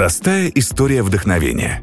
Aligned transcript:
Простая 0.00 0.50
история 0.54 1.02
вдохновения. 1.02 1.82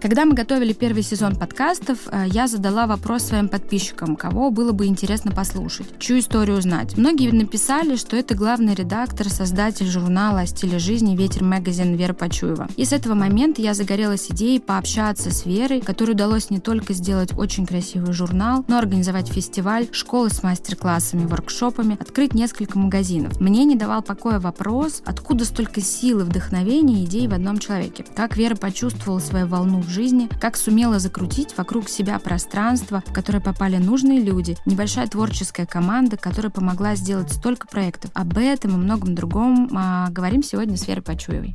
Когда 0.00 0.24
мы 0.24 0.32
готовили 0.32 0.72
первый 0.72 1.02
сезон 1.02 1.36
подкастов, 1.36 1.98
э, 2.10 2.24
я 2.28 2.46
задала 2.46 2.86
вопрос 2.86 3.22
своим 3.24 3.50
подписчикам, 3.50 4.16
кого 4.16 4.50
было 4.50 4.72
бы 4.72 4.86
интересно 4.86 5.30
послушать, 5.30 5.86
чью 5.98 6.20
историю 6.20 6.56
узнать. 6.56 6.96
Многие 6.96 7.30
написали, 7.32 7.96
что 7.96 8.16
это 8.16 8.34
главный 8.34 8.74
редактор, 8.74 9.28
создатель 9.28 9.86
журнала 9.86 10.40
о 10.40 10.46
стиле 10.46 10.78
жизни 10.78 11.14
«Ветер 11.14 11.44
Магазин» 11.44 11.96
Вера 11.96 12.14
Почуева. 12.14 12.68
И 12.76 12.86
с 12.86 12.94
этого 12.94 13.12
момента 13.12 13.60
я 13.60 13.74
загорелась 13.74 14.30
идеей 14.30 14.58
пообщаться 14.58 15.30
с 15.30 15.44
Верой, 15.44 15.82
которой 15.82 16.12
удалось 16.12 16.48
не 16.48 16.60
только 16.60 16.94
сделать 16.94 17.36
очень 17.36 17.66
красивый 17.66 18.14
журнал, 18.14 18.64
но 18.68 18.78
организовать 18.78 19.28
фестиваль, 19.28 19.86
школы 19.92 20.30
с 20.30 20.42
мастер-классами, 20.42 21.26
воркшопами, 21.26 21.98
открыть 22.00 22.32
несколько 22.32 22.78
магазинов. 22.78 23.38
Мне 23.38 23.66
не 23.66 23.76
давал 23.76 24.00
покоя 24.00 24.40
вопрос, 24.40 25.02
откуда 25.04 25.44
столько 25.44 25.82
силы, 25.82 26.24
вдохновения 26.24 27.02
и 27.02 27.04
идей 27.04 27.28
в 27.28 27.34
одном 27.34 27.58
человеке. 27.58 28.06
Как 28.16 28.38
Вера 28.38 28.56
почувствовала 28.56 29.18
свою 29.18 29.46
волну 29.46 29.82
в 29.82 29.89
жизни, 29.90 30.28
как 30.40 30.56
сумела 30.56 30.98
закрутить 30.98 31.56
вокруг 31.56 31.88
себя 31.88 32.18
пространство, 32.18 33.02
в 33.06 33.12
которое 33.12 33.40
попали 33.40 33.76
нужные 33.76 34.20
люди, 34.20 34.56
небольшая 34.64 35.06
творческая 35.06 35.66
команда, 35.66 36.16
которая 36.16 36.50
помогла 36.50 36.94
сделать 36.94 37.32
столько 37.32 37.66
проектов. 37.66 38.10
Об 38.14 38.38
этом 38.38 38.72
и 38.72 38.76
многом 38.76 39.14
другом 39.14 39.68
а, 39.76 40.08
говорим 40.10 40.42
сегодня 40.42 40.76
с 40.76 40.86
Верой 40.86 41.02
Почуевой. 41.02 41.54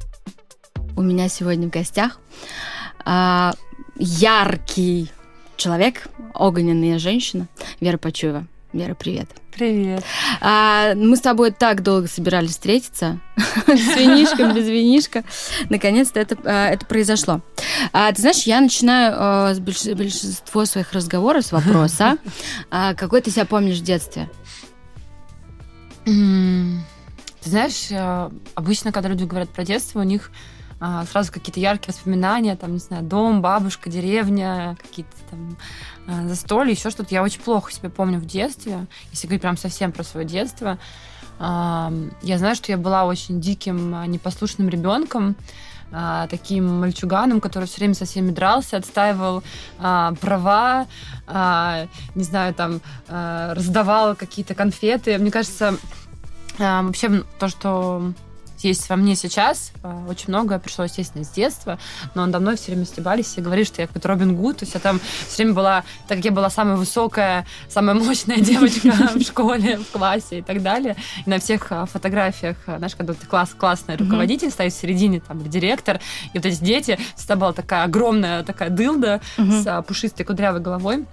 У 0.95 1.01
меня 1.01 1.27
сегодня 1.29 1.67
в 1.67 1.71
гостях 1.71 2.19
а, 3.03 3.53
яркий 3.97 5.11
человек, 5.57 6.07
огненная 6.33 6.99
женщина 6.99 7.47
Вера 7.79 7.97
Почуева. 7.97 8.45
Вера, 8.75 8.93
привет. 8.93 9.29
Привет. 9.53 10.03
А, 10.41 10.95
мы 10.95 11.15
с 11.15 11.21
тобой 11.21 11.51
так 11.51 11.81
долго 11.81 12.07
собирались 12.07 12.51
встретиться. 12.51 13.21
С 13.37 13.95
винишком, 13.95 14.53
без 14.53 14.67
винишка. 14.67 15.23
Наконец-то 15.69 16.19
это, 16.19 16.37
а, 16.43 16.67
это 16.71 16.85
произошло. 16.85 17.39
А, 17.93 18.11
ты 18.11 18.19
знаешь, 18.19 18.43
я 18.43 18.59
начинаю 18.59 19.13
а, 19.17 19.53
с 19.53 19.59
больш... 19.61 19.85
большинство 19.85 20.65
своих 20.65 20.91
разговоров 20.91 21.45
с 21.45 21.53
вопроса. 21.53 22.17
А, 22.69 22.93
какой 22.95 23.21
ты 23.21 23.31
себя 23.31 23.45
помнишь 23.45 23.77
в 23.77 23.83
детстве? 23.83 24.29
Ты 26.03 27.49
знаешь, 27.49 27.87
э, 27.91 28.29
обычно, 28.55 28.91
когда 28.91 29.07
люди 29.07 29.23
говорят 29.23 29.49
про 29.49 29.63
детство, 29.63 30.01
у 30.01 30.03
них 30.03 30.31
а, 30.79 31.05
сразу 31.05 31.31
какие-то 31.31 31.59
яркие 31.59 31.93
воспоминания, 31.93 32.55
там, 32.55 32.73
не 32.73 32.79
знаю, 32.79 33.03
дом, 33.03 33.41
бабушка, 33.41 33.89
деревня, 33.89 34.75
какие-то 34.81 35.15
там 35.29 35.57
а, 36.07 36.27
застолья, 36.27 36.71
еще 36.71 36.89
что-то. 36.89 37.13
Я 37.13 37.23
очень 37.23 37.39
плохо 37.39 37.71
себя 37.71 37.89
помню 37.89 38.19
в 38.19 38.25
детстве, 38.25 38.85
если 39.11 39.27
говорить 39.27 39.41
прям 39.41 39.57
совсем 39.57 39.91
про 39.91 40.03
свое 40.03 40.25
детство. 40.27 40.77
А, 41.39 41.93
я 42.21 42.37
знаю, 42.37 42.55
что 42.55 42.71
я 42.71 42.77
была 42.77 43.05
очень 43.05 43.39
диким, 43.39 44.03
непослушным 44.11 44.69
ребенком, 44.69 45.35
таким 46.29 46.81
мальчуганом, 46.81 47.39
который 47.39 47.65
все 47.65 47.77
время 47.77 47.93
со 47.93 48.05
всеми 48.05 48.31
дрался, 48.31 48.77
отстаивал 48.77 49.43
а, 49.79 50.13
права, 50.19 50.87
а, 51.27 51.87
не 52.15 52.23
знаю, 52.23 52.53
там, 52.53 52.81
а, 53.07 53.53
раздавал 53.53 54.15
какие-то 54.15 54.55
конфеты. 54.55 55.17
Мне 55.19 55.31
кажется, 55.31 55.77
а, 56.59 56.81
вообще 56.81 57.23
то, 57.39 57.47
что 57.47 58.11
есть 58.59 58.87
во 58.89 58.95
мне 58.95 59.15
сейчас. 59.15 59.71
А, 59.83 60.03
очень 60.07 60.25
многое 60.29 60.59
пришло, 60.59 60.85
естественно, 60.85 61.23
с 61.23 61.29
детства, 61.29 61.79
но 62.13 62.25
надо 62.25 62.39
мной 62.39 62.55
все 62.55 62.71
время 62.71 62.85
стебались 62.85 63.37
и 63.37 63.41
говорили, 63.41 63.65
что 63.65 63.81
я 63.81 63.87
какой-то 63.87 64.07
Робин 64.07 64.35
Гуд. 64.35 64.57
То 64.57 64.65
есть 64.65 64.73
я 64.73 64.79
там 64.79 64.99
все 65.27 65.43
время 65.43 65.53
была, 65.55 65.83
так 66.07 66.17
как 66.17 66.25
я 66.25 66.31
была 66.31 66.49
самая 66.49 66.75
высокая, 66.75 67.45
самая 67.69 67.95
мощная 67.95 68.37
девочка 68.39 68.91
в 69.13 69.21
школе, 69.21 69.77
в 69.77 69.91
классе 69.91 70.39
и 70.39 70.41
так 70.41 70.61
далее. 70.61 70.95
И 71.25 71.29
на 71.29 71.39
всех 71.39 71.71
а, 71.71 71.85
фотографиях, 71.85 72.57
а, 72.67 72.77
знаешь, 72.77 72.95
когда 72.95 73.13
ты 73.13 73.25
класс, 73.25 73.55
классный 73.57 73.97
руководитель 73.97 74.51
стоит 74.51 74.73
в 74.73 74.77
середине, 74.77 75.19
там, 75.19 75.41
или 75.41 75.47
директор, 75.47 75.99
и 76.33 76.37
вот 76.37 76.45
эти 76.45 76.63
дети, 76.63 76.99
всегда 77.15 77.35
была 77.35 77.53
такая 77.53 77.83
огромная 77.83 78.43
такая 78.43 78.69
дылда 78.69 79.21
с 79.37 79.83
пушистой 79.87 80.25
кудрявой 80.25 80.61
головой. 80.61 81.05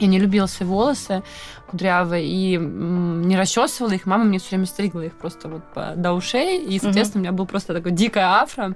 Я 0.00 0.06
не 0.06 0.18
любила 0.18 0.46
свои 0.46 0.68
волосы 0.68 1.22
кудрявые 1.68 2.26
и 2.26 2.56
не 2.56 3.36
расчесывала 3.36 3.92
их. 3.92 4.06
Мама 4.06 4.24
мне 4.24 4.38
все 4.38 4.50
время 4.50 4.66
стригла 4.66 5.02
их 5.02 5.12
просто 5.18 5.48
вот 5.48 5.62
до 5.96 6.12
ушей. 6.12 6.64
И, 6.64 6.78
соответственно, 6.78 7.20
угу. 7.20 7.28
у 7.28 7.30
меня 7.30 7.32
был 7.32 7.46
просто 7.46 7.74
такой 7.74 7.92
дикая 7.92 8.40
афро. 8.40 8.74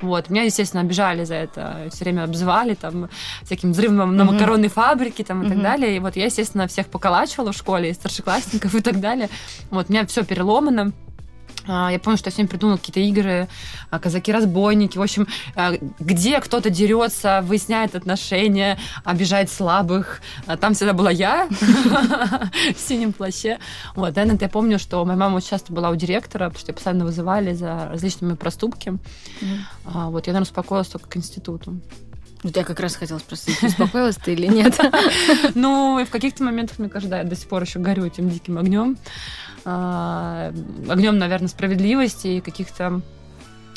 Вот. 0.00 0.30
Меня, 0.30 0.42
естественно, 0.42 0.82
обижали 0.82 1.24
за 1.24 1.36
это. 1.36 1.88
Все 1.92 2.04
время 2.04 2.24
обзывали 2.24 2.74
там 2.74 3.08
всяким 3.42 3.72
взрывом 3.72 4.16
на 4.16 4.24
макаронной 4.24 4.68
фабрике 4.68 5.22
там, 5.22 5.42
и 5.42 5.46
угу. 5.46 5.54
так 5.54 5.62
далее. 5.62 5.96
И 5.96 6.00
вот 6.00 6.16
я, 6.16 6.24
естественно, 6.24 6.66
всех 6.66 6.88
поколачивала 6.88 7.52
в 7.52 7.56
школе, 7.56 7.90
и 7.90 7.94
старшеклассников 7.94 8.74
и 8.74 8.80
так 8.80 9.00
далее. 9.00 9.28
Вот. 9.70 9.86
У 9.88 9.92
меня 9.92 10.06
все 10.06 10.24
переломано. 10.24 10.92
А, 11.66 11.90
я 11.90 11.98
помню, 11.98 12.18
что 12.18 12.28
я 12.28 12.32
сегодня 12.32 12.48
придумала 12.48 12.76
какие-то 12.76 13.00
игры, 13.00 13.48
а, 13.90 13.98
казаки-разбойники. 13.98 14.98
В 14.98 15.02
общем, 15.02 15.26
а, 15.54 15.72
где 15.98 16.40
кто-то 16.40 16.70
дерется, 16.70 17.40
выясняет 17.42 17.94
отношения, 17.94 18.78
обижает 19.04 19.50
слабых. 19.50 20.20
Там 20.60 20.74
всегда 20.74 20.92
была 20.92 21.10
я 21.10 21.48
в 22.74 22.78
синем 22.78 23.12
плаще. 23.12 23.58
Вот, 23.94 24.14
наверное, 24.16 24.38
я 24.40 24.48
помню, 24.48 24.78
что 24.78 25.04
моя 25.04 25.18
мама 25.18 25.36
очень 25.36 25.48
часто 25.48 25.72
была 25.72 25.90
у 25.90 25.96
директора, 25.96 26.44
потому 26.44 26.58
что 26.58 26.70
ее 26.70 26.74
постоянно 26.74 27.04
вызывали 27.04 27.54
за 27.54 27.88
различными 27.90 28.34
проступки. 28.34 28.98
Вот, 29.84 30.26
я, 30.26 30.32
наверное, 30.32 30.42
успокоилась 30.42 30.88
только 30.88 31.08
к 31.08 31.16
институту. 31.16 31.80
Вот 32.44 32.56
я 32.56 32.62
как 32.62 32.78
раз 32.78 32.94
хотела 32.94 33.18
спросить, 33.18 33.60
успокоилась 33.62 34.16
ты 34.16 34.34
или 34.34 34.46
нет? 34.46 34.78
Ну, 35.54 36.04
в 36.04 36.10
каких-то 36.10 36.44
моментах, 36.44 36.78
мне 36.78 36.88
кажется, 36.88 37.10
да, 37.10 37.18
я 37.18 37.24
до 37.24 37.34
сих 37.34 37.48
пор 37.48 37.62
еще 37.62 37.78
горю 37.78 38.04
этим 38.04 38.28
диким 38.28 38.58
огнем. 38.58 38.98
А, 39.64 40.52
огнем, 40.88 41.18
наверное, 41.18 41.48
справедливости 41.48 42.26
и 42.26 42.40
каких-то 42.40 43.00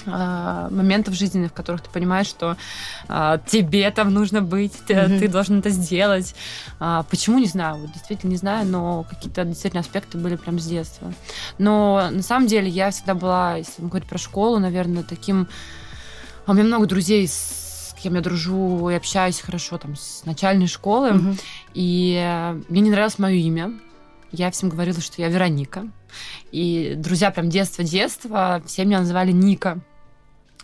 а, 0.05 0.69
моментов 0.69 1.13
жизненных, 1.13 1.51
в 1.51 1.53
которых 1.53 1.81
ты 1.81 1.89
понимаешь, 1.89 2.27
что 2.27 2.57
а, 3.07 3.37
тебе 3.37 3.89
там 3.91 4.13
нужно 4.13 4.41
быть, 4.41 4.73
ты, 4.85 4.93
mm-hmm. 4.93 5.19
ты 5.19 5.27
должен 5.29 5.59
это 5.59 5.69
сделать. 5.69 6.35
А, 6.79 7.03
почему, 7.03 7.39
не 7.39 7.47
знаю, 7.47 7.77
вот 7.77 7.93
действительно 7.93 8.31
не 8.31 8.37
знаю, 8.37 8.67
но 8.67 9.03
какие-то 9.03 9.45
действительно 9.45 9.81
аспекты 9.81 10.17
были 10.17 10.35
прям 10.35 10.59
с 10.59 10.65
детства. 10.65 11.13
Но 11.57 12.09
на 12.11 12.21
самом 12.21 12.47
деле 12.47 12.67
я 12.67 12.91
всегда 12.91 13.13
была, 13.13 13.55
если 13.55 13.81
говорить 13.81 14.09
про 14.09 14.17
школу, 14.17 14.59
наверное, 14.59 15.03
таким... 15.03 15.47
У 16.47 16.53
меня 16.53 16.63
много 16.63 16.85
друзей 16.85 17.27
с 17.27 17.66
кем 18.07 18.15
я 18.15 18.21
дружу 18.21 18.89
и 18.89 18.93
общаюсь 18.93 19.41
хорошо 19.41 19.77
там 19.77 19.97
с 19.97 20.23
начальной 20.23 20.67
школы, 20.67 21.09
mm-hmm. 21.09 21.41
и 21.73 22.61
мне 22.69 22.79
не 22.79 22.89
нравилось 22.89 23.19
мое 23.19 23.35
имя. 23.35 23.73
Я 24.31 24.49
всем 24.49 24.69
говорила, 24.69 25.01
что 25.01 25.21
я 25.21 25.27
Вероника. 25.27 25.87
И 26.53 26.93
друзья 26.95 27.31
прям 27.31 27.49
детства-детства 27.49 28.63
все 28.65 28.85
меня 28.85 28.99
называли 28.99 29.33
Ника. 29.33 29.81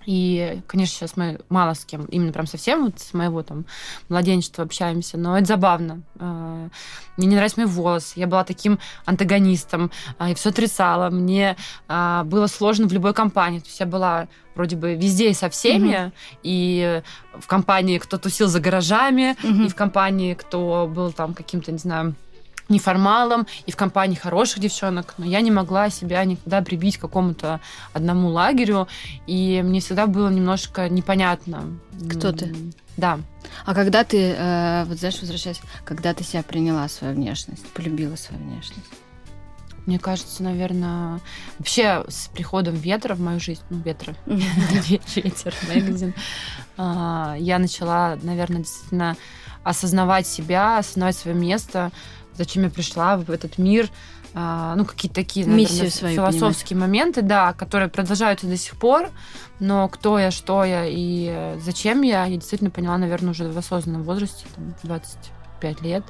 И, 0.06 0.62
конечно, 0.68 0.96
сейчас 0.96 1.18
мы 1.18 1.40
мало 1.50 1.74
с 1.74 1.86
кем, 1.86 2.06
именно 2.06 2.32
прям 2.32 2.48
совсем 2.48 2.86
вот 2.86 3.00
с 3.00 3.14
моего 3.14 3.44
там 3.44 3.66
младенчества 4.10 4.64
общаемся, 4.64 5.18
но 5.18 5.38
это 5.38 5.48
забавно. 5.48 6.02
А, 6.20 6.70
мне 7.18 7.28
не 7.28 7.36
нравятся 7.36 7.62
мои 7.62 7.70
волосы, 7.70 8.20
я 8.20 8.28
была 8.28 8.44
таким 8.44 8.80
антагонистом, 9.06 9.92
а, 10.18 10.30
я 10.30 10.36
все 10.36 10.50
отрицала, 10.50 11.10
мне 11.10 11.56
а, 11.88 12.24
было 12.24 12.48
сложно 12.48 12.88
в 12.88 12.94
любой 12.94 13.14
компании, 13.14 13.60
то 13.60 13.68
есть 13.68 13.80
я 13.80 13.86
была 13.86 14.28
вроде 14.56 14.76
бы 14.76 14.96
везде 14.96 15.32
и 15.32 15.34
со 15.34 15.50
всеми, 15.50 15.90
mm-hmm. 15.90 16.12
и 16.44 17.02
в 17.40 17.48
компании, 17.48 17.98
кто 17.98 18.18
тусил 18.18 18.48
за 18.48 18.60
гаражами, 18.60 19.36
mm-hmm. 19.42 19.66
и 19.66 19.70
в 19.70 19.76
компании, 19.76 20.34
кто 20.34 20.92
был 20.94 21.12
там 21.12 21.34
каким-то, 21.34 21.72
не 21.72 21.80
знаю, 21.80 22.16
неформалом 22.70 23.48
и 23.66 23.72
в 23.72 23.76
компании 23.76 24.16
хороших 24.16 24.60
девчонок, 24.60 25.16
но 25.18 25.26
я 25.26 25.42
не 25.42 25.52
могла 25.52 25.90
себя 25.90 26.24
никогда 26.24 26.62
прибить 26.62 26.98
к 26.98 27.02
какому-то 27.02 27.60
одному 27.94 28.30
лагерю, 28.30 28.88
и 29.28 29.62
мне 29.64 29.80
всегда 29.80 30.08
было 30.08 30.30
немножко 30.30 30.90
непонятно. 30.90 31.80
Кто 32.10 32.32
ты? 32.32 32.56
Да. 32.98 33.20
А 33.66 33.74
когда 33.74 34.04
ты, 34.04 34.36
э, 34.38 34.86
вот 34.86 34.98
знаешь, 34.98 35.20
возвращаясь, 35.20 35.62
когда 35.84 36.14
ты 36.14 36.24
себя 36.24 36.44
приняла 36.44 36.88
свою 36.88 37.16
внешность, 37.16 37.66
полюбила 37.74 38.16
свою 38.16 38.42
внешность? 38.44 38.88
Мне 39.86 40.00
кажется, 40.00 40.44
наверное, 40.44 41.20
вообще 41.60 42.06
с 42.08 42.30
приходом 42.30 42.76
ветра 42.76 43.16
в 43.16 43.20
мою 43.20 43.40
жизнь, 43.40 43.62
ну, 43.70 43.80
ветра, 43.80 44.16
ветер, 44.26 45.54
магазин, 45.68 46.14
а, 46.78 47.36
я 47.38 47.60
начала, 47.60 48.18
наверное, 48.22 48.60
действительно 48.60 49.18
осознавать 49.64 50.26
себя, 50.28 50.78
осознавать 50.78 51.18
свое 51.18 51.36
место, 51.36 51.92
зачем 52.38 52.64
я 52.64 52.70
пришла 52.70 53.18
в 53.18 53.30
этот 53.30 53.58
мир, 53.58 53.90
а, 54.34 54.76
ну, 54.76 54.86
какие-то 54.86 55.16
такие, 55.16 55.46
наверное, 55.46 55.90
свою 55.90 56.16
философские 56.16 56.70
понимать. 56.70 56.90
моменты, 56.90 57.22
да, 57.22 57.54
которые 57.54 57.90
продолжаются 57.90 58.48
до 58.48 58.58
сих 58.58 58.78
пор, 58.78 59.12
но 59.60 59.88
кто 59.88 60.18
я, 60.18 60.32
что 60.32 60.64
я 60.64 60.86
и 60.88 61.58
зачем 61.60 62.02
я, 62.02 62.26
я 62.26 62.36
действительно 62.36 62.72
поняла, 62.72 62.98
наверное, 62.98 63.32
уже 63.32 63.48
в 63.48 63.58
осознанном 63.58 64.04
возрасте, 64.04 64.46
там, 64.56 64.74
25 64.84 65.82
лет. 65.82 66.04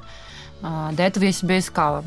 А, 0.62 0.92
до 0.92 1.02
этого 1.02 1.24
я 1.24 1.32
себя 1.32 1.58
искала. 1.58 2.02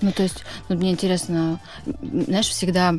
Ну, 0.00 0.12
то 0.12 0.22
есть, 0.22 0.44
ну, 0.68 0.76
мне 0.76 0.90
интересно, 0.90 1.60
знаешь, 1.86 2.48
всегда 2.48 2.94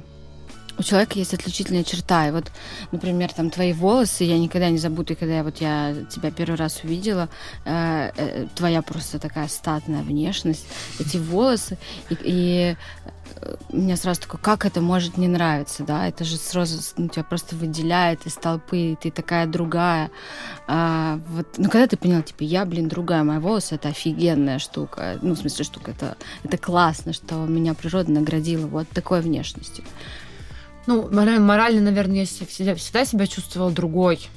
у 0.78 0.84
человека 0.84 1.20
есть 1.20 1.34
отличительная 1.34 1.84
черта. 1.84 2.28
И 2.28 2.32
вот, 2.32 2.52
например, 2.92 3.32
там 3.34 3.50
твои 3.50 3.74
волосы, 3.74 4.24
я 4.24 4.38
никогда 4.38 4.70
не 4.70 4.78
забуду, 4.78 5.16
когда 5.16 5.38
я, 5.38 5.44
вот 5.44 5.58
я 5.62 5.96
тебя 6.10 6.32
первый 6.32 6.56
раз 6.56 6.82
увидела, 6.84 7.30
э, 7.66 8.12
э, 8.16 8.48
твоя 8.56 8.82
просто 8.82 9.20
такая 9.20 9.48
статная 9.48 10.04
внешность, 10.04 10.66
эти 11.00 11.18
волосы, 11.18 11.78
и, 12.10 12.18
и 12.22 12.76
э, 13.42 13.56
меня 13.72 13.96
сразу 13.98 14.22
такое, 14.22 14.40
как 14.42 14.66
это 14.66 14.82
может 14.82 15.18
не 15.18 15.28
нравиться, 15.28 15.84
да? 15.84 16.08
Это 16.08 16.24
же 16.24 16.38
сразу 16.38 16.80
ну, 16.98 17.10
тебя 17.10 17.24
просто 17.24 17.56
выделяет 17.56 18.26
из 18.26 18.36
толпы, 18.36 18.98
ты 19.02 19.12
такая 19.12 19.48
другая. 19.48 20.10
А, 20.68 21.20
вот, 21.30 21.48
ну, 21.58 21.70
когда 21.70 21.88
ты 21.88 21.98
поняла, 21.98 22.22
типа, 22.22 22.44
я, 22.44 22.66
блин, 22.66 22.88
другая, 22.88 23.24
мои 23.24 23.40
волосы 23.40 23.76
это 23.76 23.90
офигенная 23.90 24.60
штука. 24.60 25.20
Ну, 25.22 25.34
в 25.34 25.38
смысле, 25.38 25.66
штука, 25.66 25.92
это, 25.92 26.18
это 26.44 26.58
классно, 26.58 27.14
что 27.14 27.36
меня 27.46 27.74
природа 27.74 28.12
наградила 28.12 28.68
вот 28.68 28.88
такой 28.90 29.22
внешностью. 29.22 29.84
Ну, 30.88 31.10
морально, 31.12 31.82
наверное, 31.82 32.20
я 32.20 32.26
всегда, 32.26 32.76
всегда 32.76 33.06
себя 33.06 33.28
чувствовала 33.28 33.72
другой. 33.72 34.28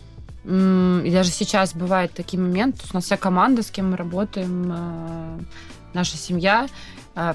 И 0.44 1.11
даже 1.11 1.31
сейчас 1.31 1.75
бывают 1.75 2.12
такие 2.12 2.41
моменты. 2.41 2.81
У 2.93 2.94
нас 2.94 3.05
вся 3.05 3.17
команда, 3.17 3.62
с 3.62 3.70
кем 3.70 3.91
мы 3.91 3.96
работаем, 3.96 4.70
э, 4.70 5.38
наша 5.94 6.19
семья, 6.19 6.69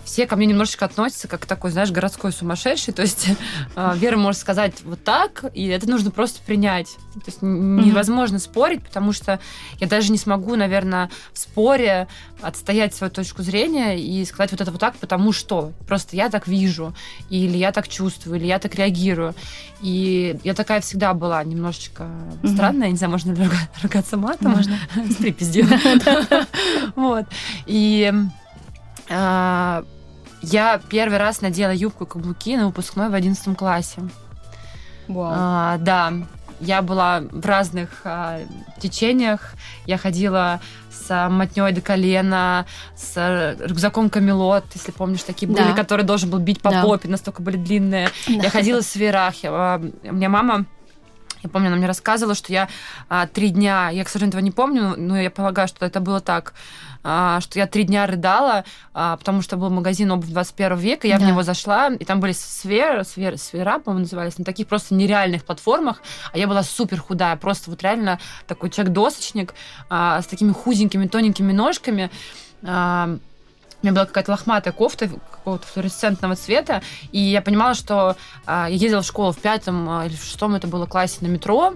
все 0.03 0.27
ко 0.27 0.35
мне 0.35 0.45
немножечко 0.45 0.85
относятся 0.85 1.27
как 1.27 1.45
такой, 1.45 1.71
знаешь, 1.71 1.91
городской 1.91 2.31
сумасшедший. 2.33 2.93
То 2.93 3.01
есть 3.01 3.27
а, 3.75 3.95
Вера 3.95 4.17
может 4.17 4.41
сказать 4.41 4.75
вот 4.83 5.03
так, 5.03 5.45
и 5.53 5.67
это 5.67 5.89
нужно 5.89 6.11
просто 6.11 6.41
принять. 6.41 6.87
То 7.13 7.23
есть 7.27 7.41
невозможно 7.41 8.35
mm-hmm. 8.35 8.39
спорить, 8.39 8.83
потому 8.83 9.13
что 9.13 9.39
я 9.79 9.87
даже 9.87 10.11
не 10.11 10.17
смогу, 10.17 10.55
наверное, 10.55 11.09
в 11.33 11.39
споре 11.39 12.07
отстоять 12.41 12.93
свою 12.93 13.11
точку 13.11 13.41
зрения 13.41 13.99
и 13.99 14.23
сказать 14.25 14.51
вот 14.51 14.61
это 14.61 14.71
вот 14.71 14.79
так, 14.79 14.95
потому 14.97 15.31
что 15.31 15.71
просто 15.87 16.15
я 16.15 16.29
так 16.29 16.47
вижу, 16.47 16.93
или 17.29 17.57
я 17.57 17.71
так 17.71 17.87
чувствую, 17.87 18.37
или 18.37 18.47
я 18.47 18.59
так 18.59 18.75
реагирую. 18.75 19.33
И 19.81 20.37
я 20.43 20.53
такая 20.53 20.81
всегда 20.81 21.13
была 21.13 21.43
немножечко 21.43 22.03
mm-hmm. 22.03 22.53
странная, 22.53 22.87
я 22.87 22.91
не 22.91 22.97
знаю, 22.97 23.11
можно 23.11 23.31
ли 23.31 23.49
ругаться 23.81 24.17
матом? 24.17 24.51
Можно. 24.51 24.77
С 25.09 25.15
припиздью. 25.15 25.67
Вот. 26.95 27.25
И 27.65 28.11
а, 29.09 29.83
я 30.41 30.79
первый 30.89 31.17
раз 31.17 31.41
надела 31.41 31.71
юбку 31.71 32.05
каблуки 32.05 32.55
на 32.55 32.67
выпускной 32.67 33.09
в 33.09 33.13
одиннадцатом 33.13 33.55
классе. 33.55 34.01
Wow. 35.07 35.31
А, 35.31 35.77
да, 35.79 36.13
я 36.59 36.81
была 36.81 37.21
в 37.31 37.45
разных 37.45 38.01
а, 38.03 38.39
течениях. 38.79 39.53
Я 39.85 39.97
ходила 39.97 40.61
с 40.91 41.29
мотней 41.29 41.71
до 41.71 41.81
колена, 41.81 42.65
с 42.95 43.55
рюкзаком 43.59 44.09
камелот, 44.09 44.65
если 44.75 44.91
помнишь, 44.91 45.23
такие 45.23 45.51
да. 45.51 45.63
были, 45.63 45.75
которые 45.75 46.05
должен 46.05 46.29
был 46.29 46.39
бить 46.39 46.61
по 46.61 46.71
да. 46.71 46.83
попе, 46.83 47.07
настолько 47.07 47.41
были 47.41 47.57
длинные. 47.57 48.09
Да. 48.27 48.33
Я 48.33 48.49
ходила 48.49 48.81
в 48.81 48.85
свирах. 48.85 49.35
Я, 49.43 49.49
а, 49.51 49.81
у 50.03 50.13
меня 50.13 50.29
мама 50.29 50.65
я 51.41 51.49
помню, 51.49 51.67
она 51.67 51.77
мне 51.77 51.87
рассказывала, 51.87 52.35
что 52.35 52.51
я 52.51 52.67
а, 53.07 53.25
три 53.27 53.49
дня, 53.49 53.89
я, 53.89 54.03
к 54.03 54.09
сожалению, 54.09 54.31
этого 54.31 54.41
не 54.41 54.51
помню, 54.51 54.95
но 54.97 55.19
я 55.19 55.31
полагаю, 55.31 55.67
что 55.67 55.85
это 55.85 56.01
было 56.01 56.19
так, 56.19 56.53
а, 56.53 56.57
что 57.01 57.51
я 57.53 57.67
три 57.67 57.83
дня 57.83 58.05
рыдала, 58.05 58.65
а, 58.93 59.17
потому 59.17 59.41
что 59.41 59.57
был 59.57 59.69
магазин 59.69 60.11
обувь 60.11 60.29
21 60.29 60.77
века, 60.77 61.07
я 61.07 61.17
да. 61.17 61.25
в 61.25 61.27
него 61.27 61.43
зашла, 61.43 61.87
и 61.87 62.05
там 62.05 62.19
были 62.19 62.33
сферы, 62.33 63.03
сферы, 63.03 63.37
сфера, 63.37 63.79
по-моему, 63.79 64.03
назывались, 64.03 64.37
на 64.37 64.45
таких 64.45 64.67
просто 64.67 64.95
нереальных 64.95 65.45
платформах, 65.45 66.01
а 66.33 66.37
я 66.37 66.47
была 66.47 66.63
супер 66.63 66.99
худая, 66.99 67.35
просто 67.37 67.69
вот 67.69 67.81
реально 67.83 68.19
такой 68.47 68.69
человек-досочник 68.69 69.53
а, 69.89 70.21
с 70.21 70.25
такими 70.25 70.51
худенькими, 70.51 71.07
тоненькими 71.07 71.51
ножками. 71.51 72.09
У 73.81 73.85
меня 73.85 73.93
была 73.93 74.05
какая-то 74.05 74.31
лохматая 74.31 74.73
кофта 74.73 75.07
какого-то 75.07 75.65
флуоресцентного 75.67 76.35
цвета, 76.35 76.81
и 77.13 77.19
я 77.19 77.41
понимала, 77.41 77.73
что 77.73 78.17
а, 78.45 78.67
я 78.67 78.75
ездила 78.75 79.01
в 79.01 79.05
школу 79.05 79.31
в 79.31 79.39
пятом 79.39 79.89
а, 79.89 80.05
или 80.05 80.15
в 80.15 80.23
шестом 80.23 80.55
это 80.55 80.67
было 80.67 80.85
классе 80.85 81.19
на 81.21 81.27
метро, 81.27 81.75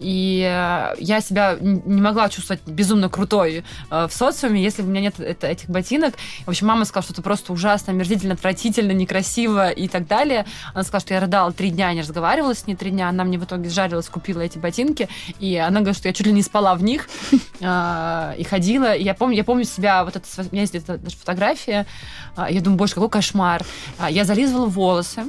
и 0.00 0.44
а, 0.44 0.94
я 0.98 1.20
себя 1.20 1.56
не 1.60 2.00
могла 2.00 2.28
чувствовать 2.28 2.62
безумно 2.66 3.08
крутой 3.08 3.64
а, 3.88 4.08
в 4.08 4.12
социуме, 4.12 4.60
если 4.60 4.82
у 4.82 4.86
меня 4.86 5.00
нет 5.00 5.20
этих 5.20 5.68
ботинок. 5.68 6.14
В 6.44 6.50
общем, 6.50 6.66
мама 6.66 6.84
сказала, 6.84 7.04
что 7.04 7.12
это 7.12 7.22
просто 7.22 7.52
ужасно, 7.52 7.92
омерзительно, 7.92 8.34
отвратительно, 8.34 8.90
некрасиво 8.90 9.70
и 9.70 9.86
так 9.86 10.08
далее. 10.08 10.46
Она 10.72 10.82
сказала, 10.82 11.00
что 11.00 11.14
я 11.14 11.20
рыдала 11.20 11.52
три 11.52 11.70
дня, 11.70 11.92
не 11.92 12.00
разговаривала 12.00 12.54
с 12.54 12.66
ней 12.66 12.74
три 12.74 12.90
дня, 12.90 13.08
она 13.08 13.22
мне 13.22 13.38
в 13.38 13.44
итоге 13.44 13.70
сжарилась, 13.70 14.08
купила 14.08 14.40
эти 14.40 14.58
ботинки, 14.58 15.08
и 15.38 15.56
она 15.56 15.80
говорит, 15.80 15.98
что 15.98 16.08
я 16.08 16.14
чуть 16.14 16.26
ли 16.26 16.32
не 16.32 16.42
спала 16.42 16.74
в 16.74 16.82
них 16.82 17.08
а, 17.62 18.34
и 18.36 18.42
ходила. 18.42 18.92
И 18.92 19.04
я 19.04 19.14
помню, 19.14 19.36
я 19.36 19.44
помню 19.44 19.64
себя, 19.64 20.04
вот 20.04 20.16
это, 20.16 20.26
у 20.36 20.42
меня 20.52 20.62
есть 20.62 20.84
даже 20.84 21.16
фотография, 21.16 21.43
фотография. 21.44 21.86
А, 22.36 22.50
я 22.50 22.60
думаю, 22.60 22.78
боже, 22.78 22.94
какой 22.94 23.08
кошмар. 23.08 23.62
А, 23.98 24.10
я 24.10 24.24
зализывала 24.24 24.66
волосы, 24.66 25.24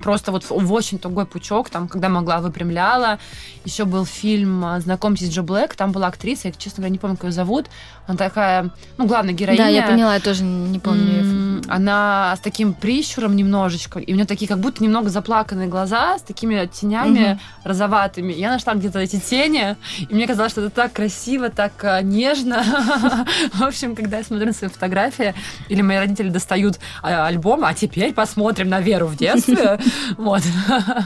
просто 0.00 0.32
вот 0.32 0.48
в 0.48 0.72
очень 0.72 0.98
тугой 0.98 1.26
пучок, 1.26 1.70
там, 1.70 1.88
когда 1.88 2.08
могла, 2.08 2.40
выпрямляла. 2.40 3.18
Еще 3.64 3.84
был 3.84 4.04
фильм 4.04 4.64
«Знакомьтесь, 4.80 5.30
Джо 5.30 5.42
Блэк», 5.42 5.74
там 5.76 5.92
была 5.92 6.08
актриса, 6.08 6.48
я, 6.48 6.54
честно 6.54 6.78
говоря, 6.78 6.92
не 6.92 6.98
помню, 6.98 7.16
как 7.16 7.26
ее 7.26 7.32
зовут. 7.32 7.66
Она 8.06 8.16
такая, 8.16 8.70
ну, 8.98 9.06
главная 9.06 9.34
героиня. 9.34 9.64
Да, 9.64 9.68
я 9.68 9.82
поняла, 9.86 10.14
я 10.14 10.20
тоже 10.20 10.42
не 10.42 10.78
помню. 10.78 11.62
Она 11.68 12.34
с 12.36 12.40
таким 12.40 12.72
прищуром 12.72 13.36
немножечко, 13.36 14.00
и 14.00 14.12
у 14.12 14.16
нее 14.16 14.26
такие 14.26 14.48
как 14.48 14.58
будто 14.58 14.82
немного 14.82 15.10
заплаканные 15.10 15.68
глаза, 15.68 16.18
с 16.18 16.22
такими 16.22 16.66
тенями 16.66 17.32
угу. 17.32 17.40
розоватыми. 17.64 18.32
Я 18.32 18.50
нашла 18.50 18.74
где-то 18.74 18.98
эти 18.98 19.20
тени, 19.20 19.76
и 19.98 20.12
мне 20.12 20.26
казалось, 20.26 20.52
что 20.52 20.62
это 20.62 20.70
так 20.70 20.92
красиво, 20.92 21.50
так 21.50 21.72
э, 21.82 22.00
нежно. 22.02 22.64
В 23.52 23.62
общем, 23.62 23.94
когда 23.94 24.18
я 24.18 24.24
смотрю 24.24 24.46
на 24.46 24.52
свои 24.52 24.70
фотографии, 24.70 25.34
или 25.68 25.82
мои 25.82 25.98
родители 25.98 26.30
достают 26.30 26.80
а, 27.02 27.26
альбом, 27.26 27.64
а 27.64 27.74
теперь 27.74 28.12
посмотрим 28.12 28.68
на 28.68 28.80
Веру 28.80 29.06
в 29.06 29.16
детстве, 29.16 29.78
Вот. 30.16 30.42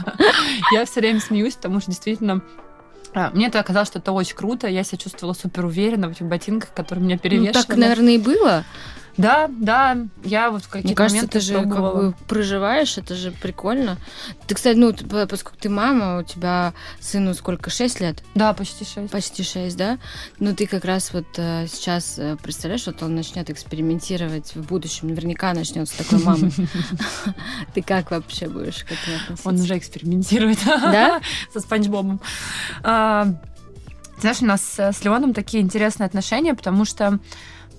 Я 0.71 0.85
все 0.85 0.99
время 0.99 1.19
смеюсь, 1.19 1.55
потому 1.55 1.79
что 1.79 1.91
действительно 1.91 2.41
а, 3.13 3.31
мне 3.33 3.47
это 3.47 3.59
оказалось, 3.59 3.87
что 3.87 3.99
это 3.99 4.11
очень 4.11 4.35
круто. 4.35 4.67
Я 4.67 4.83
себя 4.83 4.97
чувствовала 4.97 5.33
супер 5.33 5.65
уверенно 5.65 6.09
в 6.09 6.11
этих 6.11 6.25
ботинках, 6.25 6.73
которые 6.73 7.05
меня 7.05 7.17
перевешивали. 7.17 7.55
Ну, 7.55 7.63
так, 7.67 7.77
наверное, 7.77 8.13
и 8.13 8.17
было. 8.17 8.65
Да, 9.17 9.49
да, 9.49 9.97
я 10.23 10.51
вот 10.51 10.63
в 10.63 10.67
какие-то 10.67 10.87
Мне 10.87 10.95
кажется, 10.95 11.27
ты 11.27 11.39
же 11.39 11.53
пробовала. 11.53 11.91
как 12.11 12.19
бы 12.19 12.27
проживаешь, 12.27 12.97
это 12.97 13.15
же 13.15 13.31
прикольно. 13.31 13.97
Ты, 14.47 14.55
кстати, 14.55 14.75
ну, 14.77 14.93
поскольку 14.93 15.57
ты 15.57 15.69
мама, 15.69 16.19
у 16.19 16.23
тебя 16.23 16.73
сыну 16.99 17.33
сколько, 17.33 17.69
шесть 17.69 18.01
лет? 18.01 18.23
Да, 18.35 18.53
почти 18.53 18.83
шесть. 18.83 19.11
Почти 19.11 19.43
шесть, 19.43 19.77
да? 19.77 19.99
Ну, 20.39 20.53
ты 20.53 20.67
как 20.67 20.83
раз 20.83 21.13
вот 21.13 21.27
э, 21.37 21.67
сейчас 21.67 22.19
э, 22.19 22.35
представляешь, 22.41 22.85
вот 22.87 23.01
он 23.03 23.15
начнет 23.15 23.49
экспериментировать 23.49 24.53
в 24.55 24.67
будущем, 24.67 25.07
наверняка 25.07 25.53
начнет 25.53 25.87
с 25.87 25.93
такой 25.93 26.21
мамы. 26.23 26.51
Ты 27.73 27.81
как 27.81 28.11
вообще 28.11 28.47
будешь 28.47 28.83
к 28.83 28.91
этому 28.91 29.17
относиться? 29.17 29.49
Он 29.49 29.55
уже 29.55 29.77
экспериментирует. 29.77 30.59
Да? 30.65 31.21
Со 31.51 31.59
Спанч 31.61 31.87
Бобом. 31.87 32.21
А, 32.83 33.27
знаешь, 34.19 34.41
у 34.41 34.45
нас 34.45 34.61
с 34.77 35.03
Леоном 35.03 35.33
такие 35.33 35.63
интересные 35.63 36.05
отношения, 36.07 36.53
потому 36.53 36.85
что 36.85 37.19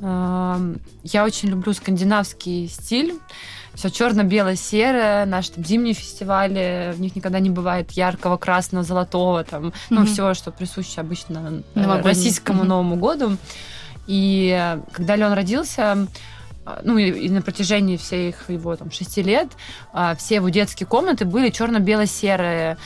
я 0.00 1.24
очень 1.24 1.48
люблю 1.48 1.72
скандинавский 1.72 2.68
стиль. 2.68 3.14
Все 3.74 3.90
черно-бело-серое, 3.90 5.26
наши 5.26 5.52
там 5.52 5.62
зимние 5.62 5.92
фестивали, 5.92 6.94
в 6.96 7.00
них 7.00 7.14
никогда 7.14 7.40
не 7.40 7.50
бывает 7.50 7.90
яркого, 7.92 8.38
красного, 8.38 8.82
золотого, 8.82 9.44
там, 9.44 9.66
mm-hmm. 9.66 9.72
ну, 9.90 10.06
все, 10.06 10.32
что 10.32 10.50
присуще 10.50 11.02
обычно 11.02 11.62
э, 11.74 11.80
Новогодний. 11.80 12.08
российскому 12.08 12.62
mm-hmm. 12.62 12.66
Новому 12.66 12.96
году. 12.96 13.36
И 14.06 14.78
когда 14.92 15.16
Леон 15.16 15.34
родился, 15.34 16.06
ну 16.82 16.98
и, 16.98 17.28
на 17.28 17.42
протяжении 17.42 17.96
всех 17.96 18.50
его 18.50 18.76
там 18.76 18.90
шести 18.90 19.22
лет 19.22 19.48
а, 19.92 20.14
все 20.16 20.36
его 20.36 20.48
детские 20.48 20.86
комнаты 20.86 21.24
были 21.24 21.50
черно-бело-серые 21.50 22.76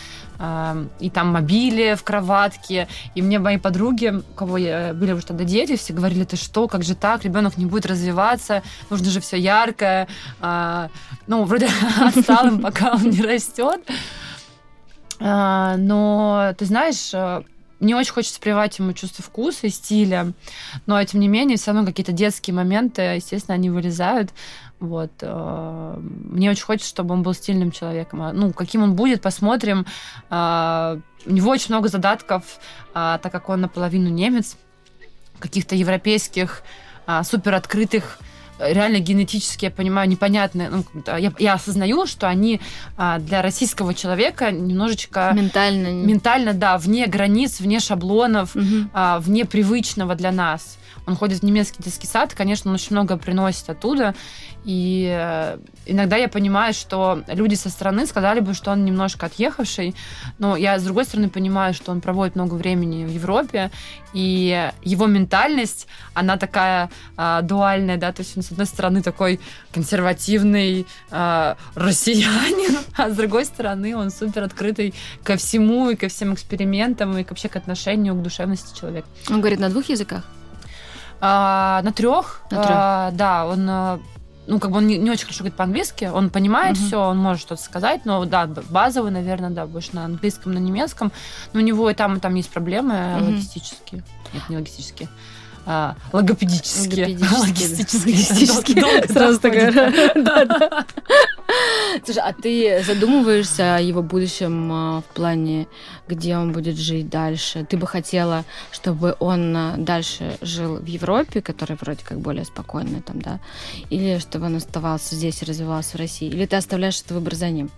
и 1.01 1.11
там 1.11 1.29
мобили 1.29 1.95
в 1.95 2.03
кроватке. 2.03 2.89
И 3.15 3.21
мне 3.21 3.39
мои 3.39 3.59
подруги, 3.59 4.07
у 4.07 4.35
кого 4.35 4.57
я, 4.57 4.95
были 4.95 5.13
уже 5.13 5.27
тогда 5.27 5.45
дети, 5.45 5.77
все 5.77 5.93
говорили, 5.93 6.25
ты 6.25 6.37
что, 6.37 6.67
как 6.67 6.83
же 6.83 6.95
так, 6.95 7.25
ребенок 7.25 7.59
не 7.59 7.67
будет 7.67 7.85
развиваться, 7.85 8.63
нужно 8.89 9.11
же 9.11 9.21
все 9.21 9.37
яркое. 9.37 10.09
А, 10.41 10.89
ну, 11.27 11.45
вроде 11.45 11.69
отсталым, 12.01 12.63
пока 12.63 12.95
он 12.95 13.11
не 13.11 13.21
растет. 13.21 13.83
А, 15.21 15.77
но, 15.77 16.55
ты 16.57 16.65
знаешь, 16.65 17.13
не 17.81 17.95
очень 17.95 18.13
хочется 18.13 18.41
прививать 18.41 18.79
ему 18.79 18.93
чувство 18.93 19.25
вкуса 19.25 19.67
и 19.67 19.71
стиля, 19.71 20.33
но, 20.87 21.03
тем 21.05 21.21
не 21.21 21.29
менее, 21.29 21.57
все 21.57 21.73
равно 21.73 21.87
какие-то 21.87 22.13
детские 22.13 22.55
моменты, 22.55 23.03
естественно, 23.03 23.55
они 23.55 23.71
вылезают. 23.71 24.31
Вот. 24.79 25.11
Э, 25.21 25.97
мне 25.99 26.51
очень 26.51 26.65
хочется, 26.65 26.89
чтобы 26.89 27.15
он 27.15 27.23
был 27.23 27.35
стильным 27.35 27.71
человеком. 27.71 28.23
А, 28.23 28.33
ну, 28.33 28.53
каким 28.53 28.83
он 28.83 28.95
будет, 28.95 29.21
посмотрим. 29.21 29.87
А, 30.31 30.99
у 31.27 31.31
него 31.31 31.51
очень 31.51 31.75
много 31.75 31.89
задатков, 31.89 32.59
а, 32.95 33.19
так 33.19 33.31
как 33.33 33.49
он 33.49 33.61
наполовину 33.61 34.09
немец, 34.09 34.57
каких-то 35.39 35.75
европейских, 35.75 36.63
супер 37.25 37.55
открытых 37.55 38.19
реально 38.61 38.99
генетически, 38.99 39.67
я 39.67 39.71
понимаю, 39.71 40.09
непонятные. 40.09 40.71
Ну, 40.71 40.85
я, 41.19 41.33
я 41.39 41.55
осознаю, 41.55 42.07
что 42.07 42.29
они 42.29 42.61
для 42.97 43.43
российского 43.43 43.95
человека 43.95 44.51
немножечко... 44.51 45.33
Ментально. 45.35 45.89
Ментально, 45.89 46.53
да, 46.55 46.79
вне 46.79 47.07
границ, 47.07 47.61
вне 47.61 47.81
шаблонов, 47.81 48.55
угу. 48.57 48.91
вне 49.21 49.45
привычного 49.45 50.15
для 50.15 50.33
нас 50.33 50.79
он 51.07 51.17
ходит 51.17 51.41
в 51.41 51.43
немецкий 51.43 51.83
детский 51.83 52.07
сад, 52.07 52.35
конечно, 52.35 52.71
он 52.71 52.75
очень 52.75 52.93
много 52.93 53.17
приносит 53.17 53.69
оттуда. 53.71 54.15
И 54.65 55.09
э, 55.11 55.59
иногда 55.87 56.17
я 56.17 56.29
понимаю, 56.29 56.75
что 56.75 57.23
люди 57.29 57.55
со 57.55 57.71
стороны 57.71 58.07
сказали 58.07 58.41
бы, 58.41 58.55
что 58.55 58.73
он 58.73 58.85
немножко 58.85 59.27
отъехавший, 59.27 59.95
но 60.39 60.57
я, 60.57 60.79
с 60.79 60.83
другой 60.83 61.05
стороны, 61.05 61.31
понимаю, 61.31 61.73
что 61.73 61.93
он 61.93 62.01
проводит 62.01 62.35
много 62.35 62.55
времени 62.55 63.05
в 63.05 63.11
Европе, 63.11 63.71
и 64.13 64.71
его 64.83 65.07
ментальность, 65.07 65.87
она 66.15 66.37
такая 66.37 66.91
э, 67.17 67.41
дуальная, 67.43 67.97
да, 67.97 68.13
то 68.13 68.21
есть 68.21 68.37
он, 68.37 68.43
с 68.43 68.51
одной 68.51 68.67
стороны, 68.67 69.03
такой 69.03 69.41
консервативный 69.73 70.87
э, 71.11 71.55
россиянин, 71.75 72.79
а 72.97 73.11
с 73.11 73.17
другой 73.17 73.47
стороны, 73.47 73.97
он 73.97 74.11
супер 74.11 74.43
открытый 74.43 74.95
ко 75.25 75.37
всему, 75.37 75.91
и 75.91 75.97
ко 75.97 76.09
всем 76.09 76.35
экспериментам, 76.35 77.17
и 77.17 77.25
вообще 77.25 77.49
к 77.49 77.57
отношению 77.57 78.15
к 78.15 78.23
душевности 78.23 78.79
человека. 78.79 79.09
Он 79.31 79.41
говорит 79.41 79.59
на 79.59 79.71
двух 79.71 79.89
языках? 79.89 80.25
А, 81.21 81.83
на 81.83 81.93
трех. 81.93 82.41
На 82.51 82.63
трех. 82.63 82.77
А, 82.77 83.11
да, 83.13 83.47
он 83.47 83.69
а, 83.69 84.01
ну, 84.47 84.59
как 84.59 84.71
бы 84.73 84.79
он 84.79 84.87
не, 84.87 84.99
не 84.99 85.11
очень 85.11 85.25
хорошо 85.25 85.41
говорит 85.41 85.57
по-английски, 85.57 86.11
он 86.13 86.31
понимает 86.31 86.77
Мгм. 86.77 86.87
все, 86.87 87.01
он 87.01 87.19
может 87.19 87.43
что-то 87.43 87.63
сказать, 87.63 88.05
но 88.05 88.25
да, 88.25 88.47
базовый, 88.47 89.13
наверное, 89.13 89.51
да, 89.51 89.67
больше 89.67 89.91
на 89.93 90.05
английском, 90.05 90.53
на 90.53 90.59
немецком. 90.59 91.13
Но 91.53 91.61
у 91.61 91.63
него 91.63 91.89
и 91.89 91.95
там, 91.95 92.17
и 92.17 92.21
там 92.21 92.35
есть 92.35 92.51
проблемы 92.51 92.95
Мгм. 93.17 93.27
логистические. 93.27 94.03
Нет, 94.33 94.49
не 94.49 94.57
логистические. 94.57 95.09
А, 95.73 95.95
логопедические. 96.13 97.17
Логистические. 97.17 99.07
Сразу 99.09 99.39
такая. 99.39 99.71
Слушай, 102.05 102.23
а 102.25 102.33
ты 102.33 102.83
задумываешься 102.85 103.77
о 103.77 103.81
его 103.81 104.03
будущем 104.03 104.73
а, 104.73 105.01
в 105.01 105.05
плане, 105.15 105.69
где 106.09 106.37
он 106.37 106.51
будет 106.51 106.77
жить 106.77 107.09
дальше? 107.09 107.65
Ты 107.71 107.77
бы 107.77 107.87
хотела, 107.87 108.45
чтобы 108.73 109.15
он 109.21 109.57
а, 109.57 109.77
дальше 109.77 110.39
жил 110.41 110.79
в 110.79 110.87
Европе, 110.87 111.41
которая 111.41 111.79
вроде 111.81 112.01
как 112.05 112.19
более 112.19 112.45
спокойная 112.45 113.01
там, 113.01 113.23
да? 113.23 113.39
Или 113.91 114.19
чтобы 114.19 114.47
он 114.47 114.57
оставался 114.57 115.15
здесь 115.15 115.41
и 115.41 115.45
развивался 115.45 115.97
в 115.97 116.01
России? 116.01 116.27
Или 116.27 116.47
ты 116.47 116.57
оставляешь 116.57 116.99
этот 116.99 117.13
выбор 117.13 117.37
за 117.37 117.49
ним? 117.49 117.71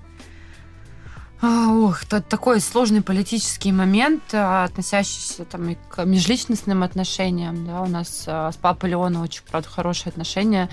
А, 1.45 1.73
Ох, 1.73 2.05
это 2.05 2.21
такой 2.21 2.61
сложный 2.61 3.03
политический 3.03 3.73
момент, 3.73 4.23
а, 4.33 4.63
относящийся 4.63 5.45
там 5.45 5.71
и 5.71 5.77
к 5.91 6.05
межличностным 6.05 6.85
отношениям. 6.85 7.67
Да, 7.67 7.83
у 7.83 7.89
нас 7.89 8.25
а, 8.29 8.53
с 8.53 8.57
папой 8.57 8.91
Леона 8.91 9.23
очень, 9.23 9.43
правда, 9.51 9.69
хорошие 9.69 10.11
отношения. 10.11 10.69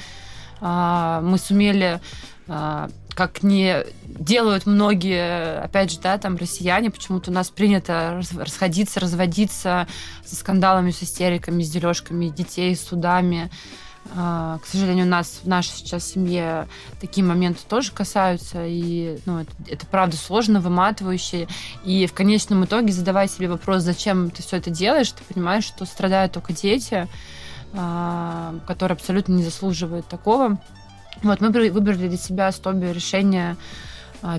Мы 0.61 1.37
сумели, 1.37 2.01
как 2.45 3.43
не 3.43 3.85
делают 4.03 4.65
многие, 4.65 5.57
опять 5.61 5.89
же, 5.89 6.01
да, 6.01 6.17
там 6.17 6.35
россияне, 6.35 6.91
почему-то 6.91 7.31
у 7.31 7.33
нас 7.33 7.49
принято 7.49 8.21
расходиться, 8.37 8.99
разводиться 8.99 9.87
со 10.25 10.35
скандалами, 10.35 10.91
с 10.91 11.01
истериками, 11.01 11.63
с 11.63 11.69
дележками 11.69 12.27
детей, 12.27 12.75
с 12.75 12.85
судами. 12.85 13.49
А, 14.15 14.57
К 14.59 14.65
сожалению, 14.65 15.05
у 15.05 15.09
нас 15.09 15.41
в 15.43 15.47
нашей 15.47 15.71
сейчас 15.71 16.05
семье 16.05 16.67
такие 16.99 17.25
моменты 17.25 17.61
тоже 17.67 17.91
касаются, 17.91 18.65
и 18.65 19.19
ну, 19.25 19.39
это, 19.39 19.51
это 19.67 19.85
правда 19.85 20.17
сложно, 20.17 20.59
выматывающе. 20.59 21.47
И 21.85 22.07
в 22.07 22.13
конечном 22.13 22.65
итоге, 22.65 22.91
задавая 22.91 23.27
себе 23.27 23.49
вопрос, 23.49 23.83
зачем 23.83 24.31
ты 24.31 24.41
все 24.41 24.57
это 24.57 24.69
делаешь, 24.69 25.11
ты 25.11 25.23
понимаешь, 25.31 25.65
что 25.65 25.85
страдают 25.85 26.31
только 26.31 26.53
дети, 26.53 27.07
а, 27.73 28.55
которые 28.67 28.95
абсолютно 28.95 29.33
не 29.33 29.43
заслуживают 29.43 30.07
такого. 30.07 30.57
Вот 31.21 31.41
мы 31.41 31.49
выбрали 31.49 32.07
для 32.07 32.17
себя 32.17 32.51
с 32.51 32.55
Тоби 32.55 32.85
решение, 32.85 33.57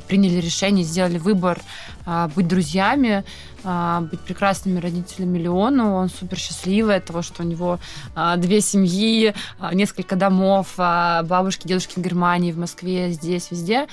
приняли 0.06 0.40
решение, 0.40 0.84
сделали 0.84 1.18
выбор 1.18 1.60
а, 2.06 2.28
быть 2.28 2.48
друзьями, 2.48 3.24
а, 3.64 4.02
быть 4.02 4.20
прекрасными 4.20 4.78
родителями 4.78 5.38
Леону. 5.38 5.94
Он 5.94 6.08
супер 6.08 6.38
счастливый 6.38 6.96
от 6.96 7.04
того, 7.04 7.22
что 7.22 7.42
у 7.42 7.46
него 7.46 7.78
а, 8.14 8.36
две 8.36 8.60
семьи, 8.60 9.34
а, 9.58 9.74
несколько 9.74 10.16
домов, 10.16 10.74
а, 10.78 11.22
бабушки, 11.22 11.66
дедушки 11.66 11.98
в 11.98 12.02
Германии, 12.02 12.52
в 12.52 12.58
Москве, 12.58 13.10
здесь, 13.10 13.50
везде. 13.50 13.86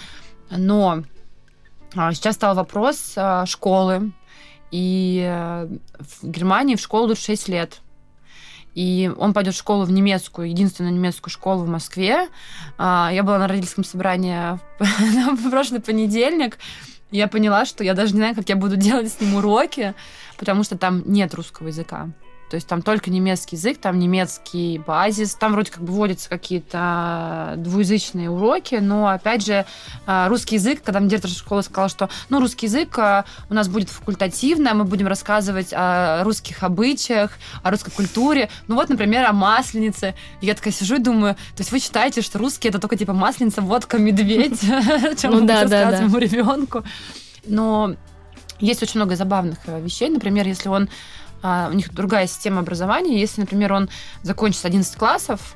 Но 0.49 1.03
а, 1.95 2.13
сейчас 2.13 2.35
стал 2.35 2.55
вопрос 2.55 3.13
а, 3.15 3.45
школы. 3.45 4.11
И 4.69 5.23
э, 5.25 5.69
в 5.97 6.27
Германии 6.27 6.75
в 6.75 6.81
школу 6.81 7.07
идут 7.07 7.19
6 7.19 7.47
лет. 7.47 7.79
И 8.77 9.11
он 9.17 9.33
пойдет 9.33 9.55
в 9.55 9.57
школу 9.57 9.85
в 9.85 9.91
немецкую, 9.91 10.49
единственную 10.49 10.93
немецкую 10.93 11.31
школу 11.31 11.63
в 11.63 11.67
Москве. 11.67 12.27
А, 12.77 13.09
Я 13.11 13.23
была 13.23 13.39
на 13.39 13.47
родительском 13.47 13.83
собрании 13.83 14.59
в 14.79 15.49
прошлый 15.49 15.81
понедельник. 15.81 16.59
Я 17.09 17.27
поняла, 17.27 17.65
что 17.65 17.83
я 17.83 17.95
даже 17.95 18.13
не 18.13 18.19
знаю, 18.19 18.35
как 18.35 18.47
я 18.49 18.55
буду 18.55 18.75
делать 18.77 19.11
с 19.11 19.19
ним 19.19 19.33
уроки, 19.33 19.95
потому 20.37 20.63
что 20.63 20.77
там 20.77 21.01
нет 21.07 21.33
русского 21.33 21.69
языка. 21.69 22.09
То 22.49 22.55
есть 22.55 22.67
там 22.67 22.81
только 22.81 23.11
немецкий 23.11 23.55
язык, 23.55 23.77
там 23.79 23.99
немецкий 23.99 24.79
базис, 24.79 25.35
там 25.35 25.51
вроде 25.51 25.71
как 25.71 25.83
бы 25.83 25.91
вводятся 25.91 26.29
какие-то 26.29 27.55
двуязычные 27.57 28.29
уроки, 28.29 28.75
но 28.75 29.07
опять 29.07 29.45
же 29.45 29.65
а, 30.05 30.29
русский 30.29 30.55
язык, 30.55 30.81
когда 30.81 30.99
мне 30.99 31.09
директор 31.09 31.29
школы 31.29 31.63
сказал, 31.63 31.89
что 31.89 32.09
ну 32.29 32.39
русский 32.39 32.67
язык 32.67 32.97
а, 32.99 33.25
у 33.49 33.53
нас 33.53 33.67
будет 33.67 33.89
факультативно, 33.89 34.73
мы 34.73 34.85
будем 34.85 35.07
рассказывать 35.07 35.73
о 35.73 36.23
русских 36.23 36.63
обычаях, 36.63 37.31
о 37.63 37.71
русской 37.71 37.91
культуре, 37.91 38.49
ну 38.67 38.75
вот, 38.75 38.89
например, 38.89 39.25
о 39.25 39.33
масленице. 39.33 40.15
И 40.41 40.45
я 40.45 40.55
такая 40.55 40.73
сижу 40.73 40.95
и 40.95 40.99
думаю, 40.99 41.35
то 41.35 41.59
есть 41.59 41.71
вы 41.71 41.79
считаете, 41.79 42.21
что 42.21 42.39
русский 42.39 42.69
это 42.69 42.79
только 42.79 42.95
типа 42.95 43.13
масленица, 43.13 43.61
водка, 43.61 43.97
медведь, 43.97 44.61
чем 45.19 45.31
Ну 45.31 45.41
мы 45.41 45.47
рассказываем 45.51 46.17
ребенку. 46.17 46.83
Но 47.45 47.95
есть 48.59 48.81
очень 48.83 48.99
много 48.99 49.15
забавных 49.15 49.59
э, 49.67 49.79
вещей. 49.81 50.09
Например, 50.09 50.47
если 50.47 50.69
он 50.69 50.89
у 51.43 51.73
них 51.73 51.93
другая 51.93 52.27
система 52.27 52.59
образования. 52.59 53.19
Если, 53.19 53.41
например, 53.41 53.73
он 53.73 53.89
закончит 54.23 54.65
11 54.65 54.95
классов, 54.95 55.55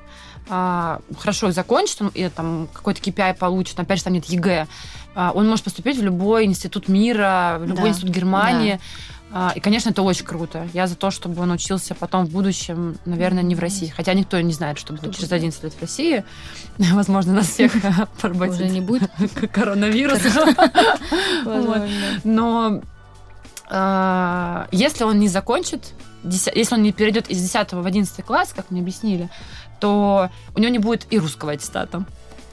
а, 0.49 0.99
хорошо 1.17 1.47
их 1.47 1.53
закончит, 1.53 2.01
он, 2.01 2.09
и 2.09 2.27
там 2.29 2.67
какой-то 2.73 3.01
KPI 3.01 3.35
получит, 3.35 3.79
опять 3.79 3.99
же 3.99 4.03
там 4.03 4.13
нет 4.13 4.25
ЕГЭ, 4.25 4.67
а, 5.15 5.31
он 5.33 5.47
может 5.47 5.63
поступить 5.63 5.97
в 5.97 6.03
любой 6.03 6.45
институт 6.45 6.87
мира, 6.87 7.57
в 7.59 7.65
любой 7.65 7.83
Да, 7.83 7.89
институт 7.89 8.09
Германии. 8.09 8.79
А, 9.33 9.53
И, 9.55 9.61
конечно, 9.61 9.89
это 9.91 10.01
очень 10.01 10.25
круто. 10.25 10.67
Я 10.73 10.87
за 10.87 10.95
то, 10.95 11.09
чтобы 11.09 11.41
он 11.41 11.51
учился 11.51 11.95
потом 11.95 12.25
в 12.25 12.31
будущем, 12.31 12.97
наверное, 13.05 13.43
не 13.43 13.55
в 13.55 13.59
России. 13.59 13.87
Хотя 13.87 14.13
никто 14.13 14.39
не 14.41 14.51
знает, 14.51 14.77
что 14.77 14.91
будет 14.91 15.15
через 15.15 15.29
да. 15.29 15.37
11 15.37 15.63
лет 15.63 15.73
в 15.73 15.81
России. 15.81 16.25
Возможно, 16.77 17.33
нас 17.33 17.47
всех 17.47 17.73
Уже 17.75 18.07
поработит 18.21 18.71
не 18.71 18.81
будет? 18.81 19.09
коронавирус. 19.51 20.19
Но 22.25 22.65
а, 22.65 22.81
если 23.71 25.03
он 25.03 25.19
не 25.19 25.27
закончит, 25.29 25.93
если 26.23 26.75
он 26.75 26.83
не 26.83 26.91
перейдет 26.91 27.29
из 27.29 27.41
10 27.41 27.73
в 27.73 27.85
11 27.85 28.25
класс, 28.25 28.53
как 28.55 28.69
мне 28.69 28.81
объяснили, 28.81 29.29
то 29.79 30.29
у 30.55 30.59
него 30.59 30.71
не 30.71 30.79
будет 30.79 31.11
и 31.11 31.17
русского 31.19 31.53
аттестата. 31.53 32.05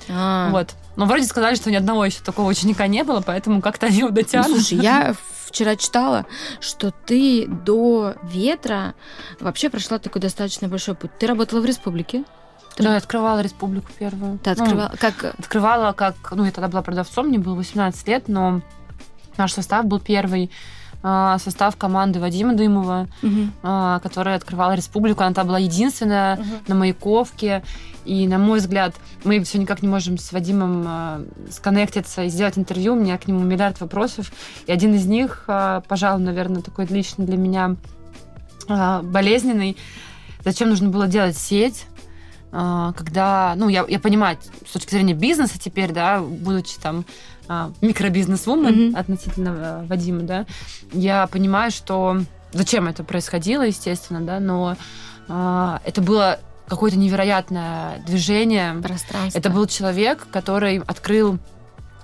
А. 0.09 0.49
Вот. 0.51 0.75
Но 0.97 1.05
вроде 1.05 1.25
сказали, 1.27 1.55
что 1.55 1.71
ни 1.71 1.77
одного 1.77 2.05
еще 2.05 2.21
такого 2.23 2.49
ученика 2.49 2.87
не 2.87 3.05
было, 3.05 3.21
поэтому 3.21 3.61
как-то 3.61 3.87
они 3.87 3.99
его 3.99 4.09
Ну, 4.09 4.15
дотянут. 4.15 4.49
слушай, 4.49 4.79
я 4.79 5.15
вчера 5.47 5.77
читала, 5.77 6.25
что 6.61 6.91
ты 6.91 7.47
до 7.47 8.15
ветра 8.23 8.95
вообще 9.41 9.69
прошла 9.71 9.99
такой 9.99 10.21
достаточно 10.23 10.69
большой 10.69 10.95
путь. 10.95 11.11
Ты 11.19 11.27
работала 11.27 11.61
в 11.61 11.65
республике? 11.67 12.25
Да, 12.79 12.93
я 12.93 12.97
открывала 12.97 13.41
республику 13.41 13.91
первую. 13.99 14.39
Ты 14.39 14.55
Ну, 14.57 14.63
открывала... 14.63 14.95
Как... 14.99 15.25
открывала 15.39 15.93
как... 15.93 16.15
Ну, 16.31 16.45
я 16.45 16.53
тогда 16.53 16.69
была 16.69 16.83
продавцом, 16.83 17.27
мне 17.27 17.39
было 17.39 17.55
18 17.55 18.07
лет, 18.09 18.29
но 18.29 18.63
наш 19.37 19.53
состав 19.53 19.85
был 19.85 19.99
первый. 20.01 20.51
А, 21.03 21.39
Состав 21.39 21.77
команды 21.77 22.19
Вадима 22.19 22.55
Дымова, 22.55 23.09
а, 23.63 24.01
которая 24.01 24.37
открывала 24.37 24.75
республику. 24.75 25.23
Она 25.23 25.35
там 25.35 25.47
была 25.47 25.59
единственная 25.59 26.41
на 26.67 26.75
Маяковке. 26.75 27.63
И, 28.05 28.27
на 28.27 28.39
мой 28.39 28.59
взгляд, 28.59 28.95
мы 29.23 29.43
все 29.45 29.59
никак 29.59 29.83
не 29.83 29.89
можем 29.89 30.19
с 30.19 30.33
Вадимом 30.33 30.85
а, 30.87 31.23
сконнектиться 31.51 32.25
и 32.25 32.29
сделать 32.29 32.59
интервью. 32.59 32.95
У 32.95 32.97
меня 32.97 33.19
к 33.19 33.29
нему 33.29 33.41
миллиард 33.41 33.81
вопросов. 33.81 34.33
И 34.67 34.73
один 34.73 34.95
из 34.95 35.07
них, 35.07 35.45
пожалуй, 35.89 36.23
наверное, 36.23 36.63
такой 36.63 36.87
лично 36.87 37.25
для 37.25 37.37
меня 37.37 37.77
болезненный. 38.67 39.77
Зачем 40.45 40.71
нужно 40.71 40.89
было 40.89 41.07
делать 41.07 41.37
сеть? 41.37 41.87
когда, 42.51 43.53
ну, 43.57 43.69
я, 43.69 43.85
я 43.87 44.01
понимаю, 44.01 44.39
с 44.67 44.73
точки 44.73 44.93
зрения 44.93 45.13
бизнеса 45.13 45.59
теперь, 45.61 45.93
да, 45.93 46.23
будучи 46.23 46.79
там 46.81 47.05
а, 47.49 47.71
микробизнес-вумен 47.81 48.89
Мгм. 48.89 48.97
относительно 48.97 49.51
а, 49.57 49.87
Вадима, 49.87 50.23
да, 50.23 50.47
я 50.93 51.27
понимаю, 51.27 51.71
что 51.71 52.19
зачем 52.53 52.89
это 52.89 53.05
происходило, 53.05 53.63
естественно, 53.63 54.21
да, 54.21 54.41
но 54.41 54.77
а, 55.29 55.81
это 55.85 56.01
было 56.01 56.39
какое-то 56.69 56.99
невероятное 56.99 58.03
движение. 58.07 58.75
Пространство. 58.83 59.39
Это 59.39 59.51
был 59.51 59.67
человек, 59.67 60.27
который 60.31 60.79
открыл 60.87 61.39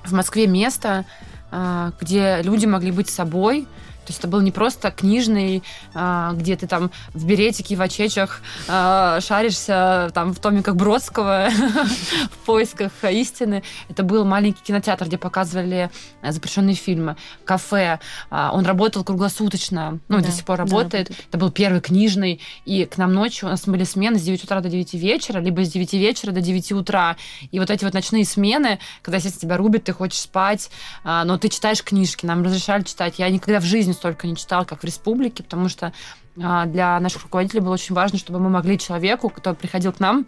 в 0.05 0.13
Москве 0.13 0.47
место, 0.47 1.05
а, 1.51 1.93
где 2.01 2.41
люди 2.43 2.67
могли 2.67 2.91
быть 2.91 3.09
собой, 3.11 3.67
То 4.05 4.11
есть 4.11 4.19
это 4.19 4.29
был 4.29 4.41
не 4.43 4.53
просто 4.53 4.91
книжный, 4.91 5.63
а, 5.95 6.33
где 6.35 6.57
ты 6.57 6.67
там 6.67 6.91
в 7.13 7.27
беретике, 7.27 7.75
в 7.75 7.81
очечах 7.81 8.43
а, 8.69 9.21
шаришься 9.21 10.11
там 10.15 10.35
в 10.35 10.39
томиках 10.39 10.77
Бродского 10.77 11.49
в 12.31 12.47
поисках 12.47 12.93
истины. 13.03 13.63
Это 13.89 14.03
был 14.03 14.25
маленький 14.25 14.63
кинотеатр, 14.63 15.07
где 15.07 15.17
показывали 15.17 15.91
запрещенные 16.23 16.75
фильмы, 16.75 17.17
кафе. 17.45 17.99
А, 18.31 18.53
он 18.53 18.67
работал 18.67 19.05
круглосуточно, 19.05 19.99
ну, 20.09 20.19
да, 20.19 20.27
до 20.27 20.31
сих 20.31 20.45
пор 20.45 20.59
работает. 20.59 21.09
Да, 21.09 21.15
это 21.31 21.39
был 21.39 21.51
первый 21.51 21.81
книжный, 21.81 22.41
и 22.67 22.85
к 22.85 22.99
нам 22.99 23.13
ночью 23.13 23.49
у 23.49 23.51
нас 23.51 23.65
были 23.65 23.85
смены 23.85 24.19
с 24.19 24.23
9 24.23 24.45
утра 24.45 24.61
до 24.61 24.69
9 24.69 24.95
вечера, 24.95 25.41
либо 25.41 25.65
с 25.65 25.71
9 25.71 25.93
вечера 25.95 26.31
до 26.33 26.43
9 26.43 26.73
утра. 26.73 27.17
И 27.51 27.59
вот 27.59 27.71
эти 27.71 27.85
вот 27.85 27.95
ночные 27.95 28.27
смены, 28.27 28.79
когда, 29.03 29.17
естественно, 29.17 29.49
тебя 29.49 29.57
рубят, 29.57 29.85
ты 29.85 29.93
хочешь 29.93 30.21
спать, 30.21 30.71
но 31.05 31.39
ты 31.39 31.49
читаешь 31.49 31.83
книжки, 31.83 32.27
нам 32.27 32.43
разрешали 32.43 32.83
читать. 32.83 33.15
Я 33.19 33.29
никогда 33.31 33.61
в 33.61 33.65
жизни 33.65 33.94
столько 33.95 34.27
не 34.27 34.37
читала, 34.37 34.65
как 34.65 34.83
в 34.83 34.85
республике, 34.85 35.43
потому 35.43 35.69
что 35.69 35.93
а, 36.43 36.67
для 36.67 36.99
наших 37.01 37.23
руководителей 37.25 37.61
было 37.61 37.75
очень 37.75 37.95
важно, 37.95 38.19
чтобы 38.19 38.39
мы 38.41 38.51
могли 38.51 38.79
человеку, 38.79 39.29
кто 39.29 39.55
приходил 39.55 39.93
к 39.93 40.01
нам, 40.01 40.27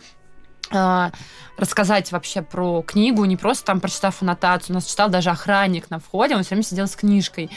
а, 0.70 1.12
рассказать 1.56 2.10
вообще 2.10 2.42
про 2.42 2.82
книгу, 2.82 3.24
не 3.24 3.36
просто 3.36 3.66
там 3.66 3.80
прочитав 3.80 4.20
аннотацию. 4.22 4.74
У 4.74 4.74
нас 4.74 4.86
читал 4.86 5.08
даже 5.08 5.30
охранник 5.30 5.90
на 5.90 5.98
входе, 6.00 6.34
он 6.34 6.42
все 6.42 6.50
время 6.50 6.64
сидел 6.64 6.86
с 6.86 6.96
книжкой. 6.96 7.50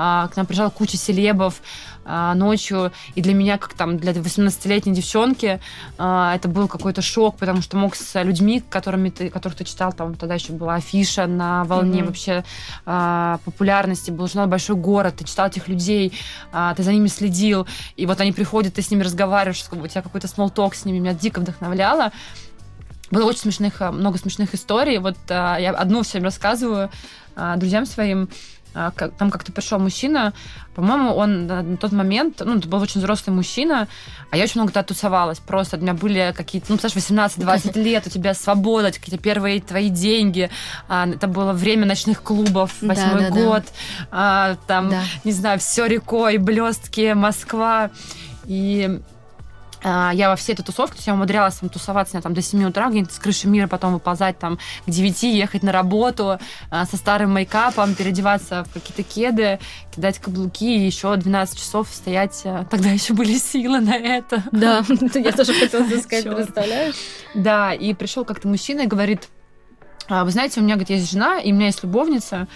А, 0.00 0.28
к 0.28 0.36
нам 0.36 0.46
приезжала 0.46 0.70
куча 0.70 0.96
селебов 0.96 1.60
а, 2.04 2.34
ночью, 2.34 2.92
и 3.16 3.20
для 3.20 3.34
меня, 3.34 3.58
как 3.58 3.74
там 3.74 3.96
для 3.96 4.12
18-летней 4.12 4.94
девчонки, 4.94 5.60
это 5.96 6.40
был 6.44 6.68
какой-то 6.68 7.02
шок, 7.02 7.36
потому 7.36 7.62
что 7.62 7.76
мог 7.76 7.96
с 7.96 8.22
людьми, 8.22 8.62
которыми 8.70 9.10
ты, 9.10 9.28
которых 9.28 9.58
ты 9.58 9.64
читал, 9.64 9.92
там 9.92 10.14
тогда 10.14 10.36
еще 10.36 10.52
была 10.52 10.76
афиша 10.76 11.26
на 11.26 11.64
волне 11.64 12.00
mm-hmm. 12.00 12.06
вообще 12.06 12.44
популярности, 13.44 14.10
был 14.12 14.28
журнал 14.28 14.46
«Большой 14.46 14.76
город», 14.76 15.16
ты 15.18 15.24
читал 15.24 15.48
этих 15.48 15.66
людей, 15.68 16.12
ты 16.76 16.82
за 16.82 16.92
ними 16.92 17.08
следил, 17.08 17.66
и 17.96 18.06
вот 18.06 18.20
они 18.20 18.32
приходят, 18.32 18.74
ты 18.74 18.82
с 18.82 18.90
ними 18.90 19.02
разговариваешь, 19.02 19.64
у 19.70 19.86
тебя 19.86 20.02
какой-то 20.02 20.28
смолток 20.28 20.74
с 20.74 20.84
ними, 20.84 20.98
меня 20.98 21.14
дико 21.14 21.40
вдохновляло. 21.40 22.12
Было 23.10 23.24
очень 23.24 23.40
смешных, 23.40 23.80
много 23.80 24.18
смешных 24.18 24.54
историй. 24.54 24.98
Вот 24.98 25.16
а, 25.30 25.56
я 25.56 25.70
одну 25.70 26.02
всем 26.02 26.24
рассказываю 26.24 26.90
а, 27.27 27.27
друзьям 27.56 27.86
своим. 27.86 28.28
А, 28.74 28.90
там 28.90 29.30
как-то 29.30 29.50
пришел 29.50 29.78
мужчина, 29.78 30.34
по-моему, 30.74 31.14
он 31.14 31.46
на 31.46 31.76
тот 31.78 31.90
момент, 31.90 32.42
ну, 32.44 32.58
это 32.58 32.68
был 32.68 32.80
очень 32.80 33.00
взрослый 33.00 33.34
мужчина, 33.34 33.88
а 34.30 34.36
я 34.36 34.44
очень 34.44 34.60
много 34.60 34.72
тогда 34.72 34.86
тусовалась. 34.86 35.38
Просто 35.38 35.78
у 35.78 35.80
меня 35.80 35.94
были 35.94 36.32
какие-то, 36.36 36.70
ну, 36.70 36.78
представляешь, 36.78 37.34
18-20 37.36 37.82
лет, 37.82 38.06
у 38.06 38.10
тебя 38.10 38.34
свобода, 38.34 38.92
какие-то 38.92 39.20
первые 39.20 39.60
твои 39.60 39.88
деньги. 39.88 40.50
Это 40.88 41.26
было 41.26 41.52
время 41.52 41.86
ночных 41.86 42.22
клубов, 42.22 42.72
восьмой 42.80 43.22
да, 43.22 43.30
да, 43.30 43.30
год. 43.30 43.64
Да. 44.12 44.56
Там, 44.66 44.92
не 45.24 45.32
знаю, 45.32 45.58
все 45.58 45.86
рекой, 45.86 46.36
блестки, 46.36 47.14
Москва. 47.14 47.90
И 48.44 48.88
а, 48.88 49.17
я 49.82 50.28
во 50.28 50.36
всей 50.36 50.54
этой 50.54 50.62
тусовке, 50.62 50.94
то 50.94 50.98
есть 50.98 51.06
я 51.06 51.14
умудрялась 51.14 51.56
там 51.56 51.68
тусоваться 51.68 52.20
там, 52.20 52.34
до 52.34 52.42
7 52.42 52.64
утра, 52.64 52.88
где-нибудь 52.88 53.12
с 53.12 53.18
крыши 53.18 53.48
мира, 53.48 53.66
потом 53.66 53.94
выползать 53.94 54.38
там 54.38 54.58
к 54.86 54.90
9, 54.90 55.22
ехать 55.22 55.62
на 55.62 55.72
работу 55.72 56.38
а, 56.70 56.86
со 56.86 56.96
старым 56.96 57.32
мейкапом, 57.32 57.94
переодеваться 57.94 58.64
в 58.64 58.72
какие-то 58.72 59.02
кеды, 59.02 59.58
кидать 59.94 60.18
каблуки 60.18 60.76
и 60.76 60.86
еще 60.86 61.14
12 61.14 61.58
часов 61.58 61.88
стоять. 61.92 62.42
А, 62.44 62.64
тогда 62.64 62.90
еще 62.90 63.14
были 63.14 63.36
силы 63.38 63.80
на 63.80 63.96
это. 63.96 64.42
Да, 64.52 64.84
я 65.14 65.32
тоже 65.32 65.54
хотела 65.54 65.84
сказать, 66.00 66.24
представляешь? 66.24 66.96
Да, 67.34 67.72
и 67.72 67.94
пришел 67.94 68.24
как-то 68.24 68.48
мужчина 68.48 68.82
и 68.82 68.86
говорит, 68.86 69.28
вы 70.08 70.30
знаете, 70.30 70.60
у 70.60 70.62
меня, 70.62 70.74
говорит, 70.74 70.90
есть 70.90 71.12
жена, 71.12 71.38
и 71.38 71.52
у 71.52 71.54
меня 71.54 71.66
есть 71.66 71.82
любовница, 71.82 72.48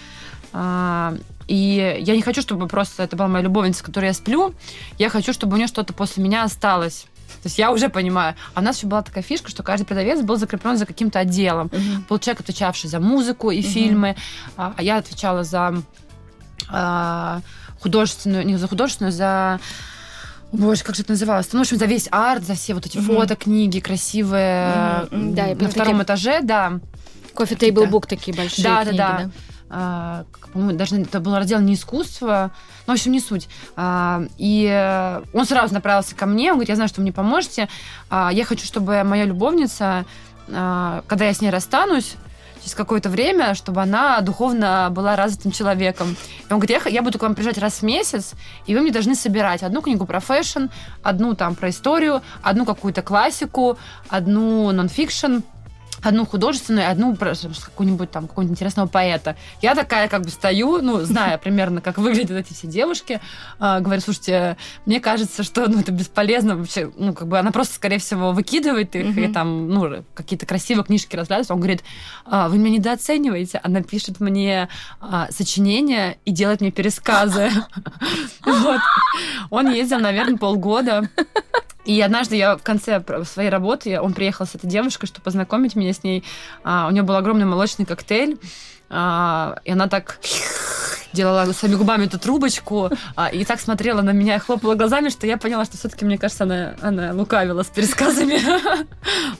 и 1.46 1.98
я 2.00 2.16
не 2.16 2.22
хочу, 2.22 2.40
чтобы 2.40 2.66
просто 2.66 3.02
это 3.02 3.16
была 3.16 3.28
моя 3.28 3.44
любовница, 3.44 3.80
с 3.80 3.82
которой 3.82 4.06
я 4.06 4.14
сплю. 4.14 4.54
Я 4.98 5.10
хочу, 5.10 5.32
чтобы 5.32 5.54
у 5.54 5.56
нее 5.56 5.66
что-то 5.66 5.92
после 5.92 6.22
меня 6.22 6.44
осталось. 6.44 7.06
То 7.42 7.46
есть 7.46 7.58
я 7.58 7.72
уже 7.72 7.88
понимаю. 7.88 8.34
А 8.54 8.60
у 8.60 8.62
нас 8.62 8.76
еще 8.78 8.86
была 8.86 9.02
такая 9.02 9.22
фишка, 9.22 9.50
что 9.50 9.62
каждый 9.62 9.84
продавец 9.84 10.20
был 10.20 10.36
закреплен 10.36 10.76
за 10.76 10.86
каким-то 10.86 11.18
отделом. 11.18 11.68
Uh-huh. 11.68 12.08
Был 12.08 12.18
человек, 12.18 12.40
отвечавший 12.40 12.90
за 12.90 13.00
музыку 13.00 13.50
и 13.50 13.60
uh-huh. 13.60 13.62
фильмы, 13.62 14.16
а, 14.56 14.74
а 14.76 14.82
я 14.82 14.98
отвечала 14.98 15.44
за 15.44 15.74
а, 16.68 17.40
художественную, 17.80 18.46
не 18.46 18.56
за 18.56 18.68
художественную, 18.68 19.12
за 19.12 19.60
Боже, 20.52 20.84
как 20.84 20.94
же 20.94 21.02
это 21.02 21.12
называлось? 21.12 21.48
Ну, 21.52 21.60
в 21.60 21.62
общем, 21.62 21.78
за 21.78 21.86
весь 21.86 22.08
арт, 22.10 22.44
за 22.44 22.54
все 22.54 22.74
вот 22.74 22.84
эти 22.84 22.98
mm-hmm. 22.98 23.16
фото, 23.16 23.36
книги 23.36 23.80
красивые. 23.80 25.08
Mm-hmm. 25.10 25.32
Да, 25.32 25.46
на 25.64 25.70
втором 25.70 25.98
такие... 25.98 26.02
этаже, 26.02 26.40
да. 26.42 26.80
Кофе 27.32 27.54
тейбл 27.56 27.86
бук 27.86 28.06
такие 28.06 28.36
большие. 28.36 28.62
Да, 28.62 28.82
книги, 28.82 28.96
да, 28.98 29.18
да. 29.24 29.30
А, 29.74 30.24
по-моему, 30.52 30.76
даже 30.76 31.00
это 31.00 31.18
был 31.18 31.34
раздел 31.34 31.58
не 31.60 31.74
искусство, 31.74 32.50
ну, 32.86 32.92
в 32.92 32.96
общем, 32.96 33.10
не 33.10 33.20
суть. 33.20 33.48
А, 33.74 34.22
и 34.36 35.22
он 35.32 35.46
сразу 35.46 35.72
направился 35.72 36.14
ко 36.14 36.26
мне, 36.26 36.50
он 36.50 36.58
говорит, 36.58 36.68
я 36.68 36.74
знаю, 36.74 36.88
что 36.88 37.00
вы 37.00 37.04
мне 37.04 37.12
поможете, 37.12 37.68
а, 38.10 38.30
я 38.32 38.44
хочу, 38.44 38.66
чтобы 38.66 39.02
моя 39.02 39.24
любовница, 39.24 40.04
когда 40.46 41.24
я 41.24 41.32
с 41.32 41.40
ней 41.40 41.50
расстанусь, 41.50 42.16
через 42.62 42.74
какое-то 42.74 43.08
время, 43.08 43.54
чтобы 43.54 43.82
она 43.82 44.20
духовно 44.20 44.88
была 44.90 45.16
развитым 45.16 45.52
человеком. 45.52 46.16
И 46.48 46.52
он 46.52 46.58
говорит, 46.58 46.84
я, 46.84 46.90
я 46.90 47.02
буду 47.02 47.18
к 47.18 47.22
вам 47.22 47.34
приезжать 47.34 47.58
раз 47.58 47.78
в 47.78 47.82
месяц, 47.82 48.32
и 48.66 48.74
вы 48.74 48.82
мне 48.82 48.92
должны 48.92 49.14
собирать 49.14 49.62
одну 49.62 49.82
книгу 49.82 50.06
про 50.06 50.20
fashion, 50.20 50.66
одну 51.02 51.34
там 51.34 51.54
про 51.54 51.70
историю, 51.70 52.22
одну 52.42 52.64
какую-то 52.64 53.02
классику, 53.02 53.78
одну 54.08 54.70
нонфикшн, 54.70 55.38
одну 56.02 56.26
художественную, 56.26 56.90
одну 56.90 57.16
какую-нибудь 57.16 58.10
там 58.10 58.26
какого-нибудь 58.26 58.56
интересного 58.56 58.88
поэта. 58.88 59.36
Я 59.60 59.74
такая 59.74 60.08
как 60.08 60.22
бы 60.22 60.30
стою, 60.30 60.82
ну, 60.82 61.00
зная 61.00 61.38
примерно, 61.38 61.80
как 61.80 61.98
выглядят 61.98 62.32
эти 62.32 62.52
все 62.52 62.66
девушки, 62.66 63.20
э, 63.60 63.80
говорю, 63.80 64.00
слушайте, 64.00 64.56
мне 64.86 65.00
кажется, 65.00 65.42
что 65.42 65.68
ну, 65.68 65.80
это 65.80 65.92
бесполезно 65.92 66.56
вообще, 66.56 66.90
ну, 66.96 67.14
как 67.14 67.28
бы 67.28 67.38
она 67.38 67.52
просто, 67.52 67.74
скорее 67.74 67.98
всего, 67.98 68.32
выкидывает 68.32 68.94
их 68.96 69.16
mm-hmm. 69.16 69.30
и 69.30 69.32
там, 69.32 69.68
ну, 69.68 70.04
какие-то 70.14 70.46
красивые 70.46 70.84
книжки 70.84 71.16
разглядывает. 71.16 71.50
Он 71.50 71.58
говорит, 71.58 71.84
а, 72.24 72.48
вы 72.48 72.58
меня 72.58 72.78
недооцениваете. 72.78 73.60
Она 73.62 73.82
пишет 73.82 74.20
мне 74.20 74.68
а, 75.00 75.28
сочинения 75.30 76.18
и 76.24 76.32
делает 76.32 76.60
мне 76.60 76.70
пересказы. 76.70 77.50
Вот. 78.44 78.80
Он 79.50 79.72
ездил, 79.72 79.98
наверное, 79.98 80.36
полгода 80.36 81.08
и 81.84 82.00
однажды 82.00 82.36
я 82.36 82.56
в 82.56 82.62
конце 82.62 83.02
своей 83.24 83.48
работы, 83.48 84.00
он 84.00 84.12
приехал 84.12 84.46
с 84.46 84.54
этой 84.54 84.68
девушкой, 84.68 85.06
чтобы 85.06 85.24
познакомить 85.24 85.74
меня 85.74 85.91
с 85.92 86.02
ней. 86.02 86.24
А, 86.64 86.86
у 86.88 86.90
нее 86.90 87.02
был 87.02 87.16
огромный 87.16 87.44
молочный 87.44 87.84
коктейль, 87.86 88.38
а, 88.90 89.56
и 89.64 89.72
она 89.72 89.88
так 89.88 90.18
делала 91.12 91.50
своими 91.52 91.76
губами 91.76 92.06
эту 92.06 92.18
трубочку 92.18 92.90
а, 93.16 93.28
и 93.28 93.44
так 93.44 93.60
смотрела 93.60 94.02
на 94.02 94.10
меня 94.10 94.36
и 94.36 94.38
хлопала 94.38 94.74
глазами, 94.74 95.08
что 95.08 95.26
я 95.26 95.36
поняла, 95.36 95.64
что 95.64 95.76
все-таки, 95.76 96.04
мне 96.04 96.18
кажется, 96.18 96.44
она, 96.44 96.74
она 96.80 97.12
лукавила 97.12 97.62
с 97.62 97.68
пересказами. 97.68 98.38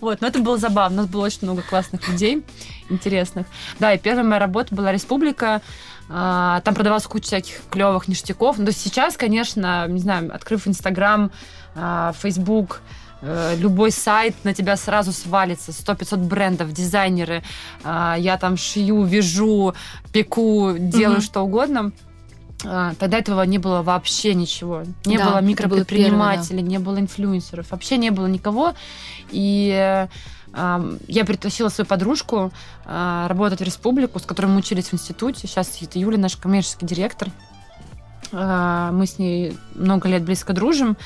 Вот, 0.01 0.21
но 0.21 0.27
это 0.27 0.41
было 0.41 0.59
забавно. 0.59 0.99
У 0.99 1.01
нас 1.03 1.11
было 1.11 1.27
очень 1.27 1.41
много 1.43 1.63
классных 1.63 2.09
людей, 2.09 2.45
интересных. 2.89 3.47
Да, 3.79 3.93
и 3.95 3.99
первая 3.99 4.25
моя 4.25 4.41
работа 4.41 4.75
была 4.75 4.91
«Республика». 4.91 5.63
А, 6.09 6.61
там 6.63 6.75
продавалась 6.75 7.07
куча 7.07 7.27
всяких 7.27 7.61
клевых 7.71 8.09
ништяков. 8.09 8.59
Но 8.59 8.71
сейчас, 8.73 9.17
конечно, 9.17 9.87
не 9.87 10.01
знаю, 10.01 10.35
открыв 10.35 10.67
Инстаграм, 10.67 11.31
а, 11.75 12.13
Facebook, 12.21 12.81
э, 12.81 13.02
любой 13.23 13.93
сайт 13.93 14.35
на 14.45 14.53
тебя 14.53 14.77
сразу 14.77 15.13
свалится, 15.13 15.71
100-500 15.71 16.17
брендов, 16.17 16.73
дизайнеры, 16.73 17.43
а, 17.85 18.17
я 18.19 18.37
там 18.37 18.57
шью, 18.57 19.05
вяжу, 19.05 19.75
пеку, 20.13 20.73
делаю 20.77 21.19
mm-hmm. 21.19 21.23
что 21.23 21.43
угодно. 21.43 21.93
А, 22.65 22.95
тогда 22.99 23.19
этого 23.19 23.43
не 23.43 23.59
было 23.59 23.83
вообще 23.83 24.35
ничего. 24.35 24.83
Не 25.05 25.19
да, 25.19 25.31
было 25.31 25.41
микропредпринимателей, 25.41 26.63
да. 26.63 26.69
не 26.69 26.79
было 26.79 26.99
инфлюенсеров, 26.99 27.71
вообще 27.71 27.97
не 27.97 28.11
было 28.11 28.27
никого. 28.27 28.75
И 29.31 30.07
я 31.09 31.25
притащила 31.25 31.71
свою 31.71 31.89
подружку 31.89 32.53
работать 32.85 33.61
в 33.61 33.63
республику, 33.63 34.19
с 34.19 34.25
которой 34.25 34.49
мы 34.49 34.59
учились 34.59 34.89
в 34.89 34.93
институте. 34.93 35.47
Сейчас 35.47 35.79
это 35.81 35.99
Юля, 35.99 36.19
наш 36.19 36.37
коммерческий 36.37 36.85
директор. 36.85 37.31
А, 38.33 38.91
мы 38.93 39.07
с 39.07 39.19
ней 39.19 39.57
много 39.75 40.09
лет 40.09 40.23
близко 40.23 40.53
дружим, 40.53 40.97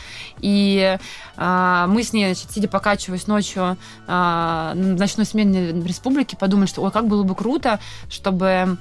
и 0.41 0.99
а, 1.37 1.87
мы 1.89 2.03
с 2.03 2.12
ней, 2.12 2.33
значит, 2.33 2.51
сидя 2.53 2.69
покачиваясь 2.69 3.27
ночью 3.27 3.77
а, 4.07 4.73
на 4.75 4.97
ночной 4.97 5.27
смене 5.27 5.73
в 5.73 5.87
республике, 5.87 6.37
подумали, 6.37 6.67
что 6.67 6.83
ой, 6.83 6.91
как 6.91 7.07
было 7.07 7.23
бы 7.23 7.35
круто, 7.35 7.81
чтобы 8.09 8.77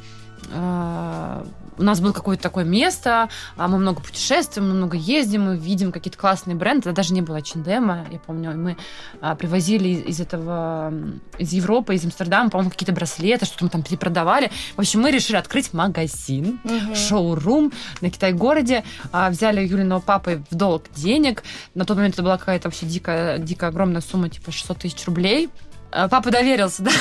у 1.77 1.83
нас 1.83 1.99
было 1.99 2.11
какое-то 2.11 2.43
такое 2.43 2.63
место, 2.63 3.29
а 3.57 3.67
мы 3.67 3.77
много 3.77 4.01
путешествуем, 4.01 4.69
мы 4.69 4.75
много 4.75 4.97
ездим, 4.97 5.45
мы 5.45 5.57
видим 5.57 5.91
какие-то 5.91 6.17
классные 6.17 6.55
бренды. 6.55 6.89
Это 6.89 6.93
даже 6.93 7.13
не 7.13 7.21
было 7.21 7.41
Чиндема, 7.41 8.05
я 8.11 8.19
помню. 8.19 8.55
Мы 8.55 8.77
а, 9.21 9.35
привозили 9.35 9.89
из 9.89 10.19
этого, 10.19 10.93
из 11.37 11.53
Европы, 11.53 11.95
из 11.95 12.05
Амстердама, 12.05 12.49
по-моему, 12.49 12.71
какие-то 12.71 12.93
браслеты, 12.93 13.45
что-то 13.45 13.65
мы 13.65 13.69
там 13.69 13.83
перепродавали. 13.83 14.51
В 14.75 14.79
общем, 14.79 15.01
мы 15.01 15.11
решили 15.11 15.37
открыть 15.37 15.73
магазин, 15.73 16.59
угу. 16.63 16.95
шоу-рум 16.95 17.71
на 18.01 18.09
Китай-городе. 18.09 18.83
А, 19.11 19.29
взяли 19.29 19.65
Юлиного 19.65 19.99
папы 19.99 20.43
в 20.49 20.55
долг 20.55 20.85
денег. 20.95 21.43
На 21.73 21.85
тот 21.85 21.97
момент 21.97 22.15
это 22.15 22.23
была 22.23 22.37
какая-то 22.37 22.67
вообще 22.67 22.85
дикая, 22.85 23.37
дикая 23.37 23.69
огромная 23.69 24.01
сумма, 24.01 24.29
типа 24.29 24.51
600 24.51 24.77
тысяч 24.77 25.05
рублей. 25.05 25.49
А, 25.95 26.09
папа 26.09 26.29
доверился, 26.29 26.83
да. 26.83 26.91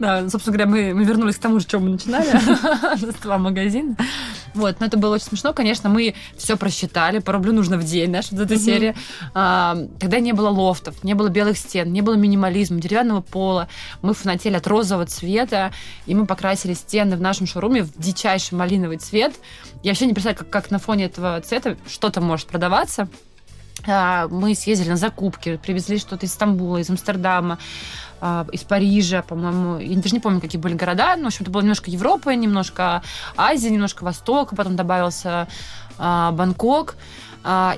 Да, 0.00 0.28
собственно 0.28 0.56
говоря, 0.56 0.66
мы, 0.66 0.94
мы 0.94 1.04
вернулись 1.04 1.36
к 1.36 1.38
тому 1.38 1.60
же, 1.60 1.66
чем 1.66 1.84
мы 1.84 1.90
начинали, 1.90 2.26
два 3.22 3.38
магазина. 3.38 3.96
Вот, 4.54 4.80
но 4.80 4.86
это 4.86 4.96
было 4.96 5.14
очень 5.14 5.26
смешно, 5.26 5.52
конечно, 5.52 5.88
мы 5.88 6.16
все 6.36 6.56
просчитали, 6.56 7.20
по 7.20 7.32
рублю 7.32 7.52
нужно 7.52 7.76
в 7.76 7.84
день, 7.84 8.08
знаешь, 8.08 8.32
вот 8.32 8.40
эта 8.40 8.58
серия. 8.58 8.96
А, 9.34 9.76
тогда 10.00 10.18
не 10.18 10.32
было 10.32 10.48
лофтов, 10.48 11.04
не 11.04 11.14
было 11.14 11.28
белых 11.28 11.58
стен, 11.58 11.92
не 11.92 12.00
было 12.00 12.14
минимализма, 12.14 12.80
деревянного 12.80 13.20
пола. 13.20 13.68
Мы 14.02 14.12
фанатели 14.12 14.56
от 14.56 14.66
розового 14.66 15.06
цвета, 15.06 15.72
и 16.06 16.14
мы 16.16 16.26
покрасили 16.26 16.74
стены 16.74 17.16
в 17.16 17.20
нашем 17.20 17.46
шоуруме 17.46 17.84
в 17.84 17.96
дичайший 17.98 18.58
малиновый 18.58 18.98
цвет. 18.98 19.34
Я 19.84 19.92
вообще 19.92 20.06
не 20.06 20.12
представляю, 20.14 20.38
как, 20.38 20.50
как 20.50 20.70
на 20.72 20.80
фоне 20.80 21.04
этого 21.04 21.40
цвета 21.40 21.76
что-то 21.86 22.20
может 22.20 22.48
продаваться. 22.48 23.08
А, 23.86 24.28
мы 24.28 24.54
съездили 24.54 24.90
на 24.90 24.96
закупки, 24.96 25.56
привезли 25.56 25.98
что-то 25.98 26.26
из 26.26 26.32
Стамбула, 26.32 26.78
из 26.78 26.90
Амстердама, 26.90 27.58
а, 28.20 28.46
из 28.52 28.62
Парижа, 28.62 29.22
по-моему. 29.22 29.78
Я 29.78 29.96
даже 29.96 30.14
не 30.14 30.20
помню, 30.20 30.40
какие 30.40 30.60
были 30.60 30.74
города. 30.74 31.16
Но, 31.16 31.24
в 31.24 31.26
общем, 31.26 31.42
это 31.42 31.50
было 31.50 31.62
немножко 31.62 31.90
Европы, 31.90 32.34
немножко 32.34 33.02
Азии, 33.36 33.68
немножко 33.68 34.04
Востока. 34.04 34.56
Потом 34.56 34.76
добавился 34.76 35.48
а, 35.98 36.32
Бангкок. 36.32 36.96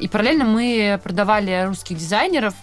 И 0.01 0.09
параллельно 0.09 0.45
мы 0.45 1.01
продавали 1.05 1.67
русских 1.69 1.97
дизайнеров, 1.97 2.55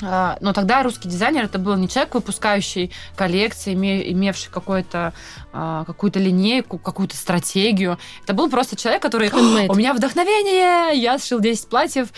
но 0.00 0.52
тогда 0.52 0.82
русский 0.82 1.08
дизайнер 1.08 1.44
это 1.44 1.58
был 1.58 1.76
не 1.76 1.88
человек, 1.88 2.14
выпускающий 2.14 2.92
коллекции, 3.16 3.74
имевший 3.74 4.50
какой-то, 4.50 5.12
какую-то 5.52 6.18
линейку, 6.18 6.78
какую-то 6.78 7.16
стратегию. 7.16 7.98
Это 8.24 8.34
был 8.34 8.48
просто 8.48 8.76
человек, 8.76 9.02
который... 9.02 9.30
У 9.68 9.74
меня 9.74 9.94
вдохновение! 9.94 11.00
Я 11.00 11.18
сшил 11.18 11.40
10 11.40 11.68
платьев 11.68 12.08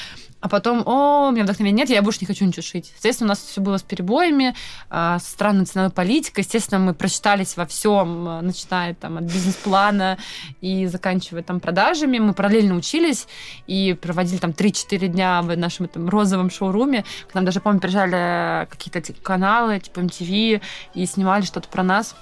а 0.42 0.48
потом, 0.48 0.83
о, 0.87 1.28
у 1.28 1.31
меня 1.31 1.44
вдохновения 1.44 1.83
нет, 1.83 1.90
я 1.90 2.02
больше 2.02 2.18
не 2.20 2.26
хочу 2.26 2.44
ничего 2.44 2.62
шить. 2.62 2.92
Естественно, 2.96 3.28
у 3.28 3.31
нас 3.31 3.38
все 3.38 3.61
было 3.61 3.78
с 3.78 3.83
перебоями, 3.83 4.57
э, 4.90 5.18
с 5.20 5.28
странной 5.28 5.66
ценовой. 5.66 5.92
Естественно, 6.37 6.81
мы 6.81 6.94
прочитались 6.94 7.57
во 7.57 7.64
всем, 7.64 8.28
а, 8.28 8.42
начиная 8.42 8.94
там 8.94 9.18
от 9.18 9.24
бизнес-плана 9.24 10.18
и 10.61 10.87
заканчивая 10.87 11.44
там 11.44 11.61
продажами. 11.61 12.18
Мы 12.18 12.35
параллельно 12.35 12.74
учились 12.74 13.28
и 13.68 13.94
проводили 13.94 14.38
там 14.38 14.50
3-4 14.50 15.07
дня 15.07 15.42
в 15.42 15.57
нашем 15.57 15.87
этом 15.87 16.09
розовом 16.09 16.50
шоуруме. 16.50 17.05
К 17.31 17.35
нам 17.35 17.44
даже, 17.44 17.61
помню, 17.61 17.78
приезжали 17.78 18.66
какие-то 18.66 19.00
каналы, 19.22 19.78
типа 19.78 20.00
MTV, 20.00 20.61
и 20.94 21.07
снимали 21.07 21.42
что-то 21.42 21.68
про 21.68 21.85
нас. 21.85 22.16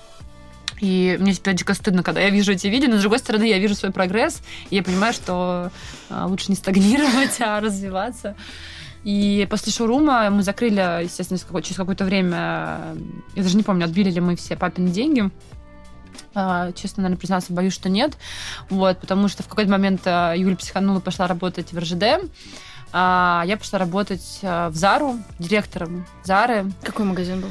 И 0.81 1.16
мне 1.21 1.35
теперь 1.35 1.55
дико 1.55 1.75
стыдно, 1.75 2.03
когда 2.03 2.21
я 2.21 2.31
вижу 2.31 2.53
эти 2.53 2.66
видео, 2.66 2.88
но 2.88 2.97
с 2.97 3.01
другой 3.01 3.19
стороны 3.19 3.45
я 3.45 3.59
вижу 3.59 3.75
свой 3.75 3.93
прогресс, 3.93 4.43
и 4.71 4.77
я 4.77 4.83
понимаю, 4.83 5.12
что 5.12 5.71
а, 6.09 6.27
лучше 6.27 6.47
не 6.49 6.57
стагнировать, 6.57 7.37
а 7.40 7.61
развиваться. 7.61 8.35
И 9.05 9.47
после 9.51 9.73
шоурума 9.73 10.29
мы 10.31 10.43
закрыли, 10.43 11.05
естественно, 11.05 11.38
через 11.62 11.77
какое-то 11.77 12.05
время, 12.05 12.97
я 13.35 13.43
даже 13.43 13.57
не 13.57 13.62
помню, 13.62 13.85
отбили 13.85 14.11
ли 14.11 14.21
мы 14.21 14.37
все 14.37 14.57
папины 14.57 14.90
деньги. 14.90 15.31
А, 16.35 16.73
честно, 16.73 17.03
наверное, 17.03 17.19
признаться, 17.19 17.53
боюсь, 17.53 17.73
что 17.73 17.88
нет. 17.88 18.16
Вот, 18.69 18.99
потому 19.01 19.29
что 19.29 19.43
в 19.43 19.49
какой-то 19.49 19.71
момент 19.71 20.03
а, 20.05 20.35
Юля 20.35 20.57
психанула, 20.57 21.01
пошла 21.01 21.27
работать 21.27 21.73
в 21.73 21.79
РЖД. 21.79 22.31
А 22.93 23.45
я 23.47 23.57
пошла 23.57 23.79
работать 23.79 24.40
в 24.43 24.73
Зару, 24.73 25.16
директором 25.38 26.07
Зары. 26.25 26.73
Какой 26.83 27.05
магазин 27.05 27.40
был? 27.40 27.51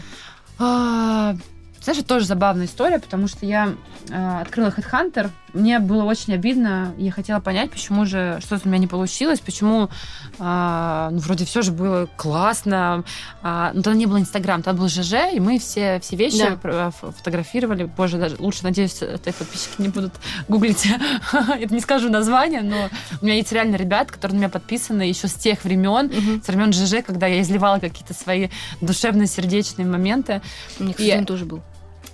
Знаешь, 1.81 1.99
это 1.99 2.07
тоже 2.07 2.25
забавная 2.25 2.65
история, 2.65 2.99
потому 2.99 3.27
что 3.27 3.45
я 3.45 3.73
э, 4.09 4.41
открыла 4.41 4.67
Headhunter, 4.67 5.31
мне 5.53 5.79
было 5.79 6.03
очень 6.03 6.33
обидно, 6.33 6.93
я 6.97 7.11
хотела 7.11 7.39
понять, 7.39 7.71
почему 7.71 8.05
же 8.05 8.39
что-то 8.41 8.63
у 8.65 8.69
меня 8.69 8.79
не 8.79 8.87
получилось, 8.87 9.39
почему, 9.39 9.89
э, 10.37 11.09
ну, 11.11 11.17
вроде 11.19 11.45
все 11.45 11.61
же 11.61 11.71
было 11.71 12.07
классно, 12.17 13.03
э, 13.41 13.71
но 13.73 13.81
тогда 13.81 13.93
не 13.93 14.05
было 14.05 14.19
Инстаграм, 14.19 14.61
тогда 14.61 14.81
был 14.81 14.89
ЖЖ, 14.89 15.33
и 15.33 15.39
мы 15.39 15.57
все, 15.57 15.99
все 16.01 16.15
вещи 16.15 16.57
да. 16.61 16.91
фотографировали, 16.91 17.85
боже, 17.85 18.17
даже 18.17 18.35
лучше, 18.39 18.63
надеюсь, 18.63 18.93
твои 18.93 19.17
подписчики 19.17 19.81
не 19.81 19.89
будут 19.89 20.13
гуглить, 20.47 20.85
это 21.31 21.73
не 21.73 21.81
скажу 21.81 22.09
название, 22.09 22.61
но 22.61 22.89
у 23.21 23.25
меня 23.25 23.35
есть 23.35 23.51
реально 23.51 23.77
ребят, 23.77 24.11
которые 24.11 24.35
на 24.35 24.39
меня 24.39 24.49
подписаны 24.49 25.03
еще 25.03 25.27
с 25.27 25.33
тех 25.33 25.63
времен, 25.63 26.11
с 26.43 26.47
времен 26.47 26.73
ЖЖ, 26.73 27.03
когда 27.05 27.27
я 27.27 27.41
изливала 27.41 27.79
какие-то 27.79 28.13
свои 28.13 28.49
душевные, 28.81 29.27
сердечные 29.27 29.87
моменты. 29.87 30.41
У 30.79 30.83
меня, 30.83 30.93
кстати, 30.93 31.25
тоже 31.25 31.45
был. 31.45 31.61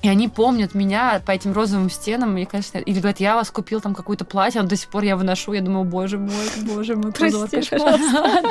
И 0.05 0.07
они 0.07 0.27
помнят 0.27 0.75
меня 0.75 1.19
по 1.25 1.31
этим 1.31 1.51
розовым 1.51 1.89
стенам. 1.89 2.37
И, 2.37 2.45
конечно, 2.45 2.77
или 2.77 2.99
говорят, 2.99 3.19
я 3.19 3.33
вас 3.33 3.49
купил 3.49 3.81
там 3.81 3.95
какое-то 3.95 4.23
платье, 4.23 4.61
но 4.61 4.67
до 4.67 4.75
сих 4.75 4.87
пор 4.89 5.03
я 5.03 5.17
выношу. 5.17 5.53
Я 5.53 5.61
думаю, 5.61 5.83
боже 5.83 6.19
мой, 6.19 6.45
боже 6.61 6.95
мой, 6.95 7.11
Прости, 7.17 7.63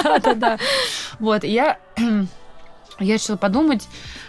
Да-да-да. 0.03 0.59
Вот, 1.21 1.45
и 1.45 1.53
я 1.53 1.79
я 3.01 3.15
решила 3.15 3.37
подумать 3.37 3.89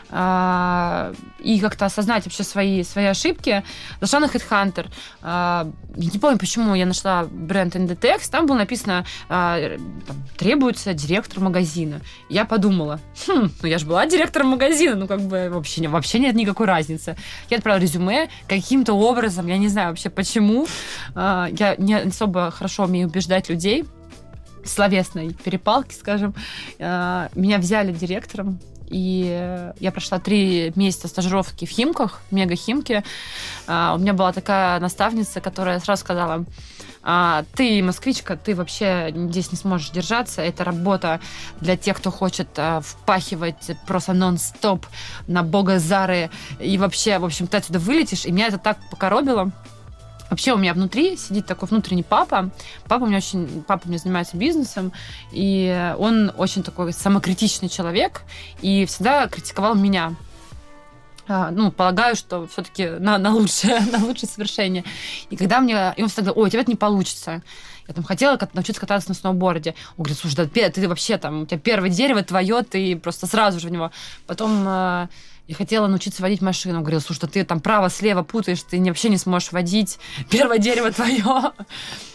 э, 0.09 1.13
и 1.39 1.59
как-то 1.59 1.85
осознать 1.85 2.25
вообще 2.25 2.43
свои, 2.43 2.83
свои 2.83 3.05
ошибки. 3.05 3.63
Зашла 4.01 4.19
на 4.21 4.25
HeadHunter. 4.25 4.87
Э, 5.21 5.71
не 5.95 6.19
помню, 6.19 6.37
почему 6.37 6.73
я 6.75 6.85
нашла 6.85 7.25
бренд 7.25 7.75
Indetex. 7.75 8.29
Там 8.29 8.45
было 8.47 8.57
написано, 8.57 9.05
э, 9.29 9.77
там, 10.07 10.15
требуется 10.37 10.93
директор 10.93 11.39
магазина. 11.39 12.01
Я 12.29 12.45
подумала, 12.45 12.99
хм, 13.27 13.49
ну 13.61 13.67
я 13.67 13.77
же 13.77 13.85
была 13.85 14.05
директором 14.05 14.47
магазина, 14.47 14.95
ну 14.95 15.07
как 15.07 15.21
бы 15.21 15.49
вообще, 15.51 15.87
вообще 15.87 16.19
нет 16.19 16.35
никакой 16.35 16.65
разницы. 16.65 17.15
Я 17.49 17.57
отправила 17.57 17.81
резюме 17.81 18.29
каким-то 18.47 18.93
образом, 18.93 19.47
я 19.47 19.57
не 19.57 19.67
знаю 19.67 19.89
вообще 19.89 20.09
почему. 20.09 20.67
Э, 21.15 21.47
я 21.51 21.75
не 21.77 21.93
особо 21.95 22.51
хорошо 22.51 22.85
умею 22.85 23.07
убеждать 23.07 23.49
людей 23.49 23.85
словесной 24.65 25.33
перепалки, 25.33 25.93
скажем, 25.93 26.33
э, 26.79 27.29
меня 27.35 27.57
взяли 27.57 27.91
директором, 27.91 28.59
и 28.87 29.71
я 29.79 29.91
прошла 29.91 30.19
три 30.19 30.71
месяца 30.75 31.07
стажировки 31.07 31.65
в 31.65 31.69
Химках, 31.69 32.21
мега-химки. 32.31 33.03
Э, 33.67 33.91
у 33.95 33.97
меня 33.97 34.13
была 34.13 34.31
такая 34.31 34.79
наставница, 34.79 35.41
которая 35.41 35.79
сразу 35.79 36.01
сказала, 36.01 36.45
«А, 37.07 37.45
ты 37.55 37.83
москвичка, 37.83 38.35
ты 38.35 38.55
вообще 38.55 39.13
здесь 39.15 39.51
не 39.51 39.57
сможешь 39.57 39.91
держаться. 39.91 40.41
Это 40.41 40.63
работа 40.63 41.19
для 41.61 41.77
тех, 41.77 41.97
кто 41.97 42.09
хочет 42.09 42.47
впахивать 42.81 43.71
просто 43.85 44.13
нон-стоп 44.13 44.87
на 45.27 45.43
бога 45.43 45.77
Зары. 45.77 46.31
И 46.59 46.77
вообще, 46.79 47.19
в 47.19 47.25
общем, 47.25 47.45
ты 47.45 47.57
отсюда 47.57 47.77
вылетишь. 47.77 48.25
И 48.25 48.31
меня 48.31 48.47
это 48.47 48.57
так 48.57 48.77
покоробило. 48.89 49.51
Вообще 50.29 50.53
у 50.53 50.57
меня 50.57 50.73
внутри 50.73 51.17
сидит 51.17 51.45
такой 51.45 51.67
внутренний 51.69 52.03
папа. 52.03 52.49
Папа 52.87 53.03
у 53.03 53.07
меня 53.07 53.17
очень, 53.17 53.63
папа 53.67 53.83
у 53.85 53.89
меня 53.89 53.99
занимается 53.99 54.37
бизнесом, 54.37 54.91
и 55.31 55.93
он 55.97 56.31
очень 56.37 56.63
такой 56.63 56.93
самокритичный 56.93 57.69
человек, 57.69 58.23
и 58.61 58.85
всегда 58.85 59.27
критиковал 59.27 59.75
меня. 59.75 60.15
А, 61.27 61.49
ну, 61.49 61.71
полагаю, 61.71 62.15
что 62.15 62.45
все-таки 62.47 62.87
на, 62.87 63.17
на 63.17 63.33
лучшее, 63.33 63.79
на 63.91 64.05
лучшее 64.05 64.29
совершение. 64.29 64.83
И 65.29 65.35
когда 65.35 65.59
мне... 65.59 65.93
И 65.97 66.03
он 66.03 66.07
всегда 66.07 66.31
говорит, 66.31 66.37
ой, 66.37 66.47
у 66.47 66.49
тебя 66.49 66.61
это 66.61 66.71
не 66.71 66.77
получится. 66.77 67.41
Я 67.87 67.93
там 67.93 68.03
хотела 68.03 68.39
научиться 68.53 68.79
кататься 68.79 69.09
на 69.09 69.15
сноуборде. 69.15 69.75
Он 69.97 70.03
говорит, 70.03 70.17
слушай, 70.17 70.35
да 70.35 70.45
ты 70.45 70.87
вообще 70.87 71.17
там, 71.17 71.43
у 71.43 71.45
тебя 71.45 71.59
первое 71.59 71.89
дерево 71.89 72.23
твое, 72.23 72.63
ты 72.63 72.95
просто 72.95 73.27
сразу 73.27 73.59
же 73.59 73.67
в 73.67 73.71
него. 73.71 73.91
Потом 74.27 74.63
а, 74.67 75.09
я 75.47 75.55
хотела 75.55 75.87
научиться 75.87 76.21
водить 76.21 76.41
машину. 76.41 76.81
Говорила, 76.81 76.99
слушай, 76.99 77.27
ты 77.27 77.43
там 77.43 77.59
право-слева 77.59 78.23
путаешь, 78.23 78.61
ты 78.63 78.81
вообще 78.83 79.09
не 79.09 79.17
сможешь 79.17 79.51
водить. 79.51 79.99
Первое 80.29 80.57
дерево 80.57 80.91
твое. 80.91 81.51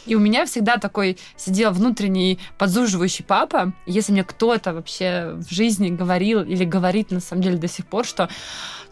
И 0.07 0.14
у 0.16 0.19
меня 0.19 0.47
всегда 0.47 0.79
такой 0.79 1.19
сидел 1.37 1.71
внутренний 1.71 2.40
подзуживающий 2.59 3.25
папа. 3.25 3.73
Если 3.87 4.12
мне 4.12 4.25
кто-то 4.25 4.73
вообще 4.73 5.35
в 5.37 5.53
жизни 5.53 5.90
говорил 5.90 6.43
или 6.43 6.64
говорит 6.64 7.11
на 7.11 7.21
самом 7.21 7.43
деле 7.43 7.57
до 7.57 7.69
сих 7.69 7.87
пор, 7.87 8.05
что 8.05 8.29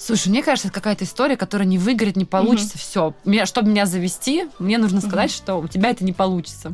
Слушай, 0.01 0.29
мне 0.29 0.45
кажется, 0.45 0.69
это 0.69 0.75
какая-то 0.77 1.05
история, 1.05 1.37
которая 1.37 1.67
не 1.67 1.77
выиграет, 1.77 2.15
не 2.15 2.25
получится. 2.25 2.77
Mm-hmm. 2.77 2.81
Все. 2.81 3.15
Меня, 3.25 3.47
чтобы 3.47 3.71
меня 3.71 3.85
завести, 3.85 4.47
мне 4.61 4.79
нужно 4.79 5.01
сказать, 5.01 5.33
mm-hmm. 5.33 5.37
что 5.37 5.57
у 5.57 5.67
тебя 5.67 5.91
это 5.91 6.05
не 6.05 6.13
получится. 6.13 6.73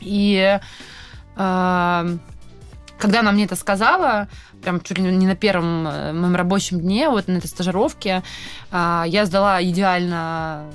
И 0.00 0.58
э, 1.36 2.18
когда 3.02 3.18
она 3.18 3.32
мне 3.32 3.46
это 3.46 3.56
сказала, 3.56 4.28
прям 4.62 4.80
чуть 4.80 4.96
ли 4.96 5.02
не 5.02 5.26
на 5.26 5.34
первом 5.34 5.88
э, 5.88 6.12
моем 6.12 6.36
рабочем 6.36 6.80
дне, 6.80 7.08
вот 7.08 7.26
на 7.26 7.38
этой 7.38 7.48
стажировке, 7.48 8.22
а, 8.70 9.04
я 9.08 9.26
сдала 9.26 9.60
идеально 9.60 10.66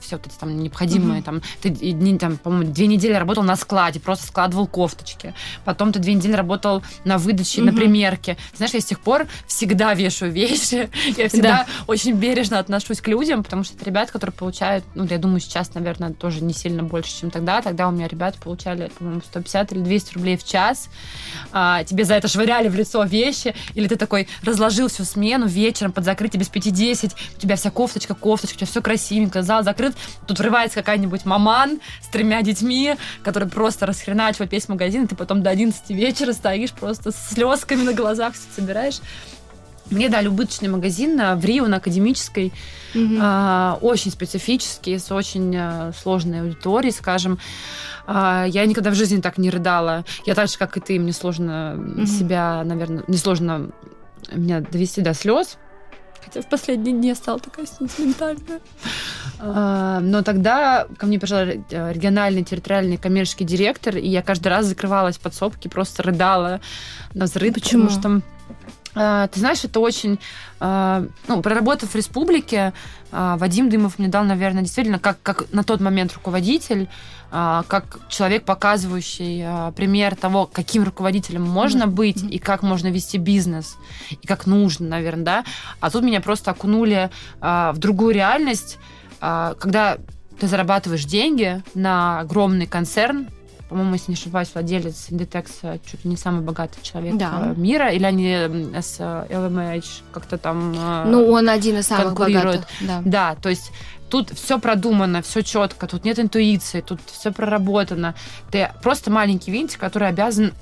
все 0.00 0.16
вот 0.16 0.26
эти 0.26 0.34
там 0.38 0.56
необходимые, 0.56 1.20
mm-hmm. 1.20 1.24
там, 1.24 1.42
ты 1.60 1.68
дни, 1.68 2.18
там, 2.18 2.38
по-моему, 2.38 2.72
две 2.72 2.86
недели 2.86 3.12
работал 3.12 3.42
на 3.42 3.56
складе, 3.56 4.00
просто 4.00 4.26
складывал 4.26 4.66
кофточки. 4.66 5.34
Потом 5.64 5.92
ты 5.92 5.98
две 5.98 6.14
недели 6.14 6.32
работал 6.32 6.82
на 7.04 7.18
выдаче, 7.18 7.60
mm-hmm. 7.60 7.64
на 7.64 7.72
примерке. 7.72 8.36
Знаешь, 8.54 8.72
я 8.72 8.80
с 8.80 8.84
тех 8.86 9.00
пор 9.00 9.26
всегда 9.46 9.92
вешаю 9.92 10.32
вещи. 10.32 10.88
я 11.16 11.28
всегда 11.28 11.48
да. 11.48 11.66
очень 11.86 12.14
бережно 12.14 12.58
отношусь 12.58 13.02
к 13.02 13.08
людям, 13.08 13.44
потому 13.44 13.64
что 13.64 13.76
это 13.76 13.84
ребята, 13.84 14.12
которые 14.12 14.34
получают, 14.34 14.84
ну, 14.94 15.04
я 15.04 15.18
думаю, 15.18 15.40
сейчас, 15.40 15.74
наверное, 15.74 16.12
тоже 16.12 16.42
не 16.42 16.54
сильно 16.54 16.82
больше, 16.82 17.20
чем 17.20 17.30
тогда. 17.30 17.60
Тогда 17.60 17.88
у 17.88 17.90
меня 17.90 18.08
ребята 18.08 18.38
получали, 18.42 18.90
по-моему, 18.98 19.20
150 19.20 19.72
или 19.72 19.80
200 19.80 20.14
рублей 20.14 20.36
в 20.36 20.44
час. 20.44 20.88
А, 21.52 21.65
тебе 21.86 22.04
за 22.04 22.14
это 22.14 22.28
швыряли 22.28 22.68
в 22.68 22.74
лицо 22.74 23.02
вещи, 23.04 23.54
или 23.74 23.88
ты 23.88 23.96
такой 23.96 24.28
разложил 24.42 24.88
всю 24.88 25.04
смену 25.04 25.46
вечером 25.46 25.92
под 25.92 26.04
закрытие 26.04 26.40
без 26.40 26.50
5-10, 26.50 27.12
у 27.36 27.40
тебя 27.40 27.56
вся 27.56 27.70
кофточка, 27.70 28.14
кофточка, 28.14 28.56
у 28.56 28.58
тебя 28.58 28.66
все 28.66 28.82
красивенько, 28.82 29.42
зал 29.42 29.62
закрыт, 29.62 29.94
тут 30.26 30.38
врывается 30.38 30.76
какая-нибудь 30.76 31.24
маман 31.24 31.80
с 32.02 32.08
тремя 32.08 32.42
детьми, 32.42 32.96
который 33.22 33.48
просто 33.48 33.86
расхреначивает 33.86 34.52
весь 34.52 34.68
магазин, 34.68 35.04
и 35.04 35.06
ты 35.06 35.16
потом 35.16 35.42
до 35.42 35.50
11 35.50 35.90
вечера 35.90 36.32
стоишь 36.32 36.72
просто 36.72 37.12
с 37.12 37.28
слезками 37.30 37.82
на 37.82 37.92
глазах 37.92 38.34
все 38.34 38.44
собираешь. 38.54 39.00
Мне 39.90 40.08
дали 40.08 40.28
убыточный 40.28 40.68
магазин 40.68 41.16
в 41.16 41.44
Рио 41.44 41.66
на 41.66 41.76
Академической, 41.76 42.52
угу. 42.94 43.16
а, 43.20 43.78
очень 43.80 44.10
специфический, 44.10 44.98
с 44.98 45.12
очень 45.12 45.54
а, 45.56 45.92
сложной 45.92 46.40
аудиторией, 46.40 46.92
скажем. 46.92 47.38
А, 48.06 48.46
я 48.48 48.66
никогда 48.66 48.90
в 48.90 48.94
жизни 48.94 49.20
так 49.20 49.38
не 49.38 49.50
рыдала. 49.50 50.04
Я 50.24 50.34
так 50.34 50.48
же, 50.48 50.58
как 50.58 50.76
и 50.76 50.80
ты, 50.80 50.98
мне 50.98 51.12
сложно 51.12 51.76
угу. 51.78 52.06
себя, 52.06 52.62
наверное, 52.64 53.04
не 53.06 53.16
сложно 53.16 53.70
меня 54.32 54.60
довести 54.60 55.02
до 55.02 55.14
слез. 55.14 55.56
Хотя 56.24 56.42
в 56.42 56.48
последние 56.48 56.92
дни 56.92 57.08
я 57.08 57.14
стала 57.14 57.38
такая 57.38 57.66
сентиментальная. 57.66 58.60
А, 59.38 60.00
но 60.00 60.22
тогда 60.22 60.88
ко 60.98 61.06
мне 61.06 61.20
пришел 61.20 61.44
региональный 61.44 62.42
территориальный 62.42 62.96
коммерческий 62.96 63.44
директор, 63.44 63.96
и 63.96 64.08
я 64.08 64.22
каждый 64.22 64.48
раз 64.48 64.66
закрывалась 64.66 65.18
под 65.18 65.34
сопки, 65.34 65.68
просто 65.68 66.02
рыдала 66.02 66.60
на 67.14 67.26
взрыв. 67.26 67.54
Почему? 67.54 67.86
Потому 67.86 68.00
что 68.00 68.36
ты 68.96 69.40
знаешь, 69.40 69.62
это 69.62 69.80
очень... 69.80 70.18
А, 70.58 71.04
ну, 71.28 71.42
проработав 71.42 71.90
в 71.90 71.94
республике, 71.94 72.72
а, 73.12 73.36
Вадим 73.36 73.68
Дымов 73.68 73.98
мне 73.98 74.08
дал, 74.08 74.24
наверное, 74.24 74.62
действительно, 74.62 74.98
как, 74.98 75.20
как 75.22 75.52
на 75.52 75.64
тот 75.64 75.80
момент 75.80 76.14
руководитель, 76.14 76.88
как 77.30 77.98
человек, 78.08 78.44
показывающий 78.44 79.72
пример 79.72 80.14
того, 80.14 80.46
каким 80.46 80.84
руководителем 80.84 81.42
можно 81.42 81.82
mm-hmm. 81.82 81.86
быть 81.86 82.22
и 82.22 82.38
как 82.38 82.62
можно 82.62 82.86
вести 82.86 83.18
бизнес, 83.18 83.76
и 84.10 84.26
как 84.26 84.46
нужно, 84.46 84.88
наверное, 84.88 85.24
да. 85.24 85.44
А 85.80 85.90
тут 85.90 86.04
меня 86.04 86.20
просто 86.20 86.52
окунули 86.52 87.10
в 87.40 87.74
другую 87.76 88.14
реальность, 88.14 88.78
когда 89.18 89.98
ты 90.38 90.46
зарабатываешь 90.46 91.04
деньги 91.04 91.62
на 91.74 92.20
огромный 92.20 92.66
концерн, 92.66 93.26
по-моему, 93.68 93.94
если 93.94 94.12
не 94.12 94.16
ошибаюсь, 94.16 94.50
владелец 94.54 95.08
Inditex 95.10 95.48
э, 95.62 95.78
чуть 95.84 96.04
ли 96.04 96.10
не 96.10 96.16
самый 96.16 96.42
богатый 96.42 96.82
человек 96.82 97.16
да. 97.16 97.52
Э, 97.56 97.60
мира, 97.60 97.90
или 97.90 98.04
они 98.04 98.32
с 98.80 99.00
LVMH 99.00 100.02
как-то 100.12 100.38
там 100.38 100.72
э, 100.76 101.04
Ну, 101.06 101.28
он 101.30 101.48
один 101.48 101.78
из 101.78 101.86
самых 101.86 102.14
богатых. 102.14 102.66
Да. 102.80 103.02
да, 103.04 103.34
то 103.34 103.48
есть 103.48 103.72
тут 104.08 104.30
все 104.30 104.58
продумано, 104.58 105.22
все 105.22 105.42
четко, 105.42 105.86
тут 105.86 106.04
нет 106.04 106.18
интуиции, 106.18 106.80
тут 106.80 107.00
все 107.06 107.32
проработано. 107.32 108.14
Ты 108.50 108.70
просто 108.82 109.10
маленький 109.10 109.50
винтик, 109.50 109.80
который 109.80 110.08
обязан 110.08 110.52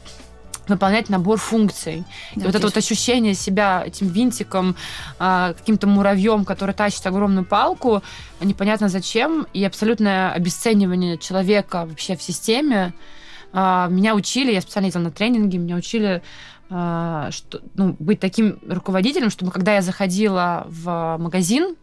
выполнять 0.69 1.09
набор 1.09 1.39
функций. 1.39 2.05
Да, 2.35 2.43
и 2.43 2.47
вот 2.47 2.55
это 2.55 2.67
вот 2.67 2.77
ощущение 2.77 3.35
себя 3.35 3.83
этим 3.87 4.09
винтиком, 4.09 4.77
а, 5.19 5.53
каким-то 5.55 5.87
муравьем, 5.87 6.45
который 6.45 6.75
тащит 6.75 7.07
огромную 7.07 7.45
палку, 7.45 8.03
непонятно 8.41 8.89
зачем, 8.89 9.47
и 9.53 9.65
абсолютное 9.65 10.33
обесценивание 10.33 11.19
человека 11.19 11.87
вообще 11.87 12.17
в 12.17 12.23
системе. 12.23 12.95
А, 13.53 13.89
меня 13.89 14.15
учили, 14.15 14.53
я 14.53 14.61
специально 14.61 14.87
ездила 14.87 15.05
на 15.05 15.11
тренинги, 15.11 15.57
меня 15.57 15.77
учили 15.77 16.23
а, 16.71 17.31
что, 17.31 17.61
ну, 17.75 17.95
быть 17.99 18.21
таким 18.21 18.59
руководителем, 18.67 19.31
чтобы 19.31 19.53
когда 19.53 19.75
я 19.75 19.83
заходила 19.83 20.67
в 20.69 21.19
магазин, 21.19 21.77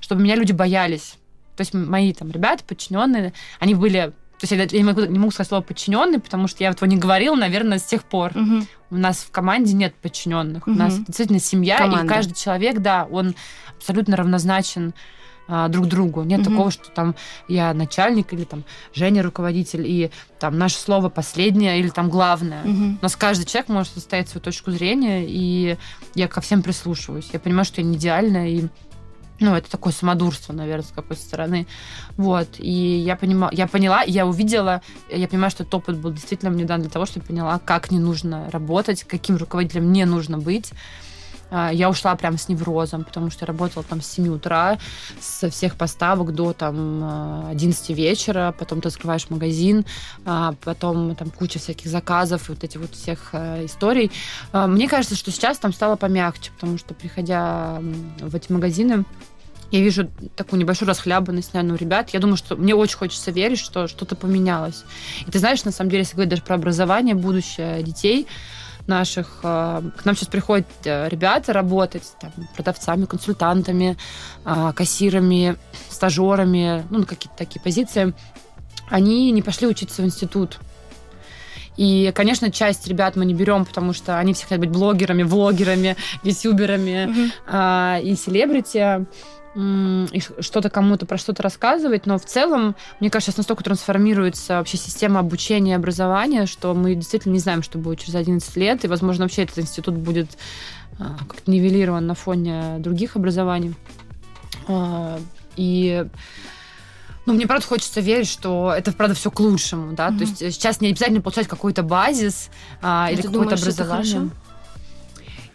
чтобы 0.00 0.22
меня 0.22 0.34
люди 0.34 0.52
боялись. 0.52 1.16
То 1.56 1.60
есть 1.60 1.72
мои 1.72 2.12
там 2.12 2.30
ребята, 2.30 2.64
подчиненные, 2.64 3.32
они 3.60 3.74
были 3.74 4.12
есть 4.44 4.52
я, 4.52 4.62
я 4.62 4.78
не, 4.78 4.84
могу, 4.84 5.02
не 5.02 5.18
могу 5.18 5.30
сказать 5.30 5.48
слово 5.48 5.62
подчиненный, 5.62 6.20
потому 6.20 6.48
что 6.48 6.62
я 6.62 6.70
этого 6.70 6.88
не 6.88 6.96
говорила, 6.96 7.34
наверное, 7.34 7.78
с 7.78 7.84
тех 7.84 8.04
пор. 8.04 8.32
Угу. 8.34 8.66
У 8.90 8.96
нас 8.96 9.18
в 9.18 9.30
команде 9.30 9.74
нет 9.74 9.94
подчиненных. 9.94 10.66
Угу. 10.66 10.76
У 10.76 10.78
нас 10.78 10.98
действительно 10.98 11.40
семья, 11.40 11.78
Команда. 11.78 12.04
и 12.04 12.08
каждый 12.08 12.34
человек, 12.34 12.78
да, 12.78 13.06
он 13.10 13.34
абсолютно 13.76 14.16
равнозначен 14.16 14.94
а, 15.46 15.68
друг 15.68 15.86
другу. 15.86 16.22
Нет 16.22 16.40
угу. 16.40 16.50
такого, 16.50 16.70
что 16.70 16.90
там 16.90 17.14
я 17.48 17.74
начальник 17.74 18.32
или 18.32 18.44
там 18.44 18.64
Женя 18.94 19.22
руководитель, 19.22 19.86
и 19.86 20.10
там 20.38 20.56
наше 20.56 20.76
слово 20.76 21.10
последнее 21.10 21.80
или 21.80 21.90
там 21.90 22.08
главное. 22.08 22.62
Угу. 22.62 22.84
У 23.00 23.02
нас 23.02 23.14
каждый 23.14 23.44
человек 23.44 23.68
может 23.68 23.92
составить 23.92 24.28
свою 24.28 24.42
точку 24.42 24.70
зрения, 24.70 25.24
и 25.26 25.76
я 26.14 26.28
ко 26.28 26.40
всем 26.40 26.62
прислушиваюсь. 26.62 27.28
Я 27.32 27.40
понимаю, 27.40 27.66
что 27.66 27.82
я 27.82 27.86
не 27.86 27.96
идеальна, 27.96 28.50
и 28.50 28.68
ну, 29.40 29.54
это 29.54 29.70
такое 29.70 29.92
самодурство, 29.92 30.52
наверное, 30.52 30.84
с 30.84 30.92
какой-то 30.92 31.20
стороны. 31.20 31.66
Вот. 32.16 32.48
И 32.58 32.70
я, 32.70 33.16
понимала, 33.16 33.50
я 33.52 33.66
поняла, 33.66 34.02
я 34.02 34.26
увидела, 34.26 34.80
я 35.10 35.26
понимаю, 35.28 35.50
что 35.50 35.64
этот 35.64 35.74
опыт 35.74 35.98
был 35.98 36.12
действительно 36.12 36.50
мне 36.50 36.64
дан 36.64 36.80
для 36.80 36.90
того, 36.90 37.06
чтобы 37.06 37.24
я 37.24 37.28
поняла, 37.28 37.58
как 37.58 37.90
не 37.90 37.98
нужно 37.98 38.48
работать, 38.50 39.04
каким 39.04 39.36
руководителем 39.36 39.92
не 39.92 40.04
нужно 40.04 40.38
быть. 40.38 40.72
А, 41.54 41.72
я 41.72 41.88
ушла 41.88 42.16
прям 42.16 42.36
с 42.36 42.48
неврозом, 42.48 43.04
потому 43.04 43.30
что 43.30 43.44
я 43.44 43.46
работала 43.46 43.84
там 43.84 44.02
с 44.02 44.08
7 44.08 44.28
утра, 44.34 44.78
со 45.20 45.48
всех 45.50 45.76
поставок 45.76 46.34
до 46.34 46.52
там 46.52 47.46
11 47.50 47.90
вечера, 47.90 48.52
потом 48.58 48.80
ты 48.80 48.88
открываешь 48.88 49.30
магазин, 49.30 49.86
а, 50.24 50.54
потом 50.64 51.14
там 51.14 51.30
куча 51.30 51.60
всяких 51.60 51.88
заказов, 51.88 52.48
вот 52.48 52.64
этих 52.64 52.80
вот 52.80 52.92
всех 52.94 53.32
историй. 53.34 54.10
А, 54.50 54.66
мне 54.66 54.88
кажется, 54.88 55.14
что 55.14 55.30
сейчас 55.30 55.58
там 55.58 55.72
стало 55.72 55.94
помягче, 55.94 56.50
потому 56.52 56.76
что 56.76 56.92
приходя 56.92 57.78
в 58.18 58.34
эти 58.34 58.50
магазины, 58.50 59.04
я 59.70 59.80
вижу 59.80 60.10
такую 60.36 60.60
небольшую 60.60 60.88
расхлябанность, 60.88 61.54
наверное, 61.54 61.76
у 61.76 61.78
ребят. 61.78 62.10
Я 62.10 62.20
думаю, 62.20 62.36
что 62.36 62.56
мне 62.56 62.74
очень 62.74 62.96
хочется 62.96 63.30
верить, 63.30 63.58
что 63.58 63.88
что-то 63.88 64.14
поменялось. 64.16 64.84
И 65.26 65.30
ты 65.30 65.38
знаешь, 65.38 65.64
на 65.64 65.72
самом 65.72 65.90
деле, 65.90 66.02
если 66.02 66.14
говорить 66.14 66.30
даже 66.30 66.42
про 66.42 66.56
образование, 66.56 67.14
будущее 67.14 67.82
детей, 67.82 68.26
наших. 68.86 69.40
Э, 69.42 69.82
к 69.96 70.04
нам 70.04 70.16
сейчас 70.16 70.28
приходят 70.28 70.66
э, 70.84 71.08
ребята 71.08 71.52
работать 71.52 72.04
там, 72.20 72.32
продавцами, 72.54 73.04
консультантами, 73.06 73.96
э, 74.44 74.72
кассирами, 74.74 75.56
стажерами, 75.88 76.84
ну, 76.90 77.00
на 77.00 77.06
какие-то 77.06 77.36
такие 77.36 77.60
позиции. 77.60 78.14
Они 78.88 79.30
не 79.30 79.42
пошли 79.42 79.66
учиться 79.66 80.02
в 80.02 80.04
институт. 80.04 80.58
И, 81.76 82.12
конечно, 82.14 82.52
часть 82.52 82.86
ребят 82.86 83.16
мы 83.16 83.24
не 83.24 83.34
берем, 83.34 83.64
потому 83.64 83.92
что 83.92 84.18
они 84.18 84.32
все 84.32 84.44
хотят 84.44 84.60
быть 84.60 84.70
блогерами, 84.70 85.24
влогерами, 85.24 85.96
ютуберами 86.22 87.32
mm-hmm. 87.48 88.02
и 88.02 88.14
селебрити 88.14 89.06
что-то 90.40 90.68
кому-то 90.68 91.06
про 91.06 91.16
что-то 91.16 91.42
рассказывать, 91.42 92.06
но 92.06 92.18
в 92.18 92.24
целом, 92.24 92.74
мне 93.00 93.10
кажется, 93.10 93.30
сейчас 93.30 93.38
настолько 93.38 93.62
трансформируется 93.62 94.58
вообще 94.58 94.76
система 94.76 95.20
обучения 95.20 95.72
и 95.72 95.76
образования, 95.76 96.46
что 96.46 96.74
мы 96.74 96.94
действительно 96.94 97.32
не 97.32 97.38
знаем, 97.38 97.62
что 97.62 97.78
будет 97.78 98.00
через 98.00 98.16
11 98.16 98.56
лет, 98.56 98.84
и, 98.84 98.88
возможно, 98.88 99.24
вообще 99.24 99.44
этот 99.44 99.58
институт 99.60 99.94
будет 99.94 100.36
а, 100.98 101.16
как-то 101.28 101.50
нивелирован 101.50 102.06
на 102.06 102.14
фоне 102.14 102.76
других 102.78 103.16
образований. 103.16 103.74
А, 104.66 105.20
и 105.56 106.04
ну, 107.26 107.32
мне 107.32 107.46
правда 107.46 107.66
хочется 107.66 108.00
верить, 108.00 108.28
что 108.28 108.74
это 108.76 108.92
правда 108.92 109.14
все 109.14 109.30
к 109.30 109.40
лучшему, 109.40 109.92
да. 109.94 110.08
Mm-hmm. 110.08 110.18
То 110.18 110.24
есть 110.24 110.38
сейчас 110.38 110.80
не 110.80 110.88
обязательно 110.88 111.20
получать 111.20 111.48
какой-то 111.48 111.82
базис 111.82 112.50
а, 112.82 113.08
или 113.10 113.22
какое-то 113.22 113.54
образование. 113.54 114.30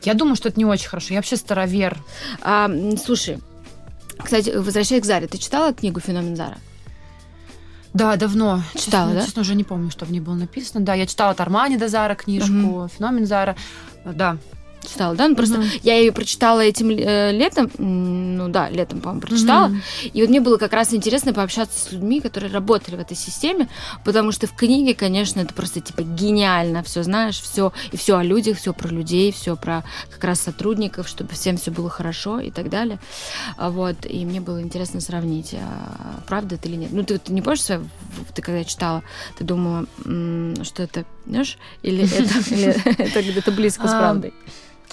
Я 0.02 0.14
думаю, 0.14 0.36
что 0.36 0.48
это 0.48 0.58
не 0.58 0.66
очень 0.66 0.88
хорошо. 0.88 1.14
Я 1.14 1.20
вообще 1.20 1.36
старовер. 1.36 1.98
А, 2.42 2.72
слушай, 3.04 3.40
кстати, 4.24 4.50
возвращаясь 4.56 5.04
к 5.04 5.06
Заре, 5.06 5.28
ты 5.28 5.38
читала 5.38 5.74
книгу 5.74 6.00
«Феномен 6.00 6.36
Зара»? 6.36 6.58
Да, 7.94 8.16
давно. 8.16 8.62
Читала, 8.76 9.08
честно, 9.08 9.20
да? 9.20 9.26
Честно, 9.26 9.42
уже 9.42 9.56
не 9.56 9.64
помню, 9.64 9.90
что 9.90 10.06
в 10.06 10.12
ней 10.12 10.20
было 10.20 10.36
написано. 10.36 10.86
Да, 10.86 10.94
я 10.94 11.08
читала 11.08 11.34
Тармани 11.34 11.78
до 11.78 11.88
Зара 11.88 12.16
книжку, 12.16 12.54
угу. 12.54 12.88
«Феномен 12.88 13.26
Зара». 13.26 13.56
Да, 14.06 14.38
читала, 14.88 15.16
да? 15.16 15.28
Ну, 15.28 15.36
просто 15.36 15.60
угу. 15.60 15.66
я 15.84 15.98
ее 15.98 16.12
прочитала 16.12 16.62
этим 16.62 16.90
э, 16.90 17.32
летом, 17.32 17.70
ну 17.78 18.50
да, 18.50 18.70
летом, 18.70 19.02
по-моему, 19.02 19.22
прочитала. 19.22 19.68
Угу. 19.68 19.76
И 20.14 20.22
вот 20.22 20.30
мне 20.30 20.42
было 20.42 20.58
как 20.58 20.74
раз 20.74 20.94
интересно 20.94 21.34
пообщаться 21.34 21.80
с 21.80 21.92
людьми, 21.92 22.22
которые 22.22 22.52
работали 22.52 22.96
в 22.96 23.00
этой 23.00 23.18
системе, 23.18 23.70
потому 24.04 24.32
что 24.32 24.48
в 24.48 24.56
книге, 24.56 24.94
конечно, 24.94 25.40
это 25.40 25.54
просто 25.54 25.82
типа 25.82 26.02
гениально, 26.02 26.84
все 26.84 27.04
знаешь, 27.04 27.40
все 27.40 27.74
и 27.92 27.98
все 27.98 28.18
о 28.18 28.24
людях, 28.24 28.58
все 28.58 28.74
про 28.74 28.90
людей, 28.90 29.32
все 29.32 29.56
про 29.56 29.84
как 30.10 30.24
раз 30.24 30.40
сотрудников, 30.40 31.08
чтобы 31.08 31.34
всем 31.34 31.58
все 31.58 31.72
было 31.72 31.90
хорошо 31.90 32.40
и 32.40 32.52
так 32.52 32.70
далее. 32.70 33.00
А 33.58 33.70
Вот, 33.70 34.06
и 34.06 34.26
мне 34.26 34.42
было 34.42 34.62
интересно 34.62 35.02
сравнить, 35.02 35.54
а, 35.54 36.22
правда 36.28 36.56
это 36.56 36.68
или 36.68 36.76
нет. 36.76 36.92
Ну, 36.92 37.04
ты, 37.04 37.18
ты 37.18 37.34
не 37.34 37.42
помнишь, 37.42 37.64
ты 37.64 38.42
когда 38.42 38.64
читала, 38.64 39.04
ты 39.38 39.44
думала, 39.44 39.86
что 40.64 40.84
это, 40.84 41.06
знаешь, 41.26 41.58
или 41.84 42.04
это 42.04 43.22
где-то 43.22 43.52
близко 43.52 43.88
с 43.88 43.92
правдой? 43.92 44.34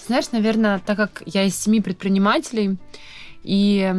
Знаешь, 0.07 0.31
наверное, 0.31 0.79
так 0.79 0.97
как 0.97 1.23
я 1.27 1.43
из 1.45 1.57
семи 1.57 1.81
предпринимателей, 1.81 2.77
и 3.43 3.93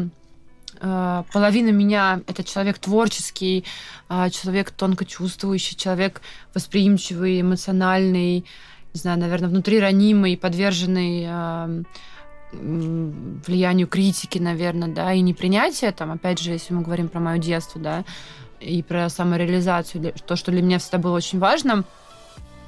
э, 0.80 1.24
половина 1.34 1.70
меня 1.70 2.22
это 2.28 2.46
человек 2.46 2.80
творческий, 2.80 3.65
э, 4.10 4.30
человек 4.30 4.72
тонко 4.72 5.04
чувствующий, 5.04 5.76
человек 5.76 6.22
восприимчивый, 6.54 7.41
эмоциональный, 7.41 8.46
не 8.93 9.00
знаю, 9.00 9.20
наверное, 9.20 9.50
внутри 9.50 9.82
ранимый, 9.82 10.38
подверженный 10.38 11.26
э, 11.28 11.84
влиянию 12.54 13.88
критики, 13.88 14.38
наверное, 14.38 14.88
да, 14.88 15.13
и 15.13 15.20
непринятия, 15.20 15.91
там, 15.91 16.12
опять 16.12 16.39
же, 16.39 16.52
если 16.52 16.74
мы 16.74 16.84
говорим 16.84 17.10
про 17.10 17.20
мое 17.20 17.38
детство, 17.38 17.82
да, 17.82 18.06
и 18.62 18.82
про 18.82 19.10
самореализацию, 19.10 20.13
то, 20.26 20.38
что 20.38 20.52
для 20.52 20.62
меня 20.62 20.80
всегда 20.80 21.00
было 21.00 21.17
очень 21.17 21.39
важно. 21.39 21.84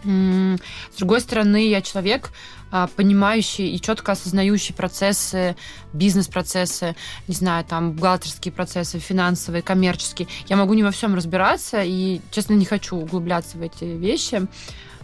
С 0.04 0.98
другой 0.98 1.22
стороны, 1.22 1.68
я 1.68 1.82
человек, 1.82 2.32
а, 2.72 2.88
понимающий 2.88 3.68
и 3.68 3.82
четко 3.82 4.12
осознающий 4.12 4.74
процессы, 4.76 5.56
бизнес-процессы, 5.94 6.96
не 7.28 7.36
знаю, 7.36 7.66
там, 7.66 7.94
бухгалтерские 7.94 8.52
процессы, 8.52 9.00
финансовые, 9.00 9.62
коммерческие. 9.62 10.28
Я 10.48 10.56
могу 10.56 10.74
не 10.74 10.84
во 10.84 10.92
всем 10.92 11.16
разбираться 11.16 11.82
и, 11.84 12.22
честно, 12.32 12.54
не 12.54 12.66
хочу 12.66 12.96
углубляться 12.96 13.58
в 13.58 13.62
эти 13.62 13.86
вещи. 13.86 14.48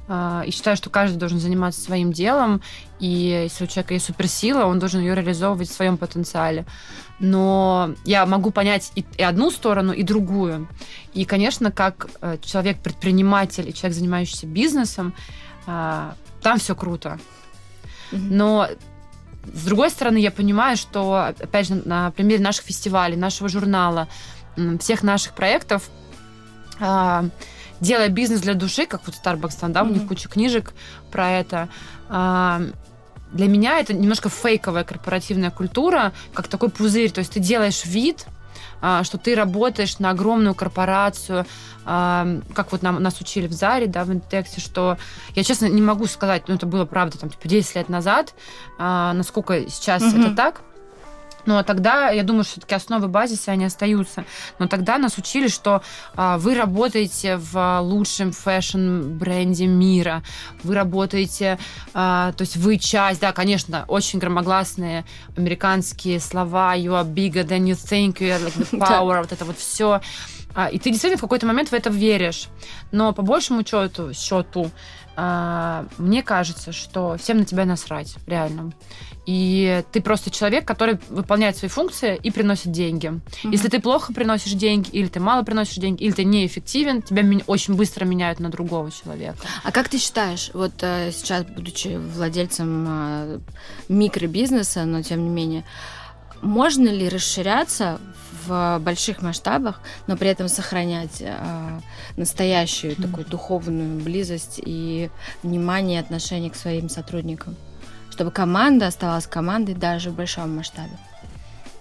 А, 0.07 0.43
и 0.45 0.51
считаю, 0.51 0.77
что 0.77 0.89
каждый 0.89 1.17
должен 1.17 1.39
заниматься 1.39 1.81
своим 1.81 2.11
делом, 2.11 2.61
и 2.99 3.07
если 3.43 3.63
у 3.63 3.67
человека 3.67 3.95
есть 3.95 4.05
суперсила, 4.05 4.65
он 4.65 4.77
должен 4.77 5.01
ее 5.01 5.15
реализовывать 5.15 5.69
в 5.69 5.73
своем 5.73 5.97
потенциале. 5.97 6.65
Но 7.19 7.95
я 8.03 8.25
могу 8.25 8.51
понять 8.51 8.91
и, 8.95 9.05
и 9.17 9.23
одну 9.23 9.49
сторону, 9.49 9.93
и 9.93 10.03
другую. 10.03 10.67
И, 11.13 11.25
конечно, 11.25 11.71
как 11.71 12.07
э, 12.21 12.37
человек-предприниматель 12.41 13.67
и 13.69 13.73
человек, 13.73 13.97
занимающийся 13.97 14.45
бизнесом, 14.45 15.13
а, 15.65 16.15
там 16.41 16.59
все 16.59 16.75
круто. 16.75 17.19
Но 18.11 18.67
с 19.51 19.65
другой 19.65 19.89
стороны, 19.89 20.17
я 20.17 20.31
понимаю, 20.31 20.77
что, 20.77 21.33
опять 21.39 21.67
же, 21.67 21.81
на 21.85 22.11
примере 22.11 22.43
наших 22.43 22.65
фестивалей, 22.65 23.15
нашего 23.15 23.49
журнала, 23.49 24.07
всех 24.79 25.03
наших 25.03 25.33
проектов, 25.33 25.89
а, 26.79 27.25
делая 27.79 28.09
бизнес 28.09 28.41
для 28.41 28.53
души, 28.53 28.85
как 28.85 29.01
вот 29.05 29.15
Starbucks, 29.15 29.59
там, 29.59 29.73
да, 29.73 29.81
mm-hmm. 29.81 29.89
у 29.89 29.93
них 29.93 30.07
куча 30.07 30.29
книжек 30.29 30.73
про 31.11 31.31
это. 31.31 31.69
А, 32.09 32.61
для 33.31 33.47
меня 33.47 33.79
это 33.79 33.93
немножко 33.93 34.29
фейковая 34.29 34.83
корпоративная 34.83 35.51
культура, 35.51 36.13
как 36.33 36.47
такой 36.47 36.69
пузырь. 36.69 37.11
То 37.11 37.19
есть 37.19 37.33
ты 37.33 37.39
делаешь 37.39 37.85
вид, 37.85 38.25
а, 38.81 39.03
что 39.03 39.17
ты 39.17 39.35
работаешь 39.35 39.99
на 39.99 40.11
огромную 40.11 40.55
корпорацию, 40.55 41.45
а, 41.85 42.39
как 42.53 42.71
вот 42.71 42.81
нам, 42.81 43.01
нас 43.01 43.19
учили 43.19 43.47
в 43.47 43.53
Заре, 43.53 43.87
да, 43.87 44.03
в 44.05 44.13
Inditex, 44.13 44.61
что 44.61 44.97
я, 45.35 45.43
честно, 45.43 45.65
не 45.65 45.81
могу 45.81 46.05
сказать, 46.05 46.47
ну, 46.47 46.55
это 46.55 46.65
было, 46.65 46.85
правда, 46.85 47.17
там, 47.17 47.29
типа, 47.29 47.47
10 47.47 47.75
лет 47.75 47.89
назад, 47.89 48.33
насколько 48.77 49.69
сейчас 49.69 50.01
mm-hmm. 50.01 50.27
это 50.27 50.35
так, 50.35 50.61
но 51.45 51.63
тогда, 51.63 52.09
я 52.09 52.23
думаю, 52.23 52.43
что 52.43 52.53
все-таки 52.53 52.75
основы 52.75 53.07
базиса, 53.07 53.51
они 53.51 53.65
остаются. 53.65 54.25
Но 54.59 54.67
тогда 54.67 54.97
нас 54.97 55.17
учили, 55.17 55.47
что 55.47 55.81
а, 56.15 56.37
вы 56.37 56.55
работаете 56.55 57.37
в 57.37 57.79
лучшем 57.81 58.31
fashion-бренде 58.31 59.67
мира, 59.67 60.23
вы 60.63 60.75
работаете, 60.75 61.57
а, 61.93 62.31
то 62.33 62.41
есть 62.41 62.57
вы 62.57 62.77
часть, 62.77 63.21
да, 63.21 63.31
конечно, 63.33 63.85
очень 63.87 64.19
громогласные 64.19 65.05
американские 65.37 66.19
слова, 66.19 66.75
you 66.75 66.91
are 66.91 67.05
bigger 67.05 67.45
than 67.45 67.65
you 67.65 67.75
think, 67.75 68.19
you 68.19 68.29
are 68.29 68.43
like 68.43 68.55
the 68.55 68.79
power, 68.79 69.21
вот 69.21 69.31
это 69.31 69.45
вот 69.45 69.57
все. 69.57 70.01
А, 70.55 70.69
и 70.69 70.79
ты 70.79 70.89
действительно 70.89 71.17
в 71.17 71.21
какой-то 71.21 71.45
момент 71.45 71.69
в 71.69 71.73
это 71.73 71.89
веришь. 71.89 72.47
Но 72.91 73.11
по 73.13 73.21
большему 73.21 73.63
счету, 73.65 74.13
счету 74.13 74.71
а, 75.15 75.85
мне 75.97 76.23
кажется, 76.23 76.71
что 76.71 77.17
всем 77.17 77.39
на 77.39 77.45
тебя 77.45 77.65
насрать, 77.65 78.15
реально. 78.27 78.73
И 79.25 79.83
ты 79.91 80.01
просто 80.01 80.29
человек, 80.29 80.67
который 80.67 80.99
выполняет 81.09 81.57
свои 81.57 81.69
функции 81.69 82.19
и 82.21 82.29
приносит 82.29 82.71
деньги. 82.71 83.07
Mm-hmm. 83.07 83.51
Если 83.51 83.69
ты 83.69 83.79
плохо 83.79 84.13
приносишь 84.13 84.53
деньги, 84.53 84.89
или 84.91 85.07
ты 85.07 85.19
мало 85.19 85.43
приносишь 85.43 85.75
деньги, 85.75 86.03
или 86.03 86.11
ты 86.11 86.25
неэффективен, 86.25 87.01
тебя 87.01 87.23
очень 87.47 87.73
быстро 87.75 88.05
меняют 88.05 88.39
на 88.39 88.49
другого 88.49 88.91
человека. 88.91 89.37
А 89.63 89.71
как 89.71 89.89
ты 89.89 89.97
считаешь, 89.97 90.51
вот 90.53 90.73
э, 90.81 91.11
сейчас, 91.11 91.43
будучи 91.45 91.97
владельцем 91.97 92.85
э, 92.87 93.39
микробизнеса, 93.89 94.85
но 94.85 95.01
тем 95.01 95.23
не 95.23 95.29
менее, 95.29 95.63
можно 96.41 96.89
ли 96.89 97.09
расширяться 97.09 97.99
в 98.47 98.79
больших 98.79 99.21
масштабах, 99.21 99.81
но 100.07 100.17
при 100.17 100.29
этом 100.29 100.47
сохранять 100.47 101.21
э, 101.21 101.79
настоящую 102.17 102.93
mm-hmm. 102.93 103.01
такую 103.01 103.25
духовную 103.25 104.01
близость 104.01 104.59
и 104.63 105.09
внимание 105.43 105.99
и 105.99 106.03
отношение 106.03 106.51
к 106.51 106.55
своим 106.55 106.89
сотрудникам? 106.89 107.55
чтобы 108.15 108.31
команда 108.31 108.87
оставалась 108.87 109.27
командой 109.27 109.75
даже 109.75 110.09
в 110.09 110.15
большом 110.15 110.55
масштабе? 110.55 110.97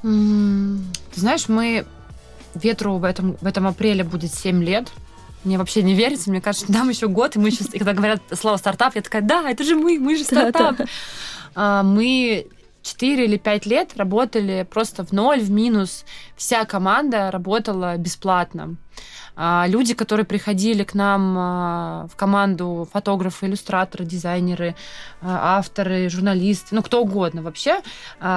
Ты 0.02 1.20
знаешь, 1.20 1.48
мы 1.48 1.86
ветру 2.54 2.98
в 2.98 3.04
этом, 3.04 3.36
в 3.40 3.46
этом 3.46 3.68
апреле 3.68 4.02
будет 4.02 4.34
7 4.34 4.62
лет. 4.64 4.90
Мне 5.44 5.58
вообще 5.58 5.82
не 5.82 5.94
верится. 5.94 6.30
Мне 6.30 6.40
кажется, 6.40 6.72
нам 6.72 6.88
еще 6.88 7.06
год, 7.06 7.36
и 7.36 7.38
мы 7.38 7.52
сейчас, 7.52 7.68
и 7.72 7.78
когда 7.78 7.92
говорят 7.92 8.20
слово 8.32 8.56
стартап, 8.56 8.96
я 8.96 9.02
такая, 9.02 9.22
да, 9.22 9.48
это 9.48 9.62
же 9.62 9.76
мы, 9.76 9.98
мы 10.00 10.16
же 10.16 10.24
стартап. 10.24 10.76
А, 11.54 11.84
мы 11.84 12.48
4 12.84 13.24
или 13.24 13.36
5 13.36 13.66
лет 13.66 13.96
работали 13.96 14.66
просто 14.68 15.04
в 15.04 15.12
ноль, 15.12 15.40
в 15.40 15.50
минус. 15.50 16.04
Вся 16.36 16.64
команда 16.64 17.30
работала 17.30 17.96
бесплатно. 17.96 18.76
А, 19.36 19.64
люди, 19.66 19.94
которые 19.94 20.24
приходили 20.24 20.84
к 20.84 20.94
нам 20.94 21.34
а, 21.36 22.06
в 22.06 22.14
команду, 22.14 22.88
фотографы, 22.92 23.46
иллюстраторы, 23.46 24.04
дизайнеры, 24.04 24.76
а, 25.20 25.58
авторы, 25.58 26.08
журналисты, 26.08 26.74
ну 26.74 26.82
кто 26.82 27.02
угодно 27.02 27.42
вообще, 27.42 27.80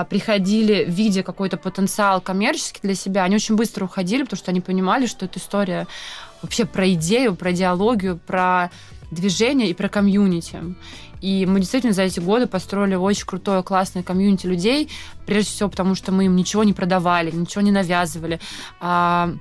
приходили, 0.09 0.85
видя 0.87 1.21
какой-то 1.21 1.57
потенциал 1.57 2.19
коммерческий 2.21 2.79
для 2.81 2.95
себя, 2.95 3.23
они 3.23 3.35
очень 3.35 3.55
быстро 3.55 3.85
уходили, 3.85 4.23
потому 4.23 4.37
что 4.37 4.51
они 4.51 4.61
понимали, 4.61 5.05
что 5.05 5.25
эта 5.25 5.37
история 5.39 5.87
вообще 6.41 6.65
про 6.65 6.91
идею, 6.93 7.35
про 7.35 7.51
идеологию, 7.51 8.17
про 8.17 8.71
движение 9.11 9.69
и 9.69 9.73
про 9.73 9.89
комьюнити. 9.89 10.75
И 11.21 11.45
мы 11.45 11.59
действительно 11.59 11.93
за 11.93 12.03
эти 12.03 12.19
годы 12.19 12.47
построили 12.47 12.95
очень 12.95 13.25
крутое, 13.25 13.63
классное 13.63 14.03
комьюнити 14.03 14.45
людей, 14.45 14.89
прежде 15.25 15.51
всего 15.51 15.69
потому, 15.69 15.95
что 15.95 16.11
мы 16.11 16.25
им 16.25 16.35
ничего 16.35 16.63
не 16.63 16.73
продавали, 16.73 17.31
ничего 17.31 17.61
не 17.61 17.71
навязывали. 17.71 18.39
Я 18.81 19.33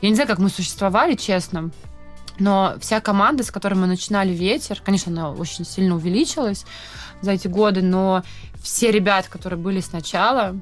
не 0.00 0.14
знаю, 0.14 0.28
как 0.28 0.40
мы 0.40 0.48
существовали, 0.48 1.14
честно. 1.14 1.70
Но 2.38 2.74
вся 2.80 3.00
команда, 3.00 3.44
с 3.44 3.50
которой 3.52 3.74
мы 3.74 3.86
начинали 3.86 4.32
«Ветер», 4.32 4.80
конечно, 4.84 5.12
она 5.12 5.30
очень 5.30 5.64
сильно 5.64 5.94
увеличилась 5.94 6.64
за 7.20 7.32
эти 7.32 7.46
годы, 7.46 7.82
но 7.82 8.24
все 8.60 8.90
ребята, 8.90 9.30
которые 9.30 9.60
были 9.60 9.80
сначала, 9.80 10.40
а, 10.42 10.56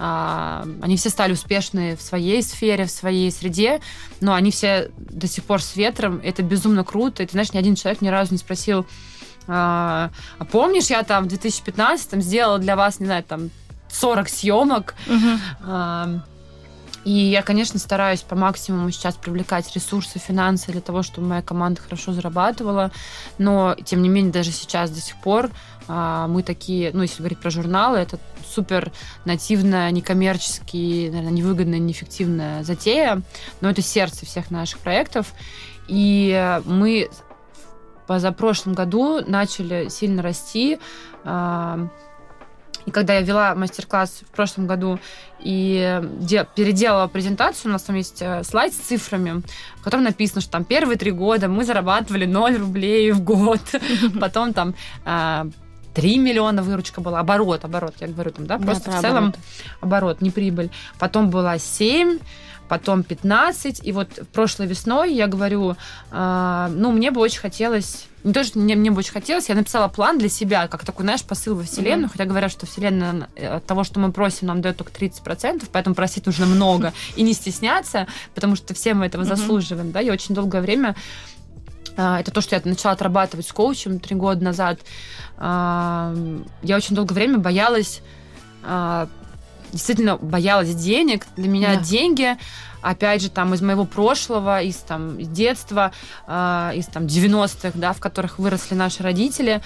они 0.00 0.96
все 0.96 1.10
стали 1.10 1.32
успешны 1.32 1.94
в 1.94 2.00
своей 2.00 2.42
сфере, 2.42 2.86
в 2.86 2.90
своей 2.90 3.30
среде, 3.30 3.80
но 4.20 4.32
они 4.32 4.50
все 4.50 4.90
до 4.96 5.26
сих 5.26 5.44
пор 5.44 5.62
с 5.62 5.76
ветром. 5.76 6.20
Это 6.24 6.42
безумно 6.42 6.84
круто. 6.84 7.22
И 7.22 7.26
ты 7.26 7.32
знаешь, 7.32 7.52
ни 7.52 7.58
один 7.58 7.74
человек 7.74 8.00
ни 8.00 8.08
разу 8.08 8.32
не 8.32 8.38
спросил, 8.38 8.86
а, 9.46 10.10
а 10.38 10.44
помнишь, 10.44 10.86
я 10.86 11.02
там 11.02 11.24
в 11.24 11.28
2015 11.28 12.22
сделала 12.22 12.58
для 12.58 12.76
вас, 12.76 13.00
не 13.00 13.06
знаю, 13.06 13.24
там 13.24 13.50
40 13.90 14.28
съемок. 14.28 14.94
А, 15.62 16.20
и 17.04 17.10
я, 17.10 17.42
конечно, 17.42 17.78
стараюсь 17.78 18.20
по 18.20 18.36
максимуму 18.36 18.90
сейчас 18.90 19.16
привлекать 19.16 19.74
ресурсы, 19.74 20.18
финансы 20.18 20.70
для 20.70 20.82
того, 20.82 21.02
чтобы 21.02 21.28
моя 21.28 21.42
команда 21.42 21.80
хорошо 21.80 22.12
зарабатывала. 22.12 22.90
Но, 23.38 23.74
тем 23.84 24.02
не 24.02 24.08
менее, 24.08 24.32
даже 24.32 24.52
сейчас 24.52 24.90
до 24.90 25.00
сих 25.00 25.16
пор 25.16 25.50
а, 25.88 26.26
мы 26.28 26.42
такие, 26.42 26.90
ну, 26.92 27.02
если 27.02 27.18
говорить 27.18 27.40
про 27.40 27.50
журналы, 27.50 27.98
это 27.98 28.18
супер 28.50 28.92
нативная, 29.24 29.90
некоммерческий, 29.90 31.10
наверное, 31.10 31.32
невыгодная, 31.32 31.78
неэффективная 31.78 32.62
затея, 32.64 33.22
но 33.60 33.70
это 33.70 33.82
сердце 33.82 34.26
всех 34.26 34.50
наших 34.50 34.78
проектов. 34.78 35.32
И 35.88 36.60
мы 36.64 37.08
позапрошлом 38.10 38.74
году 38.74 39.20
начали 39.24 39.88
сильно 39.88 40.20
расти. 40.20 40.80
А, 41.22 41.78
и 42.84 42.90
когда 42.90 43.14
я 43.14 43.20
вела 43.20 43.54
мастер-класс 43.54 44.22
в 44.26 44.34
прошлом 44.34 44.66
году 44.66 44.98
и 45.38 46.02
де- 46.18 46.44
переделала 46.56 47.06
презентацию, 47.06 47.70
у 47.70 47.72
нас 47.72 47.82
там 47.82 47.94
есть 47.94 48.20
э, 48.20 48.42
слайд 48.42 48.72
с 48.72 48.78
цифрами, 48.78 49.44
в 49.76 49.84
котором 49.84 50.02
написано, 50.02 50.40
что 50.40 50.50
там 50.50 50.64
первые 50.64 50.98
три 50.98 51.12
года 51.12 51.46
мы 51.46 51.64
зарабатывали 51.64 52.24
0 52.24 52.56
рублей 52.56 53.12
в 53.12 53.22
год, 53.22 53.60
потом 54.20 54.54
там 54.54 54.74
3 55.94 56.16
э, 56.16 56.18
миллиона 56.18 56.62
выручка 56.62 57.00
была, 57.00 57.20
оборот, 57.20 57.64
оборот, 57.64 57.94
я 58.00 58.08
говорю 58.08 58.30
там, 58.30 58.46
да, 58.46 58.58
просто 58.58 58.90
в 58.90 59.00
целом 59.00 59.34
оборот, 59.80 60.20
не 60.20 60.30
прибыль. 60.30 60.70
Потом 60.98 61.30
была 61.30 61.58
7, 61.58 62.18
потом 62.68 63.02
15, 63.02 63.80
и 63.82 63.92
вот 63.92 64.08
прошлой 64.32 64.66
весной 64.66 65.14
я 65.14 65.26
говорю, 65.26 65.76
э, 66.10 66.68
ну, 66.70 66.92
мне 66.92 67.10
бы 67.10 67.20
очень 67.20 67.40
хотелось 67.40 68.06
не 68.22 68.32
то, 68.32 68.44
что 68.44 68.58
мне, 68.58 68.74
мне 68.74 68.90
бы 68.90 68.98
очень 68.98 69.12
хотелось, 69.12 69.48
я 69.48 69.54
написала 69.54 69.88
план 69.88 70.18
для 70.18 70.28
себя, 70.28 70.68
как 70.68 70.84
такой, 70.84 71.04
знаешь, 71.04 71.22
посыл 71.22 71.54
во 71.54 71.62
Вселенную, 71.62 72.06
mm-hmm. 72.06 72.12
хотя 72.12 72.24
говорят, 72.26 72.52
что 72.52 72.66
Вселенная 72.66 73.28
э, 73.34 73.56
от 73.56 73.66
того, 73.66 73.84
что 73.84 73.98
мы 73.98 74.12
просим, 74.12 74.46
нам 74.46 74.60
дает 74.60 74.76
только 74.76 74.92
30%, 74.92 75.68
поэтому 75.72 75.94
просить 75.94 76.26
нужно 76.26 76.46
много 76.46 76.92
и 77.16 77.22
не 77.22 77.32
стесняться, 77.32 78.06
потому 78.34 78.56
что 78.56 78.74
все 78.74 78.94
мы 78.94 79.06
этого 79.06 79.24
заслуживаем, 79.24 79.90
да, 79.92 80.00
я 80.00 80.12
очень 80.12 80.34
долгое 80.34 80.60
время 80.60 80.96
это 81.96 82.30
то, 82.30 82.40
что 82.40 82.56
я 82.56 82.62
начала 82.64 82.92
отрабатывать 82.92 83.46
с 83.46 83.52
коучем 83.52 84.00
три 84.00 84.16
года 84.16 84.44
назад. 84.44 84.80
А, 85.36 86.14
я 86.62 86.76
очень 86.76 86.94
долгое 86.94 87.14
время 87.14 87.38
боялась, 87.38 88.02
а, 88.62 89.08
действительно 89.72 90.16
боялась 90.16 90.74
денег. 90.74 91.26
Для 91.36 91.48
меня 91.48 91.76
да. 91.76 91.80
деньги 91.82 92.36
опять 92.82 93.22
же, 93.22 93.30
там 93.30 93.54
из 93.54 93.62
моего 93.62 93.84
прошлого, 93.84 94.62
из 94.62 94.76
там 94.76 95.18
детства, 95.18 95.92
э, 96.26 96.72
из 96.74 96.86
там 96.86 97.06
90-х, 97.06 97.72
да, 97.74 97.92
в 97.92 98.00
которых 98.00 98.38
выросли 98.38 98.74
наши 98.74 99.02
родители, 99.02 99.62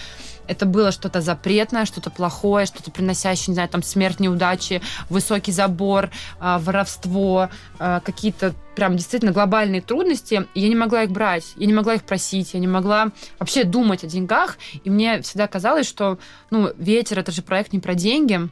это 0.47 0.67
было 0.67 0.93
что-то 0.93 1.21
запретное, 1.21 1.87
что-то 1.87 2.11
плохое, 2.11 2.67
что-то 2.67 2.91
приносящее, 2.91 3.49
не 3.49 3.55
знаю, 3.55 3.69
там 3.69 3.83
смерть, 3.83 4.21
неудачи, 4.21 4.83
высокий 5.09 5.53
забор, 5.53 6.11
э, 6.41 6.59
воровство, 6.61 7.49
э, 7.79 8.01
какие-то 8.05 8.55
прям 8.75 8.97
действительно 8.97 9.33
глобальные 9.33 9.81
трудности, 9.81 10.47
и 10.55 10.61
я 10.61 10.69
не 10.69 10.75
могла 10.75 11.05
их 11.05 11.11
брать, 11.11 11.53
я 11.57 11.67
не 11.67 11.73
могла 11.73 11.95
их 11.95 12.03
просить, 12.03 12.55
я 12.55 12.61
не 12.61 12.67
могла 12.67 13.11
вообще 13.39 13.65
думать 13.65 14.05
о 14.05 14.07
деньгах, 14.07 14.59
и 14.83 14.91
мне 14.91 15.23
всегда 15.23 15.47
казалось, 15.47 15.87
что, 15.87 16.19
ну, 16.51 16.73
ветер, 16.77 17.19
это 17.19 17.33
же 17.33 17.43
проект 17.43 17.73
не 17.73 17.79
про 17.79 17.95
деньги, 17.95 18.49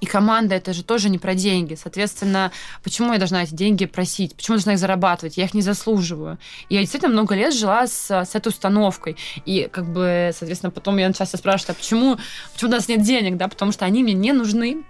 И 0.00 0.06
команда 0.06 0.54
это 0.54 0.72
же 0.72 0.82
тоже 0.82 1.08
не 1.08 1.18
про 1.18 1.34
деньги. 1.34 1.74
Соответственно, 1.74 2.52
почему 2.82 3.12
я 3.12 3.18
должна 3.18 3.42
эти 3.42 3.54
деньги 3.54 3.86
просить? 3.86 4.34
Почему 4.34 4.54
я 4.54 4.58
должна 4.58 4.74
их 4.74 4.78
зарабатывать? 4.78 5.36
Я 5.36 5.44
их 5.44 5.54
не 5.54 5.62
заслуживаю. 5.62 6.38
И 6.68 6.74
я 6.74 6.80
действительно 6.80 7.12
много 7.12 7.34
лет 7.34 7.54
жила 7.54 7.86
с, 7.86 8.10
с 8.10 8.34
этой 8.34 8.48
установкой. 8.48 9.16
И 9.46 9.68
как 9.72 9.90
бы, 9.90 10.30
соответственно, 10.36 10.70
потом 10.70 10.98
я 10.98 11.12
часто 11.12 11.36
спрашиваю, 11.36 11.74
а 11.74 11.80
почему, 11.80 12.18
почему 12.52 12.70
у 12.70 12.74
нас 12.74 12.88
нет 12.88 13.02
денег? 13.02 13.36
Да, 13.36 13.48
потому 13.48 13.72
что 13.72 13.84
они 13.84 14.02
мне 14.02 14.12
не 14.12 14.32
нужны. 14.32 14.82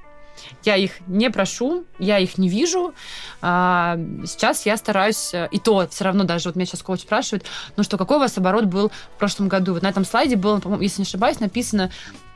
Я 0.64 0.76
их 0.76 0.92
не 1.06 1.30
прошу, 1.30 1.84
я 1.98 2.18
их 2.18 2.38
не 2.38 2.48
вижу. 2.48 2.92
А, 3.40 3.96
сейчас 4.26 4.66
я 4.66 4.76
стараюсь, 4.76 5.32
и 5.32 5.58
то 5.58 5.86
все 5.88 6.04
равно 6.04 6.24
даже 6.24 6.48
вот 6.48 6.56
меня 6.56 6.66
сейчас 6.66 6.82
коуч 6.82 7.00
спрашивает, 7.02 7.44
ну 7.76 7.84
что, 7.84 7.96
какой 7.98 8.16
у 8.16 8.20
вас 8.20 8.36
оборот 8.36 8.64
был 8.64 8.90
в 9.14 9.18
прошлом 9.18 9.48
году? 9.48 9.74
Вот 9.74 9.82
на 9.82 9.88
этом 9.88 10.04
слайде 10.04 10.36
было, 10.36 10.60
если 10.80 11.02
не 11.02 11.06
ошибаюсь, 11.06 11.40
написано 11.40 11.90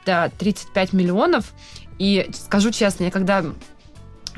да, 0.07 0.31
35 0.39 0.93
миллионов. 0.93 1.53
И 1.99 2.31
скажу 2.33 2.71
честно, 2.71 3.05
я 3.05 3.11
когда 3.11 3.45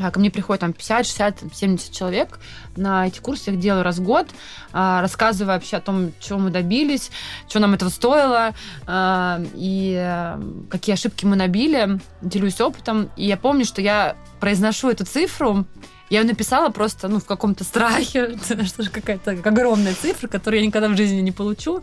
а, 0.01 0.11
Ко 0.11 0.19
мне 0.19 0.31
приходит 0.31 0.61
там 0.61 0.73
50, 0.73 1.07
60, 1.07 1.39
70 1.53 1.93
человек. 1.93 2.39
На 2.77 3.07
эти 3.07 3.19
курсы 3.19 3.51
я 3.51 3.53
их 3.55 3.61
делаю 3.61 3.83
раз 3.83 3.99
в 3.99 4.03
год, 4.03 4.29
а, 4.73 5.01
рассказывая 5.03 5.55
вообще 5.55 5.77
о 5.77 5.81
том, 5.81 6.13
чего 6.21 6.39
мы 6.39 6.51
добились, 6.51 7.11
что 7.49 7.59
нам 7.59 7.75
этого 7.75 7.91
стоило, 7.91 8.55
а, 8.87 9.41
и 9.55 9.97
э, 9.99 10.41
какие 10.71 10.95
ошибки 10.95 11.25
мы 11.25 11.37
набили, 11.37 12.01
делюсь 12.23 12.61
опытом. 12.61 13.11
И 13.17 13.27
я 13.27 13.37
помню, 13.37 13.65
что 13.65 13.83
я 13.83 14.17
произношу 14.41 14.91
эту 14.91 15.05
цифру, 15.05 15.67
я 16.09 16.21
ее 16.21 16.27
написала 16.27 16.71
просто 16.71 17.09
ну, 17.09 17.21
в 17.21 17.27
каком-то 17.27 17.65
страхе, 17.65 18.37
что 18.65 18.83
же 18.83 18.91
какая-то 18.91 19.33
огромная 19.33 19.95
цифра, 19.95 20.29
которую 20.29 20.61
я 20.61 20.67
никогда 20.67 20.89
в 20.89 20.97
жизни 20.97 21.21
не 21.21 21.33
получу. 21.33 21.83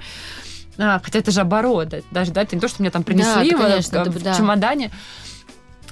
Хотя 0.77 1.19
это 1.19 1.31
же 1.31 1.41
оборот, 1.41 1.91
даже 2.11 2.31
да, 2.31 2.43
это 2.43 2.55
не 2.55 2.61
то, 2.61 2.67
что 2.67 2.83
меня 2.83 2.91
там 2.91 3.03
принесли 3.03 3.49
да, 3.49 3.57
конечно, 3.57 4.03
в, 4.03 4.09
в, 4.09 4.21
да. 4.21 4.35
чемодане. 4.35 4.91
А, 4.93 5.26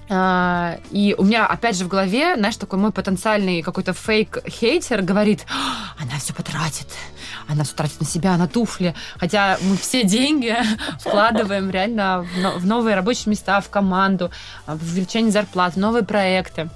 и 0.07 1.15
у 1.17 1.23
меня, 1.23 1.47
опять 1.47 1.77
же, 1.77 1.85
в 1.85 1.87
голове, 1.87 2.35
знаешь, 2.35 2.57
такой 2.57 2.77
мой 2.77 2.91
потенциальный 2.91 3.63
какой-то 3.63 3.93
фейк-хейтер 3.93 5.01
говорит, 5.01 5.45
«А, 5.49 6.01
она 6.01 6.19
все 6.19 6.33
потратит, 6.33 6.87
она 7.47 7.63
все 7.63 7.73
тратит 7.75 7.99
на 7.99 8.05
себя, 8.05 8.37
на 8.37 8.47
туфли. 8.47 8.93
Хотя 9.17 9.57
мы 9.61 9.77
все 9.77 10.03
деньги 10.03 10.55
вкладываем 10.99 11.69
реально 11.69 12.27
в 12.57 12.65
новые 12.65 12.95
рабочие 12.95 13.31
места, 13.31 13.61
в 13.61 13.69
команду, 13.69 14.31
в 14.67 14.93
увеличение 14.93 15.31
зарплат, 15.31 15.73
в 15.73 15.77
новые 15.77 16.03
проекты. 16.03 16.69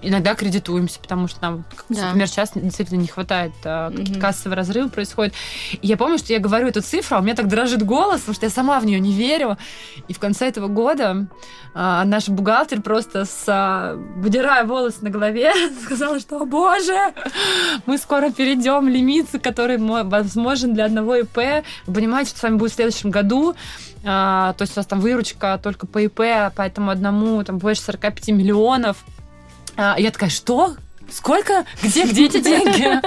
А, 0.00 0.06
иногда 0.06 0.34
кредитуемся, 0.34 1.00
потому 1.00 1.28
что 1.28 1.40
нам, 1.42 1.64
да. 1.88 2.06
например, 2.06 2.28
сейчас 2.28 2.50
действительно 2.54 3.00
не 3.00 3.08
хватает, 3.08 3.52
а, 3.64 3.90
какие-то 3.90 4.12
mm-hmm. 4.12 4.20
кассовые 4.20 4.56
разрывы 4.56 4.88
происходят. 4.88 5.34
И 5.72 5.86
я 5.86 5.96
помню, 5.96 6.18
что 6.18 6.32
я 6.32 6.38
говорю 6.38 6.68
эту 6.68 6.82
цифру, 6.82 7.16
а 7.16 7.20
у 7.20 7.22
меня 7.22 7.34
так 7.34 7.48
дрожит 7.48 7.82
голос, 7.82 8.20
потому 8.20 8.34
что 8.34 8.46
я 8.46 8.50
сама 8.50 8.80
в 8.80 8.86
нее 8.86 9.00
не 9.00 9.12
верю. 9.12 9.56
И 10.08 10.12
в 10.12 10.18
конце 10.18 10.48
этого 10.48 10.68
года 10.68 11.26
а, 11.74 12.04
наш 12.04 12.28
бухгалтер 12.28 12.82
просто 12.82 13.24
с, 13.24 13.44
а, 13.46 13.94
выдирая 14.16 14.64
волосы 14.64 14.98
на 15.02 15.10
голове, 15.10 15.52
сказала, 15.84 16.20
что, 16.20 16.40
о 16.40 16.44
боже, 16.44 17.14
мы 17.86 17.98
скоро 17.98 18.30
перейдем 18.30 18.88
лимит, 18.88 19.28
который 19.42 19.78
возможен 19.78 20.74
для 20.74 20.86
одного 20.86 21.16
ИП. 21.16 21.64
Вы 21.86 21.94
понимаете, 21.94 22.30
что 22.30 22.40
с 22.40 22.42
вами 22.42 22.56
будет 22.56 22.72
в 22.72 22.74
следующем 22.74 23.10
году. 23.10 23.54
А, 24.04 24.52
то 24.54 24.62
есть 24.62 24.76
у 24.76 24.80
вас 24.80 24.86
там 24.86 25.00
выручка 25.00 25.58
только 25.62 25.86
по 25.86 25.98
ИП, 25.98 26.52
поэтому 26.54 26.90
одному 26.90 27.42
там 27.44 27.58
больше 27.58 27.82
45 27.82 28.28
миллионов. 28.28 29.04
А, 29.78 29.94
я 29.96 30.10
такая, 30.10 30.28
что? 30.28 30.74
Сколько? 31.08 31.64
Где, 31.80 32.04
где 32.04 32.26
эти 32.26 32.40
деньги? 32.40 33.00